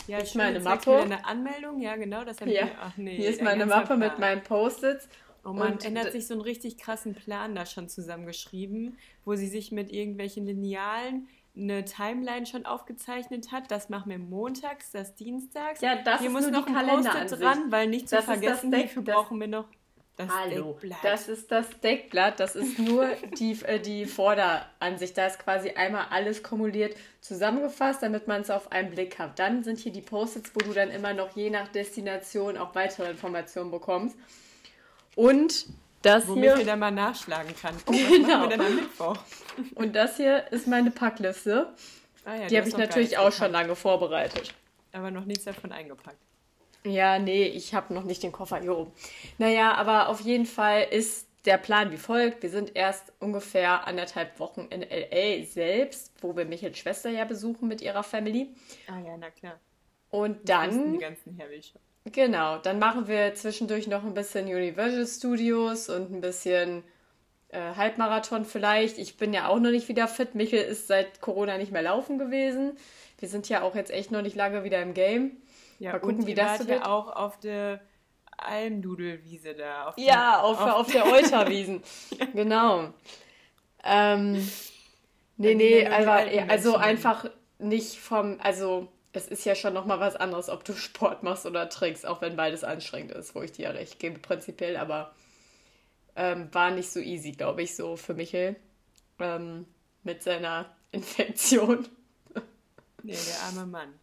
ja, 0.07 0.19
ist 0.19 0.35
meine 0.35 0.61
Mappe. 0.61 0.97
Eine 0.97 1.25
Anmeldung, 1.25 1.81
ja 1.81 1.97
genau, 1.97 2.25
das 2.25 2.41
ja. 2.41 2.47
Wir, 2.47 2.71
ach 2.81 2.97
nee, 2.97 3.17
Hier 3.17 3.31
ist 3.31 3.43
meine 3.43 3.67
Mappe 3.67 3.97
mit 3.97 4.19
meinen 4.19 4.43
Post-its. 4.43 5.09
Oh 5.45 5.53
man, 5.53 5.79
ändert 5.81 6.13
sich 6.13 6.27
so 6.27 6.35
einen 6.35 6.41
richtig 6.41 6.79
krassen 6.79 7.15
Plan 7.15 7.55
da 7.55 7.67
schon 7.67 7.89
zusammengeschrieben, 7.89 8.97
wo 9.27 9.35
sie 9.35 9.47
sich 9.47 9.73
mit 9.73 9.93
irgendwelchen 9.93 10.47
Linealen 10.47 11.29
eine 11.57 11.85
Timeline 11.85 12.47
schon 12.47 12.65
aufgezeichnet 12.65 13.53
hat. 13.53 13.71
Das 13.71 13.89
machen 13.89 14.11
wir 14.11 14.19
montags, 14.19 14.91
das 14.91 15.15
dienstags. 15.15 15.81
Ja, 15.83 15.97
das 16.03 16.21
Hier 16.21 16.29
ist 16.29 16.33
muss 16.33 16.51
noch 16.51 16.67
ein 16.67 16.89
Post-it 16.89 17.41
dran, 17.41 17.71
weil 17.71 17.89
nicht 17.89 18.09
zu 18.09 18.17
das 18.17 18.25
vergessen, 18.25 18.75
hierfür 18.75 19.03
brauchen 19.03 19.39
wir 19.39 19.49
noch 19.49 19.67
das 20.17 20.31
Hallo, 20.31 20.73
Deckblatt. 20.75 20.99
das 21.03 21.29
ist 21.29 21.51
das 21.51 21.67
Deckblatt, 21.81 22.39
das 22.39 22.55
ist 22.55 22.79
nur 22.79 23.09
die, 23.39 23.59
äh, 23.65 23.81
die 23.81 24.07
Vorderansicht. 24.07 25.19
Da 25.19 25.27
ist 25.27 25.41
quasi 25.41 25.71
einmal 25.71 26.07
alles 26.11 26.43
kumuliert 26.43 26.97
zusammengefasst, 27.21 28.03
damit 28.03 28.29
man 28.29 28.43
es 28.43 28.51
auf 28.51 28.71
einen 28.71 28.91
Blick 28.91 29.19
hat. 29.19 29.39
Dann 29.41 29.65
sind 29.65 29.81
hier 29.81 29.91
die 29.91 30.03
Post-its, 30.03 30.53
wo 30.55 30.61
du 30.61 30.73
dann 30.73 30.91
immer 30.91 31.15
noch 31.15 31.35
je 31.35 31.51
nach 31.51 31.69
Destination 31.69 32.57
auch 32.57 32.75
weitere 32.77 33.11
Informationen 33.11 33.73
bekommst. 33.73 34.17
Und 35.17 35.67
das 36.03 36.29
Womit 36.29 36.45
hier... 36.45 36.59
wir 36.59 36.65
dann 36.67 36.79
mal 36.79 36.91
nachschlagen 36.91 37.55
kann. 37.57 37.75
Oh, 37.87 37.93
was 37.93 38.09
genau. 38.09 38.43
wir 38.43 38.49
denn 38.51 38.61
am 38.61 38.77
Mittwoch? 38.77 39.17
Und 39.75 39.97
das 39.97 40.17
hier 40.17 40.47
ist 40.53 40.69
meine 40.69 40.91
Packliste. 40.91 41.73
Ah 42.25 42.37
ja, 42.37 42.47
die 42.47 42.57
habe 42.57 42.69
ich 42.69 42.77
natürlich 42.77 43.19
auch 43.19 43.33
schon 43.33 43.51
lange 43.51 43.75
vorbereitet. 43.75 44.55
Aber 44.93 45.11
noch 45.11 45.25
nichts 45.25 45.45
davon 45.45 45.73
eingepackt. 45.73 46.19
Ja, 46.87 47.19
nee, 47.19 47.45
ich 47.45 47.75
habe 47.75 47.95
noch 47.95 48.05
nicht 48.05 48.23
den 48.23 48.33
Koffer 48.33 48.61
hier 48.61 48.77
oben. 48.77 48.93
Naja, 49.39 49.75
aber 49.75 50.09
auf 50.09 50.21
jeden 50.21 50.47
Fall 50.47 50.87
ist 50.91 51.29
der 51.45 51.59
Plan 51.59 51.91
wie 51.91 51.97
folgt. 51.97 52.43
Wir 52.43 52.51
sind 52.51 52.75
erst 52.75 53.13
ungefähr 53.21 53.87
anderthalb 53.87 54.39
Wochen 54.39 54.69
in 54.71 54.83
LA 54.83 55.45
selbst, 55.47 56.13
wo 56.21 56.37
wir 56.37 56.45
Michels 56.45 56.79
Schwester 56.79 57.11
ja 57.11 57.25
besuchen 57.25 57.69
mit 57.69 57.81
ihrer 57.81 58.03
Family. 58.03 58.55
Ah 58.87 58.99
ja, 58.99 59.17
na 59.17 59.31
klar. 59.31 59.59
Und 60.11 60.49
dann. 60.49 60.93
Die 60.93 60.99
ganzen 60.99 61.37
Herwische. 61.37 61.79
Genau, 62.13 62.59
dann 62.59 62.79
machen 62.79 63.09
wir 63.09 63.35
zwischendurch 63.35 63.87
noch 63.87 64.05
ein 64.05 64.13
bisschen 64.13 64.47
Universal 64.47 65.07
Studios 65.07 65.89
und 65.89 66.13
ein 66.13 66.21
bisschen 66.21 66.85
äh, 67.49 67.75
Halbmarathon 67.77 68.45
vielleicht. 68.45 68.99
Ich 68.99 69.17
bin 69.17 69.33
ja 69.33 69.49
auch 69.49 69.59
noch 69.59 69.71
nicht 69.71 69.89
wieder 69.89 70.07
fit. 70.07 70.35
Michel 70.35 70.63
ist 70.63 70.87
seit 70.87 71.23
Corona 71.23 71.57
nicht 71.57 71.73
mehr 71.73 71.83
laufen 71.83 72.19
gewesen. 72.19 72.77
Wir 73.19 73.29
sind 73.29 73.49
ja 73.49 73.63
auch 73.63 73.75
jetzt 73.75 73.91
echt 73.91 74.11
noch 74.11 74.21
nicht 74.21 74.37
lange 74.37 74.65
wieder 74.65 74.83
im 74.83 74.93
Game. 74.93 75.39
Ja, 75.79 75.93
Mal 75.93 76.01
gucken, 76.01 76.27
wie 76.27 76.35
das 76.35 76.59
so 76.59 76.69
wird. 76.69 76.81
ja 76.81 76.91
auch 76.91 77.15
auf 77.15 77.39
der 77.41 77.81
Almdudelwiese 78.37 79.55
da. 79.55 79.87
Auf 79.89 79.99
ja, 79.99 80.41
auf, 80.41 80.61
auf, 80.61 80.73
auf 80.73 80.93
der 80.93 81.07
Euterwiesen. 81.07 81.83
genau. 82.35 82.93
Ähm, 83.83 84.49
nee, 85.37 85.55
nee, 85.55 85.87
aber, 85.87 86.27
also 86.49 86.77
einfach 86.77 87.31
nicht 87.59 87.99
vom, 87.99 88.39
also 88.41 88.89
es 89.13 89.29
ist 89.29 89.45
ja 89.45 89.55
schon 89.55 89.75
nochmal 89.75 90.01
was 90.01 90.17
anderes, 90.17 90.49
ob 90.49 90.65
du 90.65 90.73
Sport 90.75 91.23
machst 91.23 91.47
oder 91.47 91.69
trinkst, 91.69 92.07
auch 92.07 92.21
wenn 92.21 92.37
beides 92.37 92.65
anstrengend 92.65 93.13
ist, 93.13 93.35
wo 93.35 93.43
ich 93.43 93.53
dir 93.53 93.65
ja 93.65 93.71
recht 93.71 93.99
gebe, 93.99 94.19
prinzipiell, 94.19 94.77
aber 94.77 95.15
ähm, 96.17 96.49
war 96.53 96.71
nicht 96.71 96.91
so 96.91 97.01
easy, 97.01 97.33
glaube 97.33 97.63
ich, 97.63 97.75
so 97.75 97.97
für 97.97 98.15
Michel 98.15 98.57
ähm, 99.19 99.67
mit 100.03 100.23
seiner 100.23 100.75
Infektion. 100.93 101.89
Nee, 103.03 103.13
der 103.13 103.43
arme 103.49 103.67
Mann. 103.67 103.95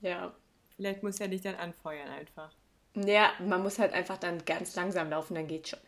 Ja. 0.00 0.34
Vielleicht 0.76 1.02
muss 1.02 1.20
er 1.20 1.28
dich 1.28 1.42
dann 1.42 1.54
anfeuern 1.56 2.08
einfach. 2.08 2.52
Ja, 2.94 3.32
man 3.40 3.62
muss 3.62 3.78
halt 3.78 3.92
einfach 3.92 4.18
dann 4.18 4.44
ganz 4.44 4.76
langsam 4.76 5.10
laufen, 5.10 5.34
dann 5.34 5.46
geht's 5.46 5.70
schon. 5.70 5.80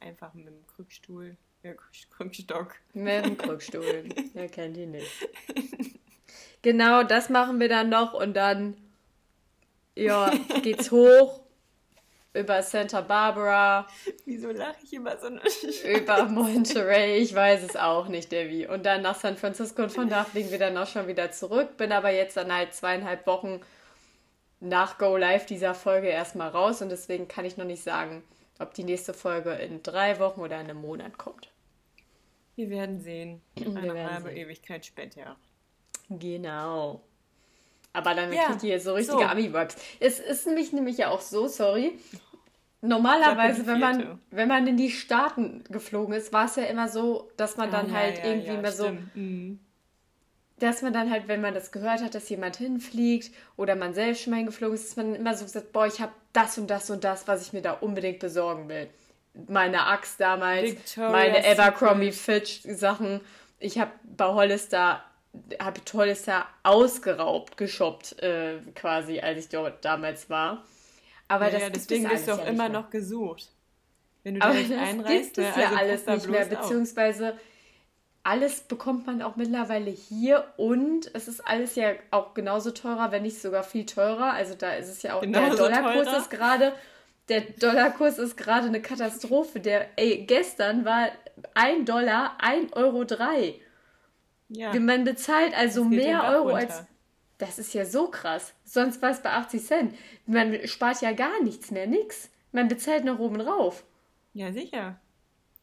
einfach 0.00 0.34
mit 0.34 0.46
dem 0.46 0.66
Krückstuhl, 0.66 1.36
äh, 1.62 1.74
Krückstock. 2.10 2.76
Mit 2.94 3.24
dem 3.24 3.38
Krückstuhl. 3.38 4.08
Wer 4.34 4.48
kennt 4.48 4.76
ihn 4.76 4.92
nicht. 4.92 5.10
Genau, 6.62 7.02
das 7.02 7.28
machen 7.28 7.60
wir 7.60 7.68
dann 7.68 7.90
noch 7.90 8.14
und 8.14 8.34
dann 8.34 8.76
ja, 9.94 10.32
geht's 10.62 10.90
hoch 10.90 11.43
über 12.34 12.62
Santa 12.62 13.00
Barbara. 13.00 13.86
Wieso 14.26 14.50
lache 14.50 14.76
ich 14.82 14.92
immer 14.92 15.16
so? 15.16 15.28
über 15.88 16.24
Monterey, 16.28 17.16
ich 17.18 17.34
weiß 17.34 17.62
es 17.62 17.76
auch 17.76 18.08
nicht, 18.08 18.32
Debbie. 18.32 18.66
Und 18.66 18.84
dann 18.84 19.02
nach 19.02 19.14
San 19.14 19.36
Francisco 19.36 19.82
und 19.84 19.92
von 19.92 20.08
da 20.08 20.24
fliegen 20.24 20.50
wir 20.50 20.58
dann 20.58 20.76
auch 20.76 20.88
schon 20.88 21.06
wieder 21.06 21.30
zurück. 21.30 21.76
Bin 21.76 21.92
aber 21.92 22.10
jetzt 22.10 22.36
dann 22.36 22.54
halt 22.54 22.74
zweieinhalb 22.74 23.26
Wochen 23.26 23.60
nach 24.60 24.98
Go 24.98 25.16
Live 25.16 25.46
dieser 25.46 25.74
Folge 25.74 26.08
erstmal 26.08 26.48
raus 26.48 26.82
und 26.82 26.88
deswegen 26.88 27.28
kann 27.28 27.44
ich 27.44 27.56
noch 27.56 27.64
nicht 27.64 27.82
sagen, 27.82 28.22
ob 28.58 28.74
die 28.74 28.84
nächste 28.84 29.14
Folge 29.14 29.52
in 29.52 29.82
drei 29.82 30.18
Wochen 30.18 30.40
oder 30.40 30.60
in 30.60 30.68
einem 30.68 30.80
Monat 30.80 31.18
kommt. 31.18 31.50
Wir 32.56 32.70
werden 32.70 33.00
sehen. 33.00 33.42
Eine 33.58 34.12
halbe 34.12 34.32
Ewigkeit 34.32 34.86
später. 34.86 35.36
Genau. 36.08 37.02
Aber 37.94 38.14
dann 38.14 38.32
ja, 38.32 38.46
kriegt 38.46 38.64
ihr 38.64 38.80
so 38.80 38.94
richtige 38.94 39.18
so. 39.18 39.24
Ami-Vibes. 39.24 39.76
Es 40.00 40.18
ist 40.18 40.46
nämlich, 40.46 40.72
nämlich 40.72 40.98
ja 40.98 41.08
auch 41.08 41.20
so, 41.20 41.46
sorry. 41.46 41.96
Normalerweise, 42.82 43.66
wenn 43.66 43.80
man, 43.80 44.20
wenn 44.30 44.48
man 44.48 44.66
in 44.66 44.76
die 44.76 44.90
Staaten 44.90 45.64
geflogen 45.70 46.12
ist, 46.12 46.32
war 46.32 46.46
es 46.46 46.56
ja 46.56 46.64
immer 46.64 46.88
so, 46.88 47.30
dass 47.36 47.56
man 47.56 47.68
ah, 47.68 47.72
dann 47.72 47.88
ja, 47.88 47.94
halt 47.94 48.18
ja, 48.18 48.24
irgendwie 48.24 48.56
mehr 48.58 48.72
so, 48.72 48.90
mhm. 49.14 49.60
dass 50.58 50.82
man 50.82 50.92
dann 50.92 51.10
halt, 51.10 51.28
wenn 51.28 51.40
man 51.40 51.54
das 51.54 51.72
gehört 51.72 52.02
hat, 52.02 52.14
dass 52.14 52.28
jemand 52.28 52.56
hinfliegt 52.56 53.32
oder 53.56 53.76
man 53.76 53.94
selbst 53.94 54.22
schon 54.22 54.32
mal 54.32 54.38
hingeflogen 54.38 54.74
ist, 54.74 54.88
dass 54.88 54.96
man 54.96 55.14
immer 55.14 55.34
so 55.34 55.44
gesagt, 55.44 55.72
boah, 55.72 55.86
ich 55.86 56.00
habe 56.00 56.12
das 56.34 56.58
und 56.58 56.68
das 56.68 56.90
und 56.90 57.04
das, 57.04 57.26
was 57.26 57.46
ich 57.46 57.52
mir 57.52 57.62
da 57.62 57.72
unbedingt 57.72 58.18
besorgen 58.18 58.68
will. 58.68 58.88
Meine 59.48 59.86
Axt 59.86 60.20
damals, 60.20 60.72
Victoria's 60.72 61.12
meine 61.12 61.44
Abercrombie 61.46 62.12
Fitch 62.12 62.60
Sachen. 62.64 63.20
Ich 63.60 63.78
habe 63.78 63.92
bei 64.02 64.26
Hollister 64.26 65.02
habe 65.60 65.80
ich 65.84 65.92
Hollister 65.92 66.46
ausgeraubt, 66.62 67.56
geshoppt, 67.56 68.22
äh, 68.22 68.58
quasi, 68.74 69.20
als 69.20 69.44
ich 69.44 69.48
dort 69.48 69.84
damals 69.84 70.30
war. 70.30 70.64
Aber 71.28 71.50
ja, 71.50 71.70
das 71.70 71.72
deswegen 71.72 72.08
bist 72.08 72.28
du 72.28 72.32
auch 72.32 72.38
ja 72.38 72.44
immer 72.44 72.68
noch 72.68 72.90
gesucht. 72.90 73.50
Wenn 74.22 74.36
du 74.36 74.42
Aber 74.42 74.54
nicht 74.54 74.72
einreist, 74.72 75.34
gibt 75.34 75.38
es 75.38 75.56
ja 75.56 75.68
also 75.68 75.76
alles 75.76 76.06
nicht 76.06 76.28
mehr, 76.28 76.46
beziehungsweise 76.46 77.34
alles 78.22 78.60
bekommt 78.62 79.06
man 79.06 79.20
auch 79.20 79.36
mittlerweile 79.36 79.90
hier 79.90 80.46
und 80.56 81.10
es 81.14 81.28
ist 81.28 81.46
alles 81.46 81.74
ja 81.74 81.92
auch 82.10 82.32
genauso 82.32 82.70
teurer, 82.70 83.12
wenn 83.12 83.22
nicht 83.22 83.40
sogar 83.40 83.62
viel 83.62 83.84
teurer. 83.84 84.32
Also 84.32 84.54
da 84.54 84.72
ist 84.72 84.88
es 84.88 85.02
ja 85.02 85.14
auch, 85.14 85.20
genauso 85.20 85.56
der 85.56 85.68
Dollarkurs 85.68 86.06
teurer. 86.06 86.18
ist 86.18 86.30
gerade, 86.30 86.72
der 87.28 87.42
Dollarkurs 87.42 88.18
ist 88.18 88.36
gerade 88.38 88.68
eine 88.68 88.80
Katastrophe. 88.80 89.60
Der, 89.60 89.88
ey, 89.96 90.24
gestern 90.26 90.86
war 90.86 91.08
ein 91.52 91.84
Dollar 91.84 92.38
1,03 92.40 92.72
Euro. 92.72 93.04
Drei. 93.04 93.60
Ja. 94.54 94.78
Man 94.78 95.04
bezahlt 95.04 95.56
also 95.56 95.84
mehr 95.84 96.24
Euro 96.24 96.50
runter. 96.50 96.56
als. 96.56 96.84
Das 97.38 97.58
ist 97.58 97.74
ja 97.74 97.84
so 97.84 98.08
krass. 98.08 98.54
Sonst 98.64 99.02
war 99.02 99.10
es 99.10 99.20
bei 99.20 99.30
80 99.30 99.64
Cent. 99.64 99.94
Man 100.26 100.66
spart 100.66 101.02
ja 101.02 101.12
gar 101.12 101.42
nichts 101.42 101.70
mehr, 101.70 101.86
nix. 101.86 102.30
Man 102.52 102.68
bezahlt 102.68 103.04
noch 103.04 103.18
oben 103.18 103.38
drauf. 103.38 103.84
Ja, 104.32 104.52
sicher. 104.52 105.00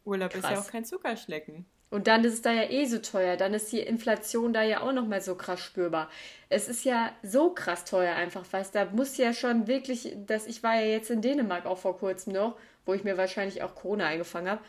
Urlaub 0.03 0.31
krass. 0.31 0.43
ist 0.43 0.49
ja 0.51 0.59
auch 0.59 0.67
kein 0.71 0.85
Zuckerschlecken. 0.85 1.65
Und 1.89 2.07
dann 2.07 2.23
ist 2.23 2.33
es 2.33 2.41
da 2.41 2.51
ja 2.51 2.69
eh 2.69 2.85
so 2.85 2.99
teuer. 2.99 3.35
Dann 3.35 3.53
ist 3.53 3.71
die 3.71 3.79
Inflation 3.79 4.53
da 4.53 4.63
ja 4.63 4.81
auch 4.81 4.93
nochmal 4.93 5.21
so 5.21 5.35
krass 5.35 5.59
spürbar. 5.59 6.09
Es 6.47 6.69
ist 6.69 6.85
ja 6.85 7.11
so 7.21 7.53
krass 7.53 7.83
teuer 7.83 8.15
einfach, 8.15 8.45
was 8.51 8.71
da 8.71 8.85
muss 8.85 9.17
ja 9.17 9.33
schon 9.33 9.67
wirklich, 9.67 10.15
dass 10.25 10.47
ich 10.47 10.63
war 10.63 10.75
ja 10.75 10.87
jetzt 10.87 11.11
in 11.11 11.21
Dänemark 11.21 11.65
auch 11.65 11.77
vor 11.77 11.97
kurzem 11.97 12.33
noch, 12.33 12.57
wo 12.85 12.93
ich 12.93 13.03
mir 13.03 13.17
wahrscheinlich 13.17 13.61
auch 13.61 13.75
Corona 13.75 14.07
eingefangen 14.07 14.49
habe. 14.49 14.61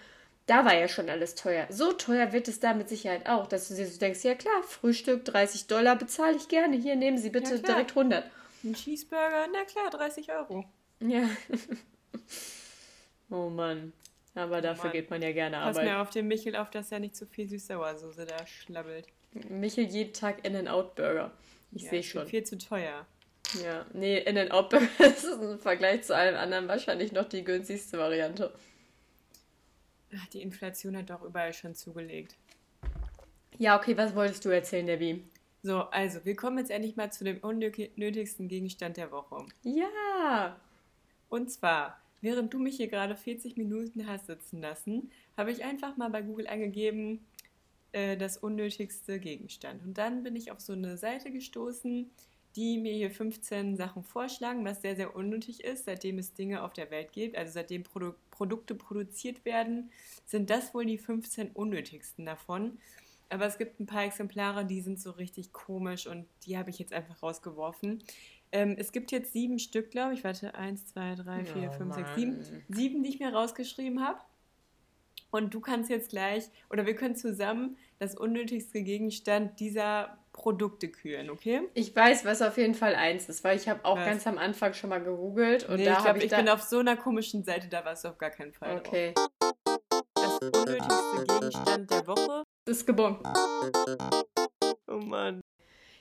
Da 0.47 0.65
war 0.65 0.75
ja 0.75 0.89
schon 0.89 1.09
alles 1.09 1.35
teuer. 1.35 1.67
So 1.71 1.93
teuer 1.93 2.33
wird 2.33 2.49
es 2.49 2.59
da 2.59 2.75
mit 2.75 2.89
Sicherheit 2.89 3.29
auch, 3.29 3.47
dass 3.47 3.69
du 3.69 3.75
dir 3.75 3.87
so 3.87 3.99
denkst, 3.99 4.25
ja 4.25 4.35
klar, 4.35 4.63
Frühstück 4.65 5.25
30 5.25 5.67
Dollar 5.67 5.97
bezahle 5.97 6.37
ich 6.37 6.49
gerne. 6.49 6.77
Hier 6.77 6.97
nehmen 6.97 7.19
Sie 7.19 7.31
bitte 7.31 7.55
ja, 7.55 7.61
direkt 7.61 7.91
100. 7.91 8.25
Ein 8.65 8.75
Cheeseburger, 8.75 9.47
na 9.53 9.65
klar, 9.65 9.91
30 9.91 10.33
Euro. 10.33 10.65
Ja. 11.01 11.29
oh 13.31 13.49
Mann. 13.49 13.93
Aber 14.35 14.61
dafür 14.61 14.85
Mann. 14.85 14.93
geht 14.93 15.11
man 15.11 15.23
ja 15.23 15.33
gerne 15.33 15.57
Pass 15.57 15.77
arbeiten. 15.77 15.87
Pass 15.87 15.95
mir 15.97 16.03
auf 16.03 16.11
den 16.11 16.29
Michel 16.29 16.57
auf, 16.57 16.71
dass 16.71 16.91
er 16.91 17.01
nicht 17.01 17.17
zu 17.17 17.27
viel 17.27 17.49
Süß-Sauersoße 17.49 18.25
da 18.25 18.47
schlabbelt. 18.47 19.07
Michel 19.49 19.85
jeden 19.85 20.13
Tag 20.13 20.45
In-N-Out-Burger. 20.47 21.31
Ich 21.73 21.83
ja, 21.83 21.91
sehe 21.91 22.03
schon. 22.03 22.27
viel 22.27 22.45
zu 22.45 22.59
teuer. 22.59 23.07
Ja, 23.63 23.87
nee, 23.93 24.19
In-N-Out-Burger 24.19 24.89
ist 25.07 25.25
im 25.25 25.59
Vergleich 25.59 26.03
zu 26.05 26.17
allem 26.17 26.37
anderen 26.37 26.69
wahrscheinlich 26.69 27.13
noch 27.13 27.29
die 27.29 27.45
günstigste 27.45 27.99
Variante. 27.99 28.53
Die 30.33 30.43
Inflation 30.43 30.97
hat 30.97 31.11
doch 31.11 31.23
überall 31.23 31.53
schon 31.53 31.75
zugelegt. 31.75 32.37
Ja, 33.59 33.79
okay, 33.79 33.97
was 33.97 34.15
wolltest 34.15 34.45
du 34.45 34.49
erzählen, 34.49 34.87
Debbie? 34.87 35.25
So, 35.63 35.83
also, 35.83 36.25
wir 36.25 36.35
kommen 36.35 36.59
jetzt 36.59 36.71
endlich 36.71 36.97
mal 36.97 37.13
zu 37.13 37.25
dem 37.25 37.39
unnötigsten 37.39 38.49
Gegenstand 38.49 38.97
der 38.97 39.13
Woche. 39.13 39.47
Ja! 39.63 40.61
Und 41.29 41.51
zwar, 41.51 42.01
während 42.21 42.53
du 42.53 42.59
mich 42.59 42.77
hier 42.77 42.89
gerade 42.89 43.15
40 43.15 43.57
Minuten 43.57 44.07
hast 44.07 44.27
sitzen 44.27 44.61
lassen, 44.61 45.11
habe 45.37 45.53
ich 45.53 45.63
einfach 45.63 45.97
mal 45.97 46.11
bei 46.11 46.23
Google 46.23 46.49
eingegeben, 46.49 47.25
äh, 47.93 48.17
das 48.17 48.39
unnötigste 48.39 49.21
Gegenstand. 49.21 49.85
Und 49.85 49.99
dann 49.99 50.23
bin 50.23 50.35
ich 50.35 50.51
auf 50.51 50.61
so 50.61 50.73
eine 50.73 50.97
Seite 50.97 51.31
gestoßen, 51.31 52.11
die 52.57 52.79
mir 52.79 52.93
hier 52.93 53.11
15 53.11 53.77
Sachen 53.77 54.03
vorschlagen, 54.03 54.65
was 54.65 54.83
sehr, 54.83 54.97
sehr 54.97 55.17
unnötig 55.17 55.65
ist, 55.65 55.87
seitdem 55.87 56.19
es 56.19 56.35
Dinge 56.35 56.63
auf 56.63 56.73
der 56.73 56.91
Welt 56.91 57.13
gibt, 57.13 57.37
also 57.37 57.53
seitdem 57.53 57.83
Produ 57.83 58.15
Produkte 58.31 58.75
produziert 58.75 59.45
werden, 59.45 59.91
sind 60.27 60.51
das 60.51 60.75
wohl 60.75 60.85
die 60.85 60.99
15 60.99 61.51
unnötigsten 61.51 62.27
davon. 62.27 62.79
Aber 63.29 63.47
es 63.47 63.57
gibt 63.57 63.79
ein 63.79 63.87
paar 63.87 64.05
Exemplare, 64.05 64.65
die 64.65 64.81
sind 64.81 65.01
so 65.01 65.13
richtig 65.13 65.53
komisch 65.53 66.07
und 66.07 66.27
die 66.45 66.59
habe 66.59 66.71
ich 66.71 66.79
jetzt 66.79 66.93
einfach 66.93 67.23
rausgeworfen. 67.23 68.03
Ähm, 68.51 68.75
es 68.79 68.93
gibt 68.93 69.13
jetzt 69.13 69.33
sieben 69.33 69.59
Stück, 69.59 69.91
glaube 69.91 70.15
ich. 70.15 70.25
Warte, 70.25 70.55
eins, 70.55 70.87
zwei, 70.87 71.15
drei, 71.15 71.45
vier, 71.45 71.71
oh, 71.73 71.77
fünf, 71.79 71.95
sechs, 71.95 72.15
sieben. 72.15 72.45
Sieben, 72.69 73.03
die 73.03 73.09
ich 73.09 73.21
mir 73.21 73.33
rausgeschrieben 73.33 74.05
habe. 74.05 74.21
Und 75.31 75.55
du 75.55 75.61
kannst 75.61 75.89
jetzt 75.89 76.11
gleich, 76.11 76.45
oder 76.69 76.85
wir 76.85 76.95
können 76.95 77.17
zusammen 77.17 77.79
das 77.99 78.15
unnötigste 78.15 78.83
Gegenstand 78.83 79.59
dieser 79.61 80.19
Produkte 80.33 80.89
küren, 80.89 81.31
okay? 81.31 81.63
Ich 81.75 81.95
weiß, 81.95 82.25
was 82.25 82.43
auf 82.43 82.57
jeden 82.57 82.75
Fall 82.75 82.95
eins 82.95 83.29
ist, 83.29 83.45
weil 83.45 83.57
ich 83.57 83.69
habe 83.69 83.85
auch 83.85 83.97
was? 83.97 84.07
ganz 84.07 84.27
am 84.27 84.39
Anfang 84.39 84.75
schon 84.75 84.91
mal 84.91 85.03
gegoogelt 85.03 85.69
und 85.69 85.77
nee, 85.77 85.85
da 85.85 86.05
habe 86.05 86.19
ich, 86.19 86.25
ich 86.25 86.31
bin 86.31 86.49
auf 86.49 86.63
so 86.63 86.79
einer 86.79 86.97
komischen 86.97 87.45
Seite, 87.45 87.69
da 87.69 87.85
warst 87.85 88.05
du 88.05 88.09
auf 88.09 88.19
gar 88.19 88.31
keinen 88.31 88.53
Fall. 88.53 88.79
Okay. 88.79 89.13
Drauf. 89.15 89.29
Das 90.15 90.39
unnötigste 90.39 91.25
Gegenstand 91.29 91.91
der 91.91 92.07
Woche 92.07 92.45
ist 92.67 92.87
Gebon. 92.87 93.19
Oh 94.87 94.97
Mann. 94.97 95.41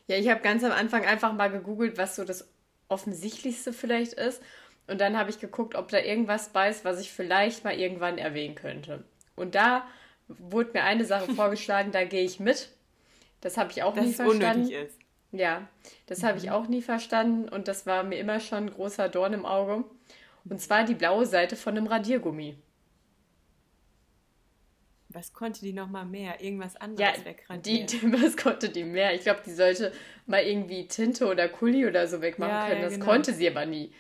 Ja, 0.08 0.18
ich 0.18 0.30
habe 0.30 0.42
ganz 0.42 0.64
am 0.64 0.72
Anfang 0.72 1.06
einfach 1.06 1.34
mal 1.34 1.50
gegoogelt, 1.50 1.98
was 1.98 2.16
so 2.16 2.24
das 2.24 2.50
offensichtlichste 2.88 3.74
vielleicht 3.74 4.14
ist. 4.14 4.42
Und 4.88 5.00
dann 5.00 5.18
habe 5.18 5.30
ich 5.30 5.40
geguckt, 5.40 5.76
ob 5.76 5.90
da 5.90 6.00
irgendwas 6.00 6.50
bei 6.50 6.70
ist, 6.70 6.84
was 6.84 7.00
ich 7.00 7.12
vielleicht 7.12 7.64
mal 7.64 7.74
irgendwann 7.74 8.18
erwähnen 8.18 8.56
könnte. 8.56 9.06
Und 9.36 9.56
da 9.56 9.88
wurde 10.28 10.72
mir 10.74 10.84
eine 10.84 11.06
Sache 11.06 11.32
vorgeschlagen, 11.36 11.92
da 11.92 12.04
gehe 12.04 12.24
ich 12.24 12.40
mit. 12.40 12.70
Das 13.42 13.58
habe 13.58 13.72
ich 13.72 13.84
auch 13.84 13.96
Dass 13.96 14.06
nie 14.06 14.14
verstanden. 14.14 14.62
Unnötig 14.62 14.76
ist. 14.76 15.00
Ja, 15.32 15.68
das 16.08 16.24
habe 16.24 16.38
ich 16.38 16.46
mhm. 16.46 16.52
auch 16.52 16.68
nie 16.68 16.82
verstanden 16.82 17.48
und 17.48 17.68
das 17.68 17.86
war 17.86 18.04
mir 18.04 18.18
immer 18.18 18.40
schon 18.40 18.66
ein 18.66 18.72
großer 18.72 19.10
Dorn 19.10 19.34
im 19.34 19.46
Auge. 19.46 19.86
Und 20.44 20.60
zwar 20.60 20.84
die 20.84 20.96
blaue 20.96 21.26
Seite 21.26 21.56
von 21.56 21.78
einem 21.78 21.88
Radiergummi. 21.88 22.58
Was 25.10 25.34
konnte 25.34 25.62
die 25.62 25.74
nochmal 25.74 26.06
mehr? 26.06 26.42
Irgendwas 26.42 26.76
anderes 26.78 27.18
ja, 27.18 27.26
wegradieren? 27.26 27.88
Die, 27.88 28.14
was 28.24 28.38
konnte 28.38 28.70
die 28.70 28.84
mehr? 28.84 29.14
Ich 29.14 29.22
glaube, 29.22 29.42
die 29.46 29.52
sollte 29.52 29.94
mal 30.26 30.44
irgendwie 30.44 30.88
Tinte 30.88 31.28
oder 31.28 31.50
Kuli 31.50 31.86
oder 31.86 32.08
so 32.08 32.22
wegmachen 32.22 32.54
ja, 32.54 32.68
können. 32.68 32.82
Ja, 32.82 32.86
das 32.86 32.94
genau. 32.94 33.06
konnte 33.06 33.34
sie 33.34 33.48
aber 33.48 33.66
nie. 33.66 33.94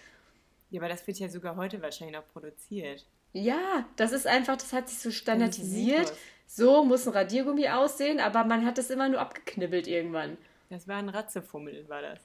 Ja, 0.69 0.79
aber 0.79 0.89
das 0.89 1.05
wird 1.05 1.19
ja 1.19 1.27
sogar 1.27 1.57
heute 1.57 1.81
wahrscheinlich 1.81 2.15
noch 2.15 2.27
produziert. 2.27 3.05
Ja, 3.33 3.85
das 3.97 4.11
ist 4.13 4.27
einfach, 4.27 4.57
das 4.57 4.73
hat 4.73 4.89
sich 4.89 4.99
so 4.99 5.11
standardisiert. 5.11 6.13
So 6.53 6.83
muss 6.83 7.07
ein 7.07 7.13
Radiergummi 7.13 7.69
aussehen, 7.69 8.19
aber 8.19 8.43
man 8.43 8.65
hat 8.65 8.77
es 8.77 8.89
immer 8.89 9.07
nur 9.07 9.21
abgeknibbelt 9.21 9.87
irgendwann. 9.87 10.37
Das 10.69 10.85
war 10.85 10.97
ein 10.97 11.07
Ratzefummel, 11.07 11.87
war 11.87 12.01
das. 12.01 12.19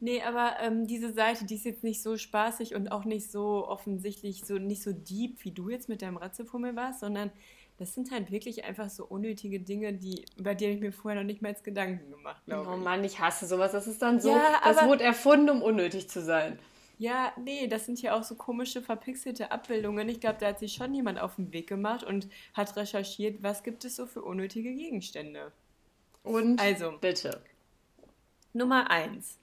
Nee, 0.00 0.20
aber 0.20 0.56
ähm, 0.60 0.86
diese 0.86 1.14
Seite, 1.14 1.46
die 1.46 1.54
ist 1.54 1.64
jetzt 1.64 1.82
nicht 1.82 2.02
so 2.02 2.18
spaßig 2.18 2.74
und 2.74 2.92
auch 2.92 3.06
nicht 3.06 3.30
so 3.30 3.66
offensichtlich, 3.66 4.44
so 4.44 4.58
nicht 4.58 4.82
so 4.82 4.92
deep, 4.92 5.42
wie 5.44 5.52
du 5.52 5.70
jetzt 5.70 5.88
mit 5.88 6.02
deinem 6.02 6.18
Ratzefummel 6.18 6.76
warst, 6.76 7.00
sondern 7.00 7.30
das 7.78 7.94
sind 7.94 8.10
halt 8.10 8.30
wirklich 8.30 8.64
einfach 8.64 8.90
so 8.90 9.06
unnötige 9.06 9.58
Dinge, 9.58 9.94
die, 9.94 10.26
über 10.36 10.54
die 10.54 10.66
habe 10.66 10.74
ich 10.74 10.80
mir 10.82 10.92
vorher 10.92 11.22
noch 11.22 11.26
nicht 11.26 11.40
mal 11.40 11.56
Gedanken 11.62 12.10
gemacht, 12.10 12.44
glaube 12.44 12.68
oh 12.68 12.74
ich. 12.74 12.78
Oh 12.78 12.84
Mann, 12.84 13.02
ich 13.02 13.18
hasse 13.18 13.46
sowas. 13.46 13.72
Das 13.72 13.86
ist 13.86 14.02
dann 14.02 14.20
so, 14.20 14.28
ja, 14.28 14.60
das 14.62 14.84
wurde 14.84 15.04
erfunden, 15.04 15.48
um 15.48 15.62
unnötig 15.62 16.10
zu 16.10 16.20
sein. 16.20 16.58
Ja, 17.02 17.32
nee, 17.36 17.66
das 17.66 17.86
sind 17.86 18.00
ja 18.00 18.16
auch 18.16 18.22
so 18.22 18.36
komische, 18.36 18.80
verpixelte 18.80 19.50
Abbildungen. 19.50 20.08
Ich 20.08 20.20
glaube, 20.20 20.36
da 20.38 20.46
hat 20.46 20.60
sich 20.60 20.74
schon 20.74 20.94
jemand 20.94 21.18
auf 21.18 21.34
den 21.34 21.52
Weg 21.52 21.66
gemacht 21.66 22.04
und 22.04 22.28
hat 22.54 22.76
recherchiert, 22.76 23.42
was 23.42 23.64
gibt 23.64 23.84
es 23.84 23.96
so 23.96 24.06
für 24.06 24.22
unnötige 24.22 24.72
Gegenstände. 24.72 25.50
Und 26.22 26.60
also, 26.60 26.92
bitte. 27.00 27.42
Nummer 28.52 28.88
eins: 28.88 29.40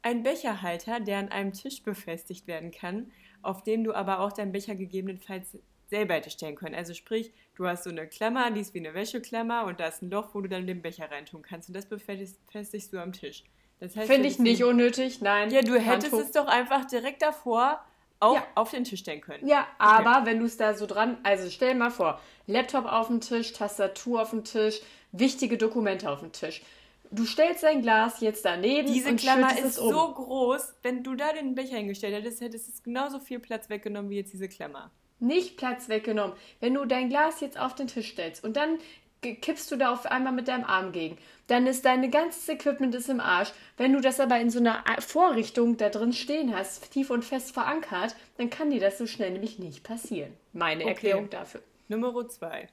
Ein 0.00 0.22
Becherhalter, 0.22 0.98
der 1.00 1.18
an 1.18 1.28
einem 1.28 1.52
Tisch 1.52 1.82
befestigt 1.82 2.46
werden 2.46 2.70
kann, 2.70 3.12
auf 3.42 3.62
dem 3.64 3.84
du 3.84 3.92
aber 3.92 4.20
auch 4.20 4.32
deinen 4.32 4.52
Becher 4.52 4.74
gegebenenfalls 4.74 5.58
selber 5.90 6.14
hätte 6.14 6.30
stellen 6.30 6.56
können. 6.56 6.74
Also 6.74 6.94
sprich, 6.94 7.34
du 7.54 7.66
hast 7.66 7.84
so 7.84 7.90
eine 7.90 8.06
Klammer, 8.06 8.50
die 8.50 8.62
ist 8.62 8.72
wie 8.72 8.78
eine 8.78 8.94
Wäscheklammer 8.94 9.66
und 9.66 9.78
da 9.78 9.88
ist 9.88 10.00
ein 10.00 10.10
Loch, 10.10 10.34
wo 10.34 10.40
du 10.40 10.48
dann 10.48 10.66
den 10.66 10.80
Becher 10.80 11.10
reintun 11.10 11.42
kannst 11.42 11.68
und 11.68 11.74
das 11.74 11.84
befestigst 11.84 12.94
du 12.94 12.98
am 12.98 13.12
Tisch. 13.12 13.44
Das 13.82 13.96
heißt, 13.96 14.08
Finde 14.08 14.28
ich 14.28 14.38
nicht 14.38 14.62
unnötig, 14.62 15.22
nein. 15.22 15.50
Ja, 15.50 15.60
du 15.60 15.72
hättest 15.72 16.12
Handtuch. 16.12 16.20
es 16.20 16.30
doch 16.30 16.46
einfach 16.46 16.84
direkt 16.84 17.20
davor 17.20 17.84
auf, 18.20 18.36
ja. 18.36 18.46
auf 18.54 18.70
den 18.70 18.84
Tisch 18.84 19.00
stellen 19.00 19.20
können. 19.20 19.44
Ja, 19.44 19.66
aber 19.76 20.18
okay. 20.18 20.26
wenn 20.26 20.38
du 20.38 20.44
es 20.44 20.56
da 20.56 20.74
so 20.74 20.86
dran, 20.86 21.18
also 21.24 21.50
stell 21.50 21.74
mal 21.74 21.90
vor, 21.90 22.20
Laptop 22.46 22.84
auf 22.84 23.08
dem 23.08 23.20
Tisch, 23.20 23.52
Tastatur 23.52 24.22
auf 24.22 24.30
dem 24.30 24.44
Tisch, 24.44 24.80
wichtige 25.10 25.58
Dokumente 25.58 26.08
auf 26.08 26.20
dem 26.20 26.30
Tisch. 26.30 26.62
Du 27.10 27.24
stellst 27.24 27.64
dein 27.64 27.82
Glas 27.82 28.20
jetzt 28.20 28.44
daneben. 28.44 28.86
Diese 28.86 29.08
und 29.08 29.16
Klammer 29.18 29.58
ist 29.58 29.80
um. 29.80 29.90
so 29.90 30.14
groß, 30.14 30.74
wenn 30.84 31.02
du 31.02 31.16
da 31.16 31.32
den 31.32 31.56
Becher 31.56 31.76
hingestellt 31.76 32.14
hättest, 32.14 32.40
hättest 32.40 32.68
du 32.68 32.82
genauso 32.84 33.18
viel 33.18 33.40
Platz 33.40 33.68
weggenommen 33.68 34.12
wie 34.12 34.18
jetzt 34.18 34.32
diese 34.32 34.48
Klammer 34.48 34.92
nicht 35.22 35.56
Platz 35.56 35.88
weggenommen. 35.88 36.36
Wenn 36.60 36.74
du 36.74 36.84
dein 36.84 37.08
Glas 37.08 37.40
jetzt 37.40 37.58
auf 37.58 37.74
den 37.74 37.86
Tisch 37.86 38.10
stellst 38.10 38.44
und 38.44 38.56
dann 38.56 38.78
kippst 39.22 39.70
du 39.70 39.76
da 39.76 39.92
auf 39.92 40.06
einmal 40.06 40.32
mit 40.32 40.48
deinem 40.48 40.64
Arm 40.64 40.92
gegen, 40.92 41.16
dann 41.46 41.66
ist 41.66 41.84
dein 41.84 42.10
ganzes 42.10 42.48
Equipment 42.48 42.94
ist 42.94 43.08
im 43.08 43.20
Arsch. 43.20 43.52
Wenn 43.76 43.92
du 43.92 44.00
das 44.00 44.20
aber 44.20 44.38
in 44.40 44.50
so 44.50 44.58
einer 44.58 44.82
Vorrichtung 45.00 45.76
da 45.76 45.88
drin 45.88 46.12
stehen 46.12 46.54
hast, 46.54 46.92
tief 46.92 47.10
und 47.10 47.24
fest 47.24 47.52
verankert, 47.52 48.16
dann 48.36 48.50
kann 48.50 48.70
dir 48.70 48.80
das 48.80 48.98
so 48.98 49.06
schnell 49.06 49.30
nämlich 49.30 49.58
nicht 49.58 49.84
passieren. 49.84 50.32
Meine 50.52 50.82
okay. 50.82 50.92
Erklärung 50.92 51.30
dafür. 51.30 51.62
Nummer 51.88 52.28
zwei. 52.28 52.68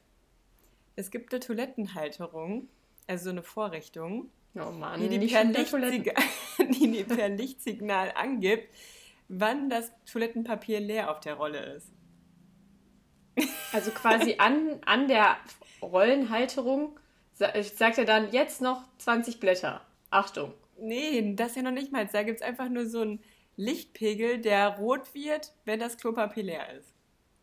Es 0.96 1.12
gibt 1.12 1.34
eine 1.34 1.40
Toilettenhalterung, 1.40 2.68
also 3.08 3.26
so 3.26 3.30
eine 3.30 3.44
Vorrichtung, 3.44 4.30
oh 4.56 4.72
Mann, 4.72 5.00
die, 5.00 5.18
die, 5.18 5.28
per 5.28 5.46
die, 6.60 6.92
die 6.92 7.04
per 7.04 7.30
Lichtsignal 7.30 8.12
angibt, 8.16 8.68
wann 9.28 9.70
das 9.70 9.92
Toilettenpapier 10.12 10.80
leer 10.80 11.12
auf 11.12 11.20
der 11.20 11.36
Rolle 11.36 11.76
ist. 11.76 11.92
Also 13.72 13.92
quasi 13.92 14.36
an, 14.40 14.80
an 14.86 15.08
der 15.08 15.38
Rollenhalterung 15.82 17.00
sagt 17.34 17.98
er 17.98 18.06
dann 18.06 18.32
jetzt 18.32 18.62
noch 18.62 18.84
20 18.98 19.40
Blätter. 19.40 19.82
Achtung. 20.10 20.54
Nee, 20.78 21.34
das 21.36 21.56
ja 21.56 21.62
noch 21.62 21.72
nicht 21.72 21.92
mal. 21.92 22.08
Da 22.12 22.24
gibt 22.24 22.42
es 22.42 22.46
einfach 22.46 22.70
nur 22.70 22.86
so 22.86 23.02
einen 23.02 23.24
Lichtpegel, 23.56 24.40
der 24.40 24.78
rot 24.78 25.14
wird, 25.14 25.54
wenn 25.66 25.80
das 25.80 25.98
Klopapier 25.98 26.44
leer 26.44 26.74
ist. 26.78 26.94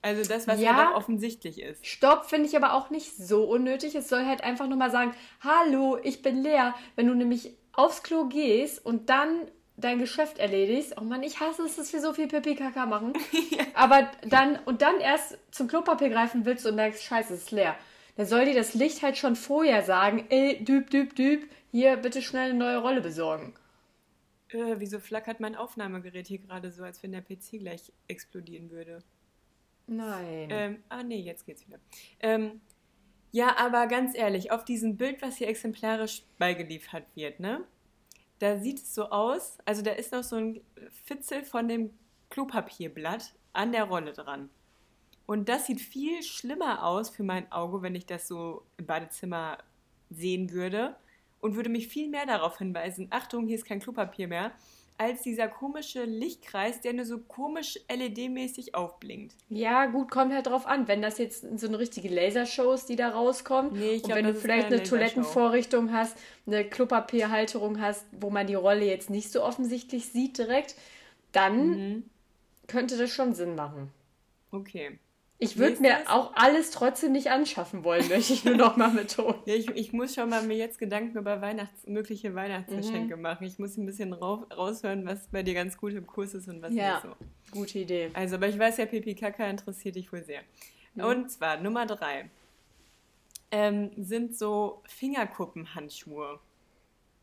Also 0.02 0.28
das, 0.28 0.46
was 0.46 0.60
ja, 0.60 0.70
ja 0.70 0.94
offensichtlich 0.94 1.60
ist. 1.60 1.84
Stopp, 1.84 2.26
finde 2.26 2.46
ich 2.46 2.56
aber 2.56 2.74
auch 2.74 2.90
nicht 2.90 3.16
so 3.16 3.44
unnötig. 3.44 3.94
Es 3.94 4.08
soll 4.08 4.24
halt 4.24 4.44
einfach 4.44 4.68
nur 4.68 4.78
mal 4.78 4.90
sagen, 4.90 5.14
hallo, 5.40 5.98
ich 6.02 6.22
bin 6.22 6.42
leer. 6.42 6.74
Wenn 6.94 7.06
du 7.06 7.14
nämlich 7.14 7.56
aufs 7.72 8.02
Klo 8.02 8.26
gehst 8.26 8.84
und 8.84 9.10
dann 9.10 9.48
dein 9.76 9.98
Geschäft 9.98 10.38
erledigst. 10.38 10.94
Oh 10.98 11.04
Mann, 11.04 11.22
ich 11.22 11.40
hasse 11.40 11.62
es, 11.62 11.76
dass 11.76 11.92
wir 11.92 12.00
so 12.00 12.14
viel 12.14 12.28
Pipi-Kaka 12.28 12.86
machen. 12.86 13.12
ja. 13.50 13.64
Aber 13.74 14.10
dann, 14.22 14.58
und 14.64 14.82
dann 14.82 15.00
erst 15.00 15.38
zum 15.50 15.68
Klopapier 15.68 16.08
greifen 16.08 16.44
willst 16.44 16.66
und 16.66 16.76
merkst, 16.76 17.02
scheiße, 17.02 17.34
es 17.34 17.42
ist 17.42 17.50
leer. 17.50 17.76
Dann 18.16 18.26
soll 18.26 18.46
dir 18.46 18.54
das 18.54 18.74
Licht 18.74 19.02
halt 19.02 19.16
schon 19.16 19.36
vorher 19.36 19.82
sagen, 19.82 20.26
ey, 20.30 20.62
düb, 20.64 20.90
düb, 20.90 21.14
düb, 21.14 21.50
hier 21.70 21.96
bitte 21.96 22.22
schnell 22.22 22.50
eine 22.50 22.58
neue 22.58 22.78
Rolle 22.78 23.00
besorgen. 23.00 23.54
Äh, 24.48 24.76
wieso 24.78 25.00
flackert 25.00 25.40
mein 25.40 25.54
Aufnahmegerät 25.54 26.26
hier 26.26 26.38
gerade 26.38 26.70
so, 26.70 26.82
als 26.82 27.02
wenn 27.02 27.12
der 27.12 27.20
PC 27.20 27.58
gleich 27.58 27.92
explodieren 28.08 28.70
würde? 28.70 29.00
Nein. 29.86 30.48
Ähm, 30.50 30.82
ah, 30.88 31.02
nee, 31.02 31.20
jetzt 31.20 31.46
geht's 31.46 31.66
wieder. 31.66 31.78
Ähm, 32.20 32.60
ja, 33.32 33.56
aber 33.58 33.86
ganz 33.86 34.16
ehrlich, 34.16 34.50
auf 34.50 34.64
diesem 34.64 34.96
Bild, 34.96 35.20
was 35.20 35.36
hier 35.36 35.48
exemplarisch 35.48 36.22
beigeliefert 36.38 37.04
wird, 37.14 37.38
ne? 37.40 37.64
da 38.38 38.58
sieht 38.58 38.78
es 38.78 38.94
so 38.94 39.10
aus, 39.10 39.58
also 39.64 39.82
da 39.82 39.92
ist 39.92 40.12
noch 40.12 40.22
so 40.22 40.36
ein 40.36 40.60
Fitzel 41.04 41.44
von 41.44 41.68
dem 41.68 41.90
Klopapierblatt 42.30 43.34
an 43.52 43.72
der 43.72 43.84
Rolle 43.84 44.12
dran. 44.12 44.50
Und 45.26 45.48
das 45.48 45.66
sieht 45.66 45.80
viel 45.80 46.22
schlimmer 46.22 46.84
aus 46.84 47.10
für 47.10 47.24
mein 47.24 47.50
Auge, 47.50 47.82
wenn 47.82 47.94
ich 47.94 48.06
das 48.06 48.28
so 48.28 48.62
im 48.76 48.86
Badezimmer 48.86 49.58
sehen 50.08 50.52
würde 50.52 50.94
und 51.40 51.56
würde 51.56 51.68
mich 51.68 51.88
viel 51.88 52.08
mehr 52.08 52.26
darauf 52.26 52.58
hinweisen, 52.58 53.08
Achtung, 53.10 53.46
hier 53.46 53.56
ist 53.56 53.66
kein 53.66 53.80
Klopapier 53.80 54.28
mehr, 54.28 54.52
als 54.98 55.22
dieser 55.22 55.48
komische 55.48 56.04
Lichtkreis, 56.04 56.80
der 56.80 56.94
nur 56.94 57.04
so 57.04 57.18
komisch 57.18 57.78
LED-mäßig 57.88 58.74
aufblinkt. 58.74 59.34
Ja, 59.50 59.86
gut, 59.86 60.10
kommt 60.10 60.32
halt 60.32 60.46
drauf 60.46 60.66
an. 60.66 60.88
Wenn 60.88 61.02
das 61.02 61.18
jetzt 61.18 61.44
so 61.58 61.66
eine 61.66 61.78
richtige 61.78 62.08
Lasershow 62.08 62.72
ist, 62.72 62.88
die 62.88 62.96
da 62.96 63.10
rauskommt, 63.10 63.72
nee, 63.72 63.96
und 63.96 64.04
glaub, 64.04 64.16
wenn 64.16 64.24
du 64.24 64.34
vielleicht 64.34 64.68
eine 64.68 64.82
Toilettenvorrichtung 64.82 65.92
hast, 65.92 66.16
eine 66.46 66.64
Klopapierhalterung 66.64 67.80
hast, 67.80 68.06
wo 68.12 68.30
man 68.30 68.46
die 68.46 68.54
Rolle 68.54 68.86
jetzt 68.86 69.10
nicht 69.10 69.30
so 69.30 69.42
offensichtlich 69.42 70.08
sieht 70.08 70.38
direkt, 70.38 70.76
dann 71.32 71.68
mhm. 71.68 72.04
könnte 72.66 72.96
das 72.96 73.10
schon 73.10 73.34
Sinn 73.34 73.54
machen. 73.54 73.90
Okay. 74.50 74.98
Ich 75.38 75.58
würde 75.58 75.82
mir 75.82 75.98
auch 76.10 76.32
alles 76.34 76.70
trotzdem 76.70 77.12
nicht 77.12 77.30
anschaffen 77.30 77.84
wollen, 77.84 78.08
möchte 78.08 78.32
ich 78.32 78.44
nur 78.44 78.56
noch 78.56 78.76
mal 78.76 78.90
betonen. 78.90 79.38
ja, 79.44 79.54
ich, 79.54 79.68
ich 79.70 79.92
muss 79.92 80.14
schon 80.14 80.30
mal 80.30 80.42
mir 80.42 80.56
jetzt 80.56 80.78
Gedanken 80.78 81.18
über 81.18 81.42
Weihnachts-, 81.42 81.86
mögliche 81.86 82.34
Weihnachtsgeschenke 82.34 83.16
mhm. 83.16 83.22
machen. 83.22 83.44
Ich 83.44 83.58
muss 83.58 83.76
ein 83.76 83.84
bisschen 83.84 84.12
rauf, 84.12 84.44
raushören, 84.56 85.04
was 85.04 85.28
bei 85.28 85.42
dir 85.42 85.54
ganz 85.54 85.76
gut 85.76 85.92
im 85.92 86.06
Kurs 86.06 86.32
ist 86.34 86.48
und 86.48 86.62
was 86.62 86.72
ja, 86.72 86.94
nicht 86.94 87.02
so. 87.02 87.16
Gute 87.50 87.80
Idee. 87.80 88.10
Also, 88.14 88.36
aber 88.36 88.48
ich 88.48 88.58
weiß 88.58 88.78
ja, 88.78 88.86
Pipi 88.86 89.14
Kaka 89.14 89.48
interessiert 89.48 89.96
dich 89.96 90.10
wohl 90.10 90.22
sehr. 90.22 90.40
Mhm. 90.94 91.04
Und 91.04 91.30
zwar 91.30 91.58
Nummer 91.58 91.84
drei 91.84 92.30
ähm, 93.50 93.90
sind 93.96 94.36
so 94.36 94.82
Fingerkuppenhandschuhe. 94.86 96.40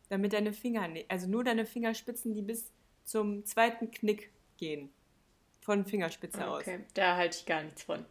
Damit 0.10 0.34
deine 0.34 0.54
Finger, 0.54 0.88
also 1.08 1.28
nur 1.28 1.44
deine 1.44 1.66
Fingerspitzen, 1.66 2.36
die 2.36 2.44
bis 2.44 2.72
zum 3.04 3.44
zweiten 3.46 3.90
Knick 3.90 4.30
gehen 4.58 4.92
von 5.64 5.86
Fingerspitze 5.86 6.40
okay. 6.40 6.50
aus. 6.50 6.62
Okay, 6.62 6.80
da 6.94 7.16
halte 7.16 7.38
ich 7.38 7.46
gar 7.46 7.64
nichts 7.64 7.84
von. 7.84 8.06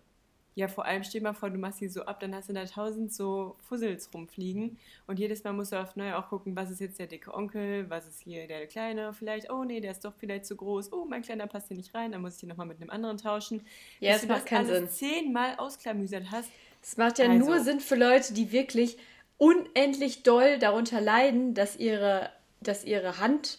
Ja, 0.55 0.69
vor 0.69 0.85
allem 0.85 1.03
stell 1.03 1.23
mal 1.23 1.33
vor, 1.33 1.49
du 1.49 1.57
machst 1.57 1.79
sie 1.79 1.89
so 1.89 2.03
ab, 2.03 2.21
dann 2.21 2.35
hast 2.35 2.51
du 2.51 2.53
da 2.53 2.65
tausend 2.67 3.13
so 3.13 3.57
Fussels 3.67 4.13
rumfliegen 4.13 4.77
und 5.07 5.19
jedes 5.19 5.43
Mal 5.45 5.55
musst 5.55 5.73
du 5.73 5.81
auf 5.81 5.97
neu 5.97 6.15
auch 6.15 6.29
gucken, 6.29 6.55
was 6.55 6.71
ist 6.71 6.81
jetzt 6.81 6.99
der 6.99 7.07
dicke 7.07 7.33
Onkel, 7.33 7.89
was 7.89 8.07
ist 8.07 8.21
hier 8.21 8.47
der 8.47 8.67
kleine 8.67 9.15
vielleicht, 9.15 9.51
oh 9.51 9.65
nee, 9.65 9.81
der 9.81 9.93
ist 9.93 10.05
doch 10.05 10.13
vielleicht 10.19 10.45
zu 10.45 10.55
groß, 10.55 10.93
oh, 10.93 11.07
mein 11.09 11.23
kleiner 11.23 11.47
passt 11.47 11.69
hier 11.69 11.77
nicht 11.79 11.95
rein, 11.95 12.13
dann 12.13 12.21
muss 12.21 12.35
ich 12.35 12.41
die 12.41 12.47
nochmal 12.47 12.67
mit 12.67 12.83
einem 12.83 12.91
anderen 12.91 13.17
tauschen. 13.17 13.65
Ja, 14.01 14.13
das 14.13 14.27
macht 14.27 14.45
keinen 14.45 14.67
Sinn. 14.67 14.89
zehnmal 14.91 15.57
ausklamüsert 15.57 16.31
hast. 16.31 16.51
Das 16.83 16.99
macht 16.99 17.19
ja 17.19 17.31
also. 17.31 17.47
nur 17.47 17.61
Sinn 17.61 17.81
für 17.81 17.97
Leute, 17.97 18.35
die 18.35 18.53
wirklich 18.53 18.99
unendlich 19.39 20.23
doll 20.23 20.59
darunter 20.59 21.01
leiden, 21.01 21.55
dass 21.55 21.77
ihre, 21.77 22.31
dass 22.61 22.85
ihre 22.85 23.19
Hand 23.19 23.59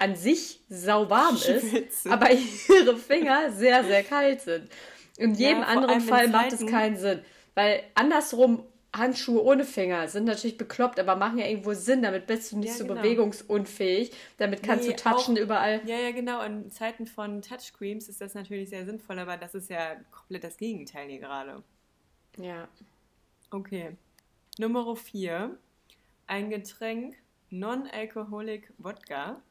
an 0.00 0.16
sich 0.16 0.60
sauwarm 0.68 1.36
ist, 1.72 2.08
aber 2.08 2.30
ihre 2.32 2.96
Finger 2.96 3.52
sehr, 3.52 3.84
sehr 3.84 4.02
kalt 4.02 4.40
sind. 4.40 4.68
In 5.16 5.34
jedem 5.34 5.60
ja, 5.60 5.66
anderen 5.66 6.00
Fall 6.00 6.28
macht 6.28 6.52
es 6.52 6.66
keinen 6.66 6.96
Sinn. 6.96 7.20
Weil 7.54 7.82
andersrum, 7.94 8.64
Handschuhe 8.96 9.44
ohne 9.44 9.64
Finger 9.64 10.08
sind 10.08 10.24
natürlich 10.24 10.56
bekloppt, 10.56 10.98
aber 10.98 11.14
machen 11.16 11.38
ja 11.38 11.46
irgendwo 11.46 11.74
Sinn. 11.74 12.02
Damit 12.02 12.26
bist 12.26 12.50
du 12.50 12.58
nicht 12.58 12.70
ja, 12.70 12.74
so 12.76 12.86
genau. 12.86 13.02
bewegungsunfähig. 13.02 14.12
Damit 14.38 14.62
kannst 14.62 14.88
nee, 14.88 14.94
du 14.94 15.02
touchen 15.02 15.36
auch, 15.36 15.42
überall. 15.42 15.82
Ja, 15.84 15.98
ja, 15.98 16.10
genau. 16.12 16.42
In 16.42 16.70
Zeiten 16.70 17.06
von 17.06 17.42
Touchscreens 17.42 18.08
ist 18.08 18.22
das 18.22 18.34
natürlich 18.34 18.70
sehr 18.70 18.86
sinnvoll, 18.86 19.18
aber 19.18 19.36
das 19.36 19.54
ist 19.54 19.68
ja 19.68 19.96
komplett 20.10 20.44
das 20.44 20.56
Gegenteil 20.56 21.08
hier 21.08 21.20
gerade. 21.20 21.62
Ja. 22.38 22.66
Okay. 23.50 23.96
Nummer 24.58 24.96
4. 24.96 25.56
Ein 26.26 26.48
Getränk 26.48 27.16
Non-Alcoholic 27.50 28.72
Wodka 28.78 29.42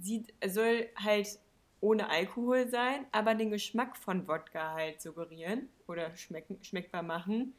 sieht, 0.00 0.32
soll 0.46 0.88
halt 0.96 1.38
ohne 1.80 2.08
Alkohol 2.08 2.68
sein, 2.68 3.06
aber 3.12 3.34
den 3.34 3.50
Geschmack 3.50 3.96
von 3.96 4.26
Wodka 4.26 4.74
halt 4.74 5.00
suggerieren 5.00 5.68
oder 5.86 6.16
schmecken, 6.16 6.58
schmeckbar 6.62 7.02
machen. 7.02 7.54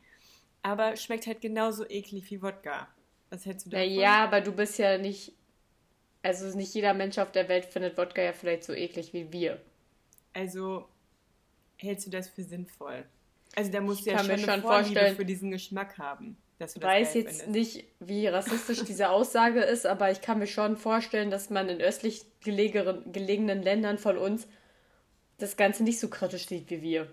Aber 0.63 0.95
schmeckt 0.97 1.27
halt 1.27 1.41
genauso 1.41 1.87
eklig 1.87 2.29
wie 2.29 2.41
Wodka. 2.41 2.87
Was 3.29 3.45
hältst 3.45 3.67
du 3.67 3.69
davon? 3.69 3.89
Ja, 3.89 4.23
aber 4.23 4.41
du 4.41 4.51
bist 4.51 4.77
ja 4.79 4.97
nicht. 4.97 5.33
Also 6.23 6.55
nicht 6.57 6.73
jeder 6.73 6.93
Mensch 6.93 7.17
auf 7.19 7.31
der 7.31 7.47
Welt 7.47 7.65
findet 7.65 7.97
Wodka 7.97 8.21
ja 8.21 8.33
vielleicht 8.33 8.63
so 8.63 8.73
eklig 8.73 9.13
wie 9.13 9.31
wir. 9.31 9.61
Also 10.33 10.87
hältst 11.77 12.07
du 12.07 12.11
das 12.11 12.27
für 12.27 12.43
sinnvoll? 12.43 13.05
Also 13.55 13.71
da 13.71 13.81
musst 13.81 14.05
du 14.05 14.11
ja 14.11 14.19
schon 14.19 14.31
eine 14.31 14.43
schon 14.43 14.61
Vorliebe 14.61 15.15
für 15.15 15.25
diesen 15.25 15.51
Geschmack 15.51 15.97
haben. 15.97 16.37
Ich 16.59 16.81
weiß 16.81 17.13
jetzt 17.13 17.41
findest. 17.41 17.47
nicht, 17.49 17.85
wie 17.99 18.27
rassistisch 18.27 18.83
diese 18.83 19.09
Aussage 19.09 19.61
ist, 19.61 19.85
aber 19.85 20.09
ich 20.09 20.21
kann 20.21 20.39
mir 20.39 20.47
schon 20.47 20.75
vorstellen, 20.75 21.29
dass 21.29 21.49
man 21.51 21.69
in 21.69 21.79
östlich 21.79 22.25
gelegenen 22.43 23.61
Ländern 23.61 23.99
von 23.99 24.17
uns 24.17 24.47
das 25.37 25.55
Ganze 25.55 25.83
nicht 25.83 25.99
so 25.99 26.09
kritisch 26.09 26.47
sieht 26.47 26.69
wie 26.71 26.81
wir. 26.81 27.07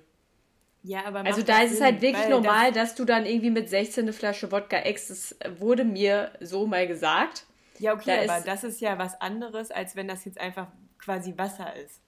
Ja, 0.83 1.05
aber 1.07 1.21
also 1.21 1.43
da 1.43 1.63
ist 1.63 1.71
Sinn, 1.71 1.79
es 1.79 1.85
halt 1.85 2.03
wirklich 2.03 2.29
normal, 2.29 2.73
das 2.73 2.91
dass 2.91 2.95
du 2.95 3.05
dann 3.05 3.27
irgendwie 3.27 3.51
mit 3.51 3.69
16 3.69 4.05
eine 4.05 4.13
Flasche 4.13 4.53
Wodka 4.53 4.79
ex, 4.79 5.09
das 5.09 5.37
wurde 5.59 5.85
mir 5.85 6.33
so 6.41 6.67
mal 6.67 6.87
gesagt. 6.87 7.45
Ja, 7.79 7.95
okay, 7.95 8.27
da 8.27 8.35
aber 8.35 8.45
das 8.45 8.65
ist 8.65 8.81
ja 8.81 8.99
was 8.99 9.21
anderes, 9.21 9.71
als 9.71 9.97
wenn 9.97 10.09
das 10.09 10.25
jetzt 10.25 10.39
einfach 10.39 10.69
quasi 10.99 11.35
Wasser 11.37 11.75
ist. 11.77 12.01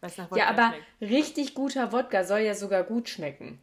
Was 0.00 0.16
nach 0.16 0.30
Wodka 0.30 0.42
ja, 0.42 0.48
aber 0.48 0.74
schmeckt. 0.98 1.12
richtig 1.12 1.54
guter 1.54 1.92
Wodka 1.92 2.24
soll 2.24 2.40
ja 2.40 2.54
sogar 2.54 2.84
gut 2.84 3.08
schmecken. 3.08 3.60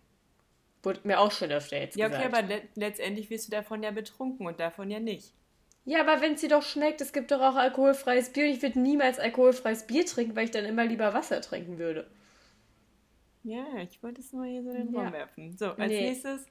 Wurde 0.83 1.01
mir 1.03 1.19
auch 1.19 1.31
schon 1.31 1.51
öfter 1.51 1.79
jetzt 1.79 1.97
ja, 1.97 2.07
gesagt. 2.07 2.23
Ja, 2.23 2.29
okay, 2.29 2.37
aber 2.37 2.47
le 2.47 2.61
letztendlich 2.75 3.29
wirst 3.29 3.47
du 3.47 3.51
davon 3.51 3.83
ja 3.83 3.91
betrunken 3.91 4.45
und 4.47 4.59
davon 4.59 4.89
ja 4.89 4.99
nicht. 4.99 5.33
Ja, 5.85 6.01
aber 6.01 6.21
wenn 6.21 6.33
es 6.33 6.41
dir 6.41 6.49
doch 6.49 6.63
schmeckt, 6.63 6.99
es 6.99 7.13
gibt 7.13 7.31
doch 7.31 7.39
auch 7.39 7.55
alkoholfreies 7.55 8.33
Bier. 8.33 8.45
Ich 8.45 8.61
würde 8.61 8.79
niemals 8.79 9.19
alkoholfreies 9.19 9.87
Bier 9.87 10.05
trinken, 10.05 10.35
weil 10.35 10.45
ich 10.45 10.51
dann 10.51 10.65
immer 10.65 10.85
lieber 10.85 11.13
Wasser 11.13 11.39
trinken 11.41 11.77
würde. 11.77 12.07
Ja, 13.43 13.65
ich 13.81 14.03
wollte 14.03 14.19
es 14.19 14.33
nur 14.33 14.45
hier 14.45 14.63
so 14.63 14.71
in 14.71 14.87
den 14.87 14.95
Raum 14.95 15.13
werfen. 15.13 15.55
So, 15.57 15.67
als 15.67 15.87
nee. 15.87 16.09
nächstes 16.09 16.45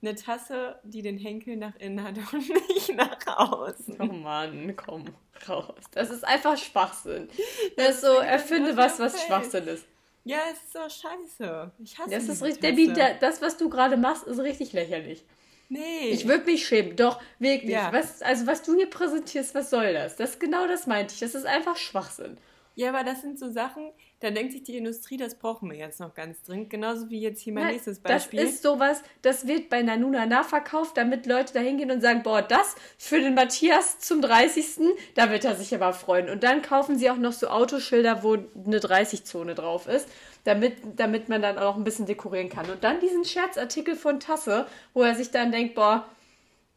eine 0.00 0.14
Tasse, 0.14 0.78
die 0.84 1.02
den 1.02 1.18
Henkel 1.18 1.56
nach 1.56 1.76
innen 1.76 2.02
hat 2.02 2.16
und 2.16 2.48
nicht 2.68 2.94
nach 2.94 3.18
außen. 3.26 3.96
Oh 4.00 4.06
Mann, 4.06 4.74
komm 4.76 5.04
raus. 5.48 5.84
Das 5.92 6.10
ist 6.10 6.24
einfach 6.24 6.56
Schwachsinn. 6.56 7.28
Das, 7.76 7.96
ist 7.96 8.00
so, 8.02 8.14
erfinde 8.18 8.76
was, 8.76 8.98
was 8.98 9.22
Schwachsinn 9.24 9.66
ist. 9.66 9.86
Ja, 10.24 10.38
es 10.52 10.58
ist 10.62 10.74
doch 10.74 10.90
scheiße. 10.90 11.72
Ich 11.82 11.98
hasse 11.98 12.10
das. 12.10 12.28
Ist 12.28 12.42
richtig, 12.42 12.60
Debbie, 12.60 12.92
das, 13.20 13.40
was 13.40 13.56
du 13.56 13.68
gerade 13.70 13.96
machst, 13.96 14.24
ist 14.24 14.38
richtig 14.38 14.72
lächerlich. 14.72 15.24
Nee. 15.68 16.08
Ich 16.10 16.26
würde 16.26 16.44
mich 16.44 16.66
schämen. 16.66 16.96
Doch, 16.96 17.20
wirklich. 17.38 17.70
Ja. 17.72 17.92
Was, 17.92 18.22
also, 18.22 18.46
was 18.46 18.62
du 18.62 18.74
hier 18.74 18.88
präsentierst, 18.88 19.54
was 19.54 19.70
soll 19.70 19.92
das? 19.92 20.16
Das 20.16 20.38
genau 20.38 20.66
das 20.66 20.86
meinte 20.86 21.14
ich. 21.14 21.20
Das 21.20 21.34
ist 21.34 21.46
einfach 21.46 21.76
Schwachsinn. 21.76 22.38
Ja, 22.74 22.90
aber 22.90 23.04
das 23.04 23.22
sind 23.22 23.38
so 23.38 23.50
Sachen, 23.50 23.90
da 24.20 24.30
denkt 24.30 24.52
sich 24.52 24.64
die 24.64 24.76
Industrie, 24.76 25.16
das 25.16 25.36
brauchen 25.36 25.70
wir 25.70 25.78
jetzt 25.78 26.00
noch 26.00 26.12
ganz 26.12 26.42
dringend. 26.42 26.70
Genauso 26.70 27.08
wie 27.08 27.20
jetzt 27.20 27.40
hier 27.40 27.52
mein 27.52 27.64
Na, 27.64 27.70
nächstes 27.70 28.00
Beispiel. 28.00 28.40
Das 28.40 28.50
ist 28.50 28.62
sowas, 28.62 29.02
das 29.22 29.46
wird 29.46 29.68
bei 29.68 29.80
Nanuna 29.82 30.26
nachverkauft, 30.26 30.96
damit 30.96 31.26
Leute 31.26 31.52
da 31.52 31.60
hingehen 31.60 31.90
und 31.92 32.00
sagen, 32.00 32.24
boah, 32.24 32.42
das 32.42 32.74
für 32.98 33.20
den 33.20 33.34
Matthias 33.34 34.00
zum 34.00 34.20
30. 34.20 34.96
Da 35.14 35.30
wird 35.30 35.44
er 35.44 35.54
sich 35.54 35.72
aber 35.72 35.92
freuen. 35.92 36.28
Und 36.28 36.42
dann 36.42 36.62
kaufen 36.62 36.98
sie 36.98 37.10
auch 37.10 37.16
noch 37.16 37.32
so 37.32 37.46
Autoschilder, 37.46 38.24
wo 38.24 38.34
eine 38.34 38.80
30-Zone 38.80 39.54
drauf 39.54 39.86
ist, 39.86 40.08
damit, 40.42 40.74
damit 40.96 41.28
man 41.28 41.40
dann 41.40 41.56
auch 41.56 41.76
ein 41.76 41.84
bisschen 41.84 42.06
dekorieren 42.06 42.48
kann. 42.48 42.68
Und 42.70 42.82
dann 42.82 42.98
diesen 42.98 43.24
Scherzartikel 43.24 43.94
von 43.94 44.18
Tasse, 44.18 44.66
wo 44.94 45.02
er 45.02 45.14
sich 45.14 45.30
dann 45.30 45.52
denkt, 45.52 45.76
boah, 45.76 46.08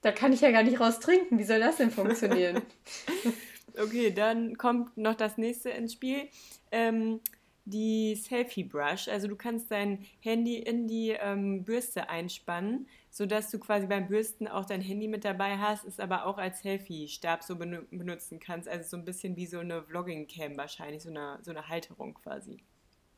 da 0.01 0.11
kann 0.11 0.31
ich 0.31 0.41
ja 0.41 0.51
gar 0.51 0.63
nicht 0.63 0.79
raus 0.79 0.99
trinken. 0.99 1.39
Wie 1.39 1.43
soll 1.43 1.59
das 1.59 1.77
denn 1.77 1.89
funktionieren? 1.89 2.61
Okay, 3.77 4.11
dann 4.11 4.57
kommt 4.57 4.97
noch 4.97 5.15
das 5.15 5.37
nächste 5.37 5.69
ins 5.69 5.93
Spiel. 5.93 6.27
Ähm, 6.71 7.19
die 7.65 8.15
Selfie 8.15 8.63
Brush. 8.63 9.07
Also 9.07 9.27
du 9.27 9.35
kannst 9.35 9.71
dein 9.71 10.05
Handy 10.19 10.57
in 10.57 10.87
die 10.87 11.11
ähm, 11.11 11.63
Bürste 11.63 12.09
einspannen, 12.09 12.87
sodass 13.09 13.51
du 13.51 13.59
quasi 13.59 13.87
beim 13.87 14.07
Bürsten 14.07 14.47
auch 14.47 14.65
dein 14.65 14.81
Handy 14.81 15.07
mit 15.07 15.25
dabei 15.25 15.57
hast, 15.57 15.85
es 15.85 15.99
aber 15.99 16.25
auch 16.25 16.37
als 16.37 16.61
Selfie-Stab 16.61 17.43
so 17.43 17.55
benutzen 17.55 18.39
kannst. 18.39 18.67
Also 18.67 18.89
so 18.89 18.97
ein 18.97 19.05
bisschen 19.05 19.35
wie 19.35 19.45
so 19.45 19.59
eine 19.59 19.83
Vlogging-Cam 19.83 20.57
wahrscheinlich, 20.57 21.03
so 21.03 21.09
eine, 21.09 21.39
so 21.41 21.51
eine 21.51 21.67
Halterung 21.67 22.13
quasi. 22.15 22.63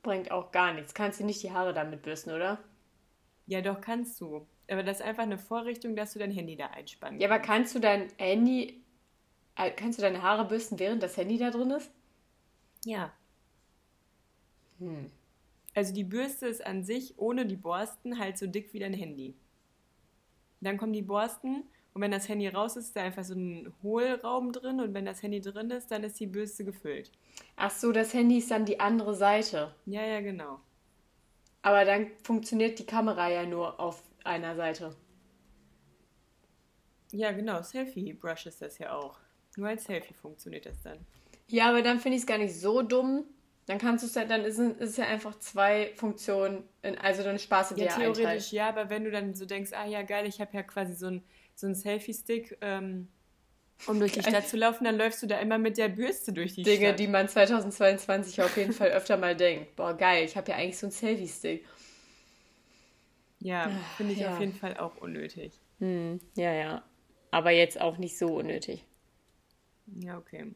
Bringt 0.02 0.32
auch 0.32 0.52
gar 0.52 0.74
nichts. 0.74 0.94
Kannst 0.94 1.20
du 1.20 1.26
nicht 1.26 1.42
die 1.44 1.52
Haare 1.52 1.74
damit 1.74 2.02
bürsten, 2.02 2.32
oder? 2.32 2.60
Ja, 3.46 3.62
doch, 3.62 3.80
kannst 3.80 4.20
du. 4.20 4.46
Aber 4.70 4.84
das 4.84 5.00
ist 5.00 5.06
einfach 5.06 5.24
eine 5.24 5.38
Vorrichtung, 5.38 5.96
dass 5.96 6.14
du 6.14 6.20
dein 6.20 6.32
Handy 6.32 6.56
da 6.56 6.68
einspannen 6.68 7.20
Ja, 7.20 7.30
aber 7.30 7.40
kannst 7.40 7.76
du 7.76 7.80
dein 7.80 8.08
Handy 8.18 8.83
kannst 9.56 10.00
du 10.00 10.02
deine 10.02 10.22
Haare 10.22 10.46
bürsten, 10.46 10.80
während 10.80 11.04
das 11.04 11.18
Handy 11.18 11.38
da 11.38 11.52
drin 11.52 11.72
ist? 11.72 11.92
Ja. 12.86 13.14
Hm. 14.80 15.12
Also 15.76 15.94
die 15.94 16.04
Bürste 16.04 16.48
ist 16.48 16.66
an 16.66 16.84
sich 16.84 17.18
ohne 17.18 17.46
die 17.46 17.56
Borsten 17.56 18.20
halt 18.20 18.38
so 18.38 18.48
dick 18.48 18.74
wie 18.74 18.80
dein 18.80 18.94
Handy. 18.94 19.36
Dann 20.62 20.78
kommen 20.78 20.94
die 20.94 21.02
Borsten 21.02 21.64
und 21.94 22.02
wenn 22.02 22.12
das 22.12 22.30
Handy 22.30 22.48
raus 22.48 22.76
ist, 22.76 22.88
ist 22.88 22.96
da 22.96 23.02
einfach 23.02 23.24
so 23.24 23.36
ein 23.36 23.74
Hohlraum 23.84 24.52
drin 24.52 24.80
und 24.80 24.94
wenn 24.94 25.06
das 25.06 25.22
Handy 25.22 25.42
drin 25.42 25.70
ist, 25.70 25.92
dann 25.92 26.04
ist 26.04 26.20
die 26.20 26.28
Bürste 26.28 26.64
gefüllt. 26.64 27.12
Ach 27.56 27.72
so, 27.72 27.92
das 27.92 28.14
Handy 28.14 28.38
ist 28.38 28.52
dann 28.52 28.66
die 28.66 28.80
andere 28.80 29.16
Seite. 29.16 29.76
Ja, 29.86 30.04
ja, 30.04 30.22
genau. 30.22 30.60
Aber 31.62 31.86
dann 31.86 32.12
funktioniert 32.24 32.80
die 32.80 32.86
Kamera 32.86 33.30
ja 33.30 33.46
nur 33.46 33.80
auf 33.80 34.04
einer 34.24 34.56
Seite. 34.56 34.96
Ja, 37.12 37.32
genau. 37.32 37.62
Selfie-Brush 37.62 38.48
ist 38.48 38.62
das 38.62 38.80
ja 38.80 38.96
auch. 38.96 39.20
Nur 39.58 39.70
als 39.70 39.86
Selfie 39.86 40.14
funktioniert 40.14 40.66
das 40.66 40.82
dann. 40.82 40.98
Ja, 41.48 41.70
aber 41.70 41.82
dann 41.82 42.00
finde 42.00 42.18
ich 42.18 42.24
es 42.24 42.28
gar 42.28 42.38
nicht 42.38 42.60
so 42.60 42.82
dumm. 42.82 43.26
Dann 43.66 43.78
kannst 43.78 44.04
du 44.04 44.08
es 44.08 44.16
ja, 44.16 44.26
dann 44.26 44.44
ist, 44.44 44.60
es 44.60 44.98
ja 44.98 45.06
einfach 45.06 45.40
zwei 45.40 45.94
Funktionen, 45.96 46.64
in, 46.82 46.98
also 46.98 47.24
dann 47.24 47.40
sparst 47.40 47.72
du 47.72 47.76
dir 47.76 47.86
ja, 47.86 47.96
theoretisch 47.96 48.50
Teil. 48.50 48.58
ja, 48.58 48.70
aber 48.70 48.90
wenn 48.90 49.06
du 49.06 49.12
dann 49.12 49.34
so 49.36 49.46
denkst, 49.46 49.72
ah 49.74 49.86
ja 49.86 50.02
geil, 50.02 50.28
ich 50.28 50.42
habe 50.42 50.52
ja 50.54 50.64
quasi 50.64 50.94
so 50.94 51.08
einen 51.08 51.24
so 51.56 51.74
Selfie-Stick, 51.74 52.58
ähm, 52.60 53.08
um 53.88 54.00
durch 54.00 54.12
die 54.12 54.22
Stadt 54.22 54.48
zu 54.48 54.58
laufen, 54.58 54.84
dann 54.84 54.98
läufst 54.98 55.24
du 55.24 55.28
da 55.28 55.40
immer 55.40 55.58
mit 55.58 55.78
der 55.78 55.88
Bürste 55.88 56.34
durch 56.34 56.56
die 56.56 56.64
Dinge, 56.64 56.76
Stadt. 56.76 56.86
Dinge, 56.88 56.96
die 56.96 57.08
man 57.08 57.30
2022 57.30 58.42
auf 58.42 58.58
jeden 58.58 58.74
Fall 58.74 58.90
öfter 58.90 59.16
mal 59.16 59.36
denkt. 59.36 59.76
Boah, 59.76 59.94
geil, 59.96 60.26
ich 60.26 60.36
habe 60.36 60.52
ja 60.52 60.58
eigentlich 60.58 60.78
so 60.78 60.88
einen 60.88 60.92
Selfie-Stick. 60.92 61.66
Ja, 63.40 63.70
finde 63.98 64.14
ich 64.14 64.20
ja. 64.20 64.34
auf 64.34 64.40
jeden 64.40 64.54
Fall 64.54 64.78
auch 64.78 64.98
unnötig. 64.98 65.54
Hm, 65.80 66.20
ja, 66.36 66.54
ja. 66.54 66.84
Aber 67.32 67.52
jetzt 67.52 67.80
auch 67.80 67.98
nicht 67.98 68.18
so 68.18 68.36
unnötig. 68.36 68.86
Ja, 69.88 70.18
okay. 70.18 70.54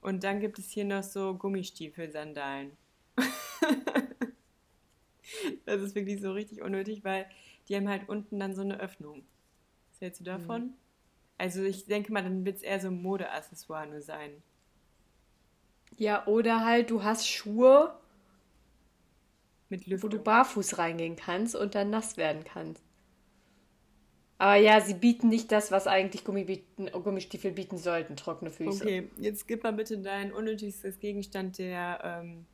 Und 0.00 0.24
dann 0.24 0.40
gibt 0.40 0.58
es 0.58 0.70
hier 0.70 0.84
noch 0.84 1.02
so 1.02 1.34
Gummistiefel-Sandalen. 1.34 2.72
das 5.66 5.82
ist 5.82 5.94
wirklich 5.94 6.20
so 6.20 6.32
richtig 6.32 6.62
unnötig, 6.62 7.04
weil 7.04 7.26
die 7.68 7.76
haben 7.76 7.88
halt 7.88 8.08
unten 8.08 8.40
dann 8.40 8.54
so 8.54 8.62
eine 8.62 8.80
Öffnung. 8.80 9.22
Was 9.90 10.00
hältst 10.00 10.20
du 10.20 10.24
davon? 10.24 10.62
Mhm. 10.62 10.74
Also 11.38 11.62
ich 11.62 11.86
denke 11.86 12.12
mal, 12.12 12.22
dann 12.22 12.44
wird 12.44 12.56
es 12.56 12.62
eher 12.62 12.80
so 12.80 12.88
ein 12.88 13.00
Modeaccessoire 13.02 13.86
nur 13.86 14.02
sein. 14.02 14.42
Ja, 15.96 16.26
oder 16.26 16.64
halt, 16.64 16.90
du 16.90 17.02
hast 17.02 17.28
Schuhe, 17.28 17.94
mit 19.68 20.02
wo 20.02 20.08
du 20.08 20.18
barfuß 20.18 20.78
reingehen 20.78 21.16
kannst 21.16 21.54
und 21.54 21.74
dann 21.74 21.90
nass 21.90 22.16
werden 22.16 22.44
kannst. 22.44 22.82
Aber 24.40 24.54
ja, 24.54 24.80
sie 24.80 24.94
bieten 24.94 25.28
nicht 25.28 25.52
das, 25.52 25.70
was 25.70 25.86
eigentlich 25.86 26.24
Gummistiefel 26.24 27.52
bieten 27.52 27.76
sollten, 27.76 28.16
trockene 28.16 28.50
Füße. 28.50 28.82
Okay, 28.82 29.10
jetzt 29.18 29.46
gib 29.46 29.62
mal 29.64 29.74
bitte 29.74 29.98
dein 29.98 30.32
unnötigstes 30.32 30.98
Gegenstand 30.98 31.58
der 31.58 32.00
ähm, 32.02 32.46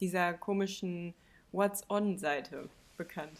dieser 0.00 0.32
komischen 0.32 1.14
What's-On-Seite 1.52 2.68
bekannt. 2.96 3.38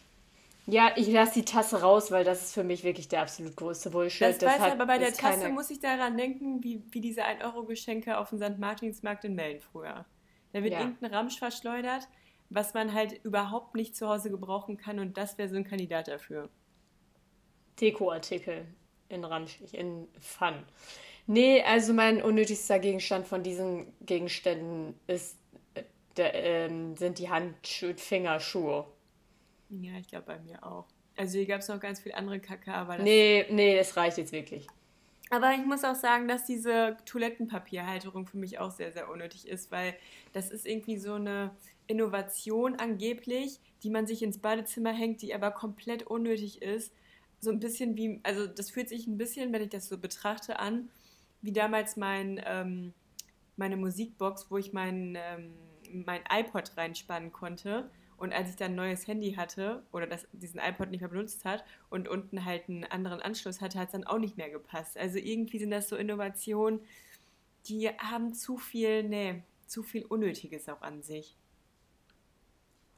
Ja, 0.67 0.93
ich 0.95 1.09
lasse 1.09 1.35
die 1.35 1.45
Tasse 1.45 1.81
raus, 1.81 2.13
weil 2.13 2.23
das 2.23 2.45
ist 2.45 2.55
für 2.55 2.63
mich 2.63 2.85
wirklich 2.85 3.09
der 3.09 3.23
absolut 3.23 3.57
größte 3.57 3.91
Bullshit. 3.91 4.29
Das, 4.29 4.39
das 4.39 4.53
weiß 4.53 4.61
hat, 4.61 4.73
aber 4.75 4.87
bei 4.87 4.99
der 4.99 5.13
Tasse 5.13 5.41
keine... 5.41 5.53
muss 5.53 5.69
ich 5.69 5.81
daran 5.81 6.17
denken, 6.17 6.63
wie, 6.63 6.85
wie 6.93 7.01
diese 7.01 7.23
1-Euro-Geschenke 7.25 8.17
auf 8.17 8.29
dem 8.29 8.39
St. 8.39 8.61
Martinsmarkt 8.61 9.25
in 9.25 9.35
Melden 9.35 9.61
früher. 9.61 10.05
Da 10.53 10.63
wird 10.63 10.75
ja. 10.75 10.83
irgendein 10.83 11.13
Ramsch 11.13 11.37
verschleudert, 11.37 12.07
was 12.49 12.75
man 12.75 12.95
halt 12.95 13.25
überhaupt 13.25 13.75
nicht 13.75 13.97
zu 13.97 14.09
Hause 14.09 14.31
gebrauchen 14.31 14.77
kann 14.77 15.01
und 15.01 15.19
das 15.19 15.37
wäre 15.37 15.49
so 15.49 15.57
ein 15.57 15.65
Kandidat 15.65 16.07
dafür. 16.07 16.49
Dekoartikel 17.83 18.65
in 19.09 19.25
Ramschig, 19.25 19.75
in 19.75 20.09
Fun. 20.21 20.55
Nee, 21.27 21.63
also 21.63 21.93
mein 21.93 22.23
unnötigster 22.23 22.79
Gegenstand 22.79 23.27
von 23.27 23.43
diesen 23.43 23.93
Gegenständen 24.01 24.95
ist, 25.07 25.37
äh, 25.75 25.83
der, 26.17 26.35
ähm, 26.35 26.97
sind 26.97 27.19
die 27.19 27.29
Hand-Fingerschuhe. 27.29 28.87
Ja, 29.69 29.93
ich 29.99 30.09
glaube 30.09 30.27
bei 30.27 30.39
mir 30.39 30.65
auch. 30.65 30.87
Also 31.17 31.39
hier 31.39 31.47
gab 31.47 31.61
es 31.61 31.69
noch 31.69 31.81
ganz 31.81 32.01
viele 32.01 32.17
andere 32.17 32.41
Kacke, 32.41 32.73
aber 32.73 32.97
das 32.97 33.05
Nee, 33.05 33.47
nee, 33.51 33.77
das 33.77 33.97
reicht 33.97 34.19
jetzt 34.19 34.33
wirklich. 34.33 34.67
Aber 35.31 35.53
ich 35.53 35.65
muss 35.65 35.85
auch 35.85 35.95
sagen, 35.95 36.29
dass 36.29 36.45
diese 36.45 36.97
Toilettenpapierhalterung 37.07 38.27
für 38.27 38.37
mich 38.37 38.59
auch 38.59 38.71
sehr, 38.71 38.93
sehr 38.93 39.11
unnötig 39.11 39.49
ist, 39.49 39.71
weil 39.71 39.95
das 40.33 40.51
ist 40.51 40.67
irgendwie 40.67 40.99
so 40.99 41.15
eine 41.15 41.57
Innovation 41.87 42.77
angeblich, 42.77 43.61
die 43.83 43.91
man 43.91 44.07
sich 44.07 44.23
ins 44.23 44.39
Badezimmer 44.39 44.93
hängt, 44.93 45.23
die 45.23 45.35
aber 45.35 45.51
komplett 45.51 46.03
unnötig 46.05 46.63
ist 46.63 46.93
so 47.43 47.51
ein 47.51 47.59
bisschen 47.59 47.97
wie, 47.97 48.21
also 48.23 48.47
das 48.47 48.71
fühlt 48.71 48.89
sich 48.89 49.07
ein 49.07 49.19
bisschen, 49.19 49.53
wenn 49.53 49.63
ich 49.63 49.71
das 49.71 49.89
so 49.89 49.99
betrachte, 49.99 50.61
an, 50.61 50.91
wie 51.43 51.53
damals 51.53 51.97
mein, 51.97 52.41
ähm, 52.47 52.95
meine 53.57 53.77
Musikbox, 53.77 54.47
wo 54.49 54.59
ich 54.59 54.73
mein, 54.73 55.19
ähm, 55.21 55.53
mein 55.93 56.23
iPod 56.31 56.77
reinspannen 56.77 57.33
konnte. 57.33 57.91
Und 58.17 58.33
als 58.33 58.51
ich 58.51 58.57
dann 58.57 58.73
ein 58.73 58.77
neues 58.77 59.09
Handy 59.09 59.33
hatte 59.33 59.83
oder 59.91 60.07
das, 60.07 60.29
diesen 60.31 60.61
iPod 60.61 60.91
nicht 60.91 61.01
mehr 61.01 61.11
benutzt 61.11 61.45
hat 61.45 61.65
und 61.91 62.07
unten 62.07 62.45
halt 62.45 62.69
einen 62.69 62.85
anderen 62.85 63.21
Anschluss 63.21 63.61
hatte, 63.61 63.81
hat 63.81 63.89
es 63.89 63.93
dann 63.93 64.05
auch 64.05 64.19
nicht 64.19 64.37
mehr 64.37 64.49
gepasst. 64.49 64.97
Also 64.97 65.19
irgendwie 65.19 65.59
sind 65.59 65.73
das 65.73 65.89
so 65.89 65.97
Innovationen, 65.97 66.81
die 67.67 67.89
haben 67.89 68.35
zu 68.35 68.57
viel, 68.57 69.03
nee, 69.03 69.43
zu 69.67 69.83
viel 69.83 70.05
Unnötiges 70.05 70.69
auch 70.69 70.83
an 70.83 71.03
sich. 71.03 71.37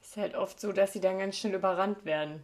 Ist 0.03 0.19
halt 0.19 0.35
oft 0.35 0.61
so, 0.61 0.73
dass 0.73 0.93
sie 0.93 1.01
dann 1.01 1.19
ganz 1.19 1.39
schnell 1.39 1.55
überrannt 1.55 2.05
werden. 2.05 2.43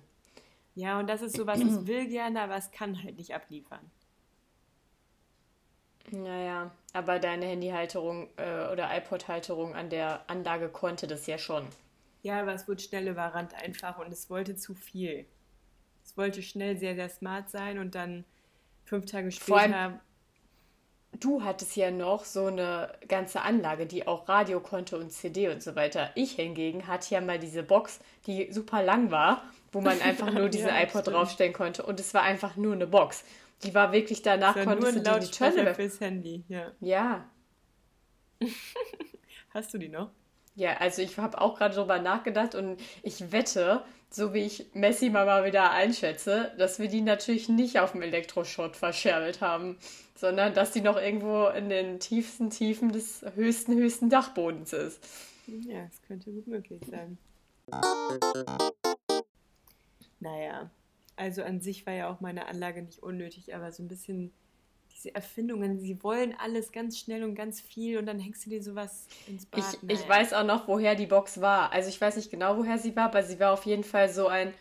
Ja, 0.80 0.98
und 0.98 1.10
das 1.10 1.20
ist 1.20 1.36
so 1.36 1.46
was, 1.46 1.60
es 1.60 1.86
will 1.86 2.08
gerne, 2.08 2.40
aber 2.40 2.56
es 2.56 2.70
kann 2.70 3.02
halt 3.02 3.18
nicht 3.18 3.34
abliefern. 3.34 3.90
Naja, 6.10 6.70
aber 6.94 7.18
deine 7.18 7.44
Handyhalterung 7.44 8.28
äh, 8.36 8.72
oder 8.72 8.88
iPod-Halterung 8.96 9.74
an 9.74 9.90
der 9.90 10.28
Anlage 10.28 10.70
konnte 10.70 11.06
das 11.06 11.26
ja 11.26 11.36
schon. 11.36 11.66
Ja, 12.22 12.40
aber 12.40 12.54
es 12.54 12.66
wurde 12.66 12.82
schnell 12.82 13.08
überrannt 13.08 13.54
einfach 13.54 13.98
und 13.98 14.10
es 14.10 14.30
wollte 14.30 14.56
zu 14.56 14.74
viel. 14.74 15.26
Es 16.02 16.16
wollte 16.16 16.42
schnell 16.42 16.78
sehr, 16.78 16.94
sehr 16.94 17.10
smart 17.10 17.50
sein 17.50 17.78
und 17.78 17.94
dann 17.94 18.24
fünf 18.84 19.04
Tage 19.04 19.30
später. 19.30 19.46
Vor 19.46 19.60
allem, 19.60 20.00
du 21.20 21.44
hattest 21.44 21.76
ja 21.76 21.90
noch 21.90 22.24
so 22.24 22.46
eine 22.46 22.90
ganze 23.06 23.42
Anlage, 23.42 23.86
die 23.86 24.06
auch 24.06 24.28
Radio 24.28 24.60
konnte 24.60 24.98
und 24.98 25.12
CD 25.12 25.50
und 25.50 25.62
so 25.62 25.76
weiter. 25.76 26.10
Ich 26.14 26.32
hingegen 26.32 26.86
hatte 26.86 27.14
ja 27.14 27.20
mal 27.20 27.38
diese 27.38 27.62
Box, 27.62 28.00
die 28.26 28.50
super 28.50 28.82
lang 28.82 29.10
war 29.10 29.42
wo 29.72 29.80
man 29.80 30.00
einfach 30.02 30.32
nur 30.32 30.48
diese 30.48 30.68
ja, 30.68 30.82
iPod 30.82 31.02
stimmt. 31.02 31.16
draufstellen 31.16 31.52
konnte. 31.52 31.82
Und 31.84 32.00
es 32.00 32.14
war 32.14 32.22
einfach 32.22 32.56
nur 32.56 32.74
eine 32.74 32.86
Box. 32.86 33.24
Die 33.62 33.74
war 33.74 33.92
wirklich 33.92 34.22
danach, 34.22 34.56
war 34.56 34.64
konntest 34.64 35.04
nur 35.04 35.14
ein 35.14 35.20
du 35.20 35.26
die 35.26 35.30
Töne 35.30 35.74
fürs 35.74 36.00
Handy, 36.00 36.44
ja. 36.48 36.72
Ja. 36.80 37.30
Hast 39.50 39.74
du 39.74 39.78
die 39.78 39.88
noch? 39.88 40.10
Ja, 40.54 40.76
also 40.78 41.02
ich 41.02 41.16
habe 41.18 41.40
auch 41.40 41.56
gerade 41.58 41.74
drüber 41.74 42.00
nachgedacht 42.00 42.54
und 42.54 42.80
ich 43.02 43.32
wette, 43.32 43.82
so 44.10 44.34
wie 44.34 44.44
ich 44.44 44.66
Messi 44.74 45.10
Mama 45.10 45.44
wieder 45.44 45.70
einschätze, 45.70 46.52
dass 46.58 46.78
wir 46.78 46.88
die 46.88 47.00
natürlich 47.00 47.48
nicht 47.48 47.78
auf 47.78 47.92
dem 47.92 48.02
Elektroschrott 48.02 48.76
verscherbelt 48.76 49.40
haben, 49.40 49.78
sondern 50.14 50.52
dass 50.52 50.72
die 50.72 50.80
noch 50.80 50.96
irgendwo 50.96 51.46
in 51.46 51.68
den 51.68 52.00
tiefsten 52.00 52.50
Tiefen 52.50 52.92
des 52.92 53.24
höchsten, 53.34 53.74
höchsten 53.74 54.10
Dachbodens 54.10 54.72
ist. 54.72 55.02
Ja, 55.46 55.84
das 55.86 56.02
könnte 56.02 56.30
gut 56.30 56.46
möglich 56.46 56.82
sein. 56.90 57.18
Naja, 60.20 60.70
also 61.16 61.42
an 61.42 61.60
sich 61.60 61.86
war 61.86 61.94
ja 61.94 62.10
auch 62.10 62.20
meine 62.20 62.46
Anlage 62.46 62.82
nicht 62.82 63.02
unnötig, 63.02 63.54
aber 63.54 63.72
so 63.72 63.82
ein 63.82 63.88
bisschen 63.88 64.32
diese 64.92 65.14
Erfindungen, 65.14 65.78
sie 65.78 66.02
wollen 66.02 66.34
alles 66.38 66.72
ganz 66.72 66.98
schnell 66.98 67.24
und 67.24 67.34
ganz 67.34 67.60
viel 67.60 67.98
und 67.98 68.06
dann 68.06 68.18
hängst 68.18 68.44
du 68.44 68.50
dir 68.50 68.62
sowas 68.62 69.06
ins 69.26 69.46
Bad. 69.46 69.60
Ich, 69.60 69.82
naja. 69.82 70.00
ich 70.00 70.08
weiß 70.08 70.32
auch 70.34 70.44
noch, 70.44 70.68
woher 70.68 70.94
die 70.94 71.06
Box 71.06 71.40
war. 71.40 71.72
Also 71.72 71.88
ich 71.88 72.00
weiß 72.00 72.16
nicht 72.16 72.30
genau, 72.30 72.58
woher 72.58 72.78
sie 72.78 72.94
war, 72.96 73.04
aber 73.04 73.22
sie 73.22 73.40
war 73.40 73.52
auf 73.52 73.64
jeden 73.64 73.84
Fall 73.84 74.08
so 74.08 74.26
ein 74.26 74.52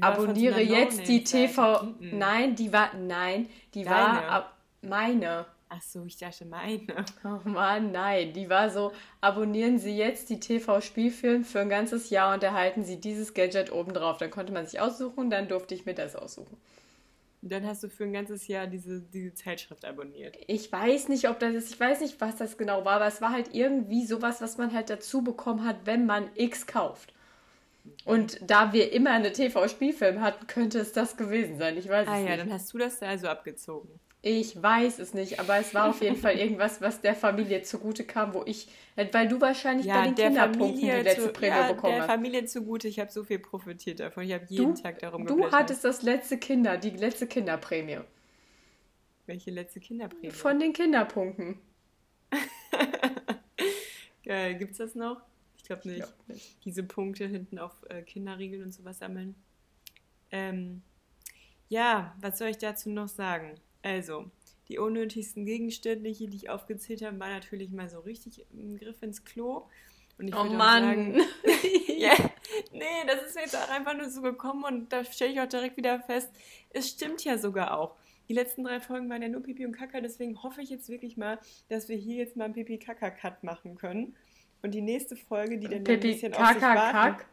Abonniere 0.00 0.60
jetzt 0.60 1.06
die 1.06 1.22
TV. 1.22 1.62
-mm. 1.62 2.14
Nein, 2.14 2.56
die 2.56 2.72
war 2.72 2.94
nein, 2.94 3.48
die 3.74 3.84
Deine. 3.84 3.96
war 3.96 4.28
ab, 4.28 4.58
meine. 4.82 5.46
Ach 5.68 5.82
so, 5.82 6.04
ich 6.04 6.16
dachte 6.16 6.44
meine. 6.44 6.86
Oh 7.24 7.48
Mann, 7.48 7.90
nein, 7.90 8.32
die 8.32 8.48
war 8.48 8.70
so, 8.70 8.92
abonnieren 9.20 9.78
Sie 9.78 9.96
jetzt 9.96 10.30
die 10.30 10.38
TV-Spielfilm 10.38 11.44
für 11.44 11.60
ein 11.60 11.68
ganzes 11.68 12.10
Jahr 12.10 12.34
und 12.34 12.42
erhalten 12.42 12.84
Sie 12.84 13.00
dieses 13.00 13.34
Gadget 13.34 13.72
obendrauf. 13.72 14.18
Dann 14.18 14.30
konnte 14.30 14.52
man 14.52 14.66
sich 14.66 14.80
aussuchen, 14.80 15.30
dann 15.30 15.48
durfte 15.48 15.74
ich 15.74 15.86
mir 15.86 15.94
das 15.94 16.16
aussuchen. 16.16 16.56
Dann 17.42 17.66
hast 17.66 17.82
du 17.82 17.90
für 17.90 18.04
ein 18.04 18.12
ganzes 18.12 18.46
Jahr 18.48 18.66
diese, 18.66 19.00
diese 19.00 19.34
Zeitschrift 19.34 19.84
abonniert. 19.84 20.38
Ich 20.46 20.70
weiß 20.72 21.08
nicht, 21.08 21.28
ob 21.28 21.38
das 21.40 21.54
ist, 21.54 21.74
ich 21.74 21.80
weiß 21.80 22.00
nicht, 22.00 22.20
was 22.20 22.36
das 22.36 22.56
genau 22.56 22.84
war, 22.84 22.94
aber 22.94 23.06
es 23.06 23.20
war 23.20 23.32
halt 23.32 23.54
irgendwie 23.54 24.06
sowas, 24.06 24.40
was 24.40 24.56
man 24.56 24.72
halt 24.72 24.88
dazu 24.88 25.22
bekommen 25.22 25.64
hat, 25.64 25.84
wenn 25.84 26.06
man 26.06 26.30
X 26.36 26.66
kauft. 26.66 27.12
Und 28.06 28.38
da 28.50 28.72
wir 28.72 28.92
immer 28.92 29.10
eine 29.10 29.32
TV-Spielfilm 29.32 30.22
hatten, 30.22 30.46
könnte 30.46 30.78
es 30.78 30.92
das 30.92 31.18
gewesen 31.18 31.58
sein. 31.58 31.76
Ich 31.76 31.88
weiß 31.88 32.08
ah, 32.08 32.18
es 32.18 32.24
ja, 32.24 32.30
nicht. 32.30 32.40
dann 32.40 32.52
hast 32.52 32.72
du 32.72 32.78
das 32.78 32.98
da 32.98 33.08
also 33.08 33.28
abgezogen. 33.28 34.00
Ich 34.26 34.60
weiß 34.62 35.00
es 35.00 35.12
nicht, 35.12 35.38
aber 35.38 35.58
es 35.58 35.74
war 35.74 35.90
auf 35.90 36.00
jeden 36.00 36.16
Fall 36.16 36.38
irgendwas, 36.38 36.80
was 36.80 37.02
der 37.02 37.14
Familie 37.14 37.60
zugute 37.60 38.04
kam, 38.04 38.32
wo 38.32 38.42
ich, 38.46 38.68
weil 38.96 39.28
du 39.28 39.38
wahrscheinlich 39.38 39.84
ja, 39.84 40.00
bei 40.00 40.06
den 40.06 40.14
Kinderpunkten 40.14 40.80
die 40.80 40.86
letzte 40.86 41.26
zu, 41.26 41.32
Prämie 41.34 41.48
ja, 41.48 41.72
bekommen 41.72 41.92
hast. 41.92 42.08
der 42.08 42.08
Familie 42.08 42.44
zugute, 42.46 42.88
ich 42.88 42.98
habe 42.98 43.12
so 43.12 43.22
viel 43.22 43.38
profitiert 43.38 44.00
davon. 44.00 44.24
Ich 44.24 44.32
habe 44.32 44.46
jeden 44.48 44.74
du, 44.76 44.82
Tag 44.82 44.98
darum 45.00 45.26
geblättert. 45.26 45.52
Du 45.52 45.54
hattest 45.54 45.84
das 45.84 46.00
letzte 46.00 46.38
Kinder, 46.38 46.78
die 46.78 46.88
letzte 46.88 47.26
Kinderprämie. 47.26 47.98
Welche 49.26 49.50
letzte 49.50 49.80
Kinderprämie? 49.80 50.30
Von 50.30 50.58
den 50.58 50.72
Kinderpunkten. 50.72 51.58
Geil, 54.24 54.54
gibt's 54.58 54.78
das 54.78 54.94
noch? 54.94 55.20
Ich 55.58 55.64
glaube 55.64 55.86
nicht. 55.86 55.98
Glaub 55.98 56.28
nicht. 56.28 56.64
Diese 56.64 56.82
Punkte 56.82 57.26
hinten 57.26 57.58
auf 57.58 57.74
äh, 57.90 58.00
Kinderriegeln 58.00 58.62
und 58.62 58.72
sowas 58.72 59.00
sammeln. 59.00 59.34
Ähm, 60.30 60.80
ja, 61.68 62.16
was 62.22 62.38
soll 62.38 62.48
ich 62.48 62.58
dazu 62.58 62.88
noch 62.88 63.08
sagen? 63.08 63.60
Also, 63.84 64.30
die 64.68 64.78
unnötigsten 64.78 65.44
Gegenstände 65.44 66.08
hier, 66.08 66.30
die 66.30 66.38
ich 66.38 66.48
aufgezählt 66.48 67.02
habe, 67.02 67.20
waren 67.20 67.32
natürlich 67.32 67.70
mal 67.70 67.90
so 67.90 68.00
richtig 68.00 68.46
im 68.50 68.78
Griff 68.78 69.02
ins 69.02 69.24
Klo. 69.24 69.68
Und 70.16 70.28
ich 70.28 70.34
oh 70.34 70.44
Mann! 70.44 71.12
Sagen, 71.12 71.20
ja, 71.98 72.14
nee, 72.72 73.04
das 73.06 73.26
ist 73.26 73.34
mir 73.34 73.42
jetzt 73.42 73.56
auch 73.56 73.68
einfach 73.68 73.94
nur 73.94 74.08
so 74.08 74.22
gekommen 74.22 74.64
und 74.64 74.90
da 74.90 75.04
stelle 75.04 75.32
ich 75.32 75.40
auch 75.40 75.48
direkt 75.48 75.76
wieder 75.76 76.00
fest, 76.00 76.30
es 76.70 76.88
stimmt 76.88 77.22
ja 77.24 77.36
sogar 77.36 77.78
auch. 77.78 77.94
Die 78.28 78.32
letzten 78.32 78.64
drei 78.64 78.80
Folgen 78.80 79.10
waren 79.10 79.20
ja 79.20 79.28
nur 79.28 79.42
Pipi 79.42 79.66
und 79.66 79.72
Kaka, 79.72 80.00
deswegen 80.00 80.42
hoffe 80.42 80.62
ich 80.62 80.70
jetzt 80.70 80.88
wirklich 80.88 81.18
mal, 81.18 81.38
dass 81.68 81.90
wir 81.90 81.96
hier 81.96 82.16
jetzt 82.16 82.36
mal 82.36 82.44
einen 82.44 82.54
Pipi-Kaka-Cut 82.54 83.44
machen 83.44 83.74
können. 83.74 84.16
Und 84.62 84.72
die 84.72 84.80
nächste 84.80 85.14
Folge, 85.14 85.58
die 85.58 85.68
dann 85.68 85.84
Pipi, 85.84 85.92
ein 85.92 86.00
bisschen 86.14 86.32
Kaka, 86.32 86.44
auf 86.46 86.54
sich 86.54 86.62
warten... 86.62 87.18
Kack? 87.18 87.26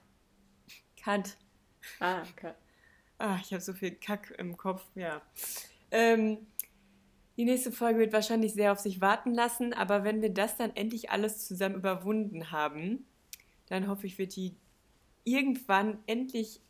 Cut. 1.02 1.38
Ah, 2.02 2.24
Cut. 2.36 2.56
Ah, 3.20 3.38
ich 3.42 3.54
habe 3.54 3.62
so 3.62 3.72
viel 3.72 3.92
Kack 3.92 4.34
im 4.38 4.58
Kopf, 4.58 4.84
ja. 4.96 5.22
Ähm, 5.92 6.48
die 7.38 7.46
nächste 7.46 7.72
Folge 7.72 8.00
wird 8.00 8.14
wahrscheinlich 8.14 8.54
sehr 8.54 8.72
auf 8.72 8.80
sich 8.80 9.02
warten 9.02 9.34
lassen, 9.34 9.74
aber 9.74 10.04
wenn 10.04 10.22
wir 10.22 10.34
das 10.34 10.58
dann 10.58 10.76
endlich 10.76 11.10
alles 11.10 11.48
zusammen 11.48 11.76
überwunden 11.76 12.52
haben, 12.52 13.06
dann 13.68 13.88
hoffe 13.88 14.08
ich, 14.08 14.18
wird 14.18 14.36
die 14.36 14.56
irgendwann 15.24 16.00
endlich 16.08 16.62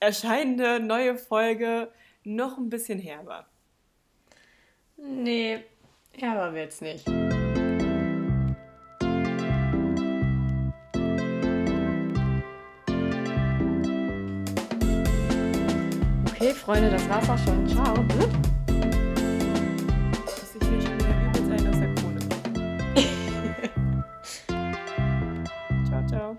erscheinende 0.00 0.80
neue 0.80 1.16
Folge 1.16 1.92
noch 2.24 2.58
ein 2.58 2.70
bisschen 2.70 2.98
herber. 2.98 3.46
Nee, 4.96 5.64
herber 6.12 6.54
wird's 6.54 6.80
nicht. 6.80 7.04
Freunde, 16.54 16.90
das 16.90 17.08
war's 17.08 17.28
auch 17.28 17.38
schon. 17.38 17.66
Ciao. 17.68 17.94
Dass 20.24 20.54
ich 20.54 20.70
mich 20.70 20.84
wieder 20.84 21.08
übelst 21.26 21.66
aus 21.68 21.78
der 21.78 21.94
Kohle. 21.94 22.20
ciao, 26.06 26.06
ciao. 26.06 26.36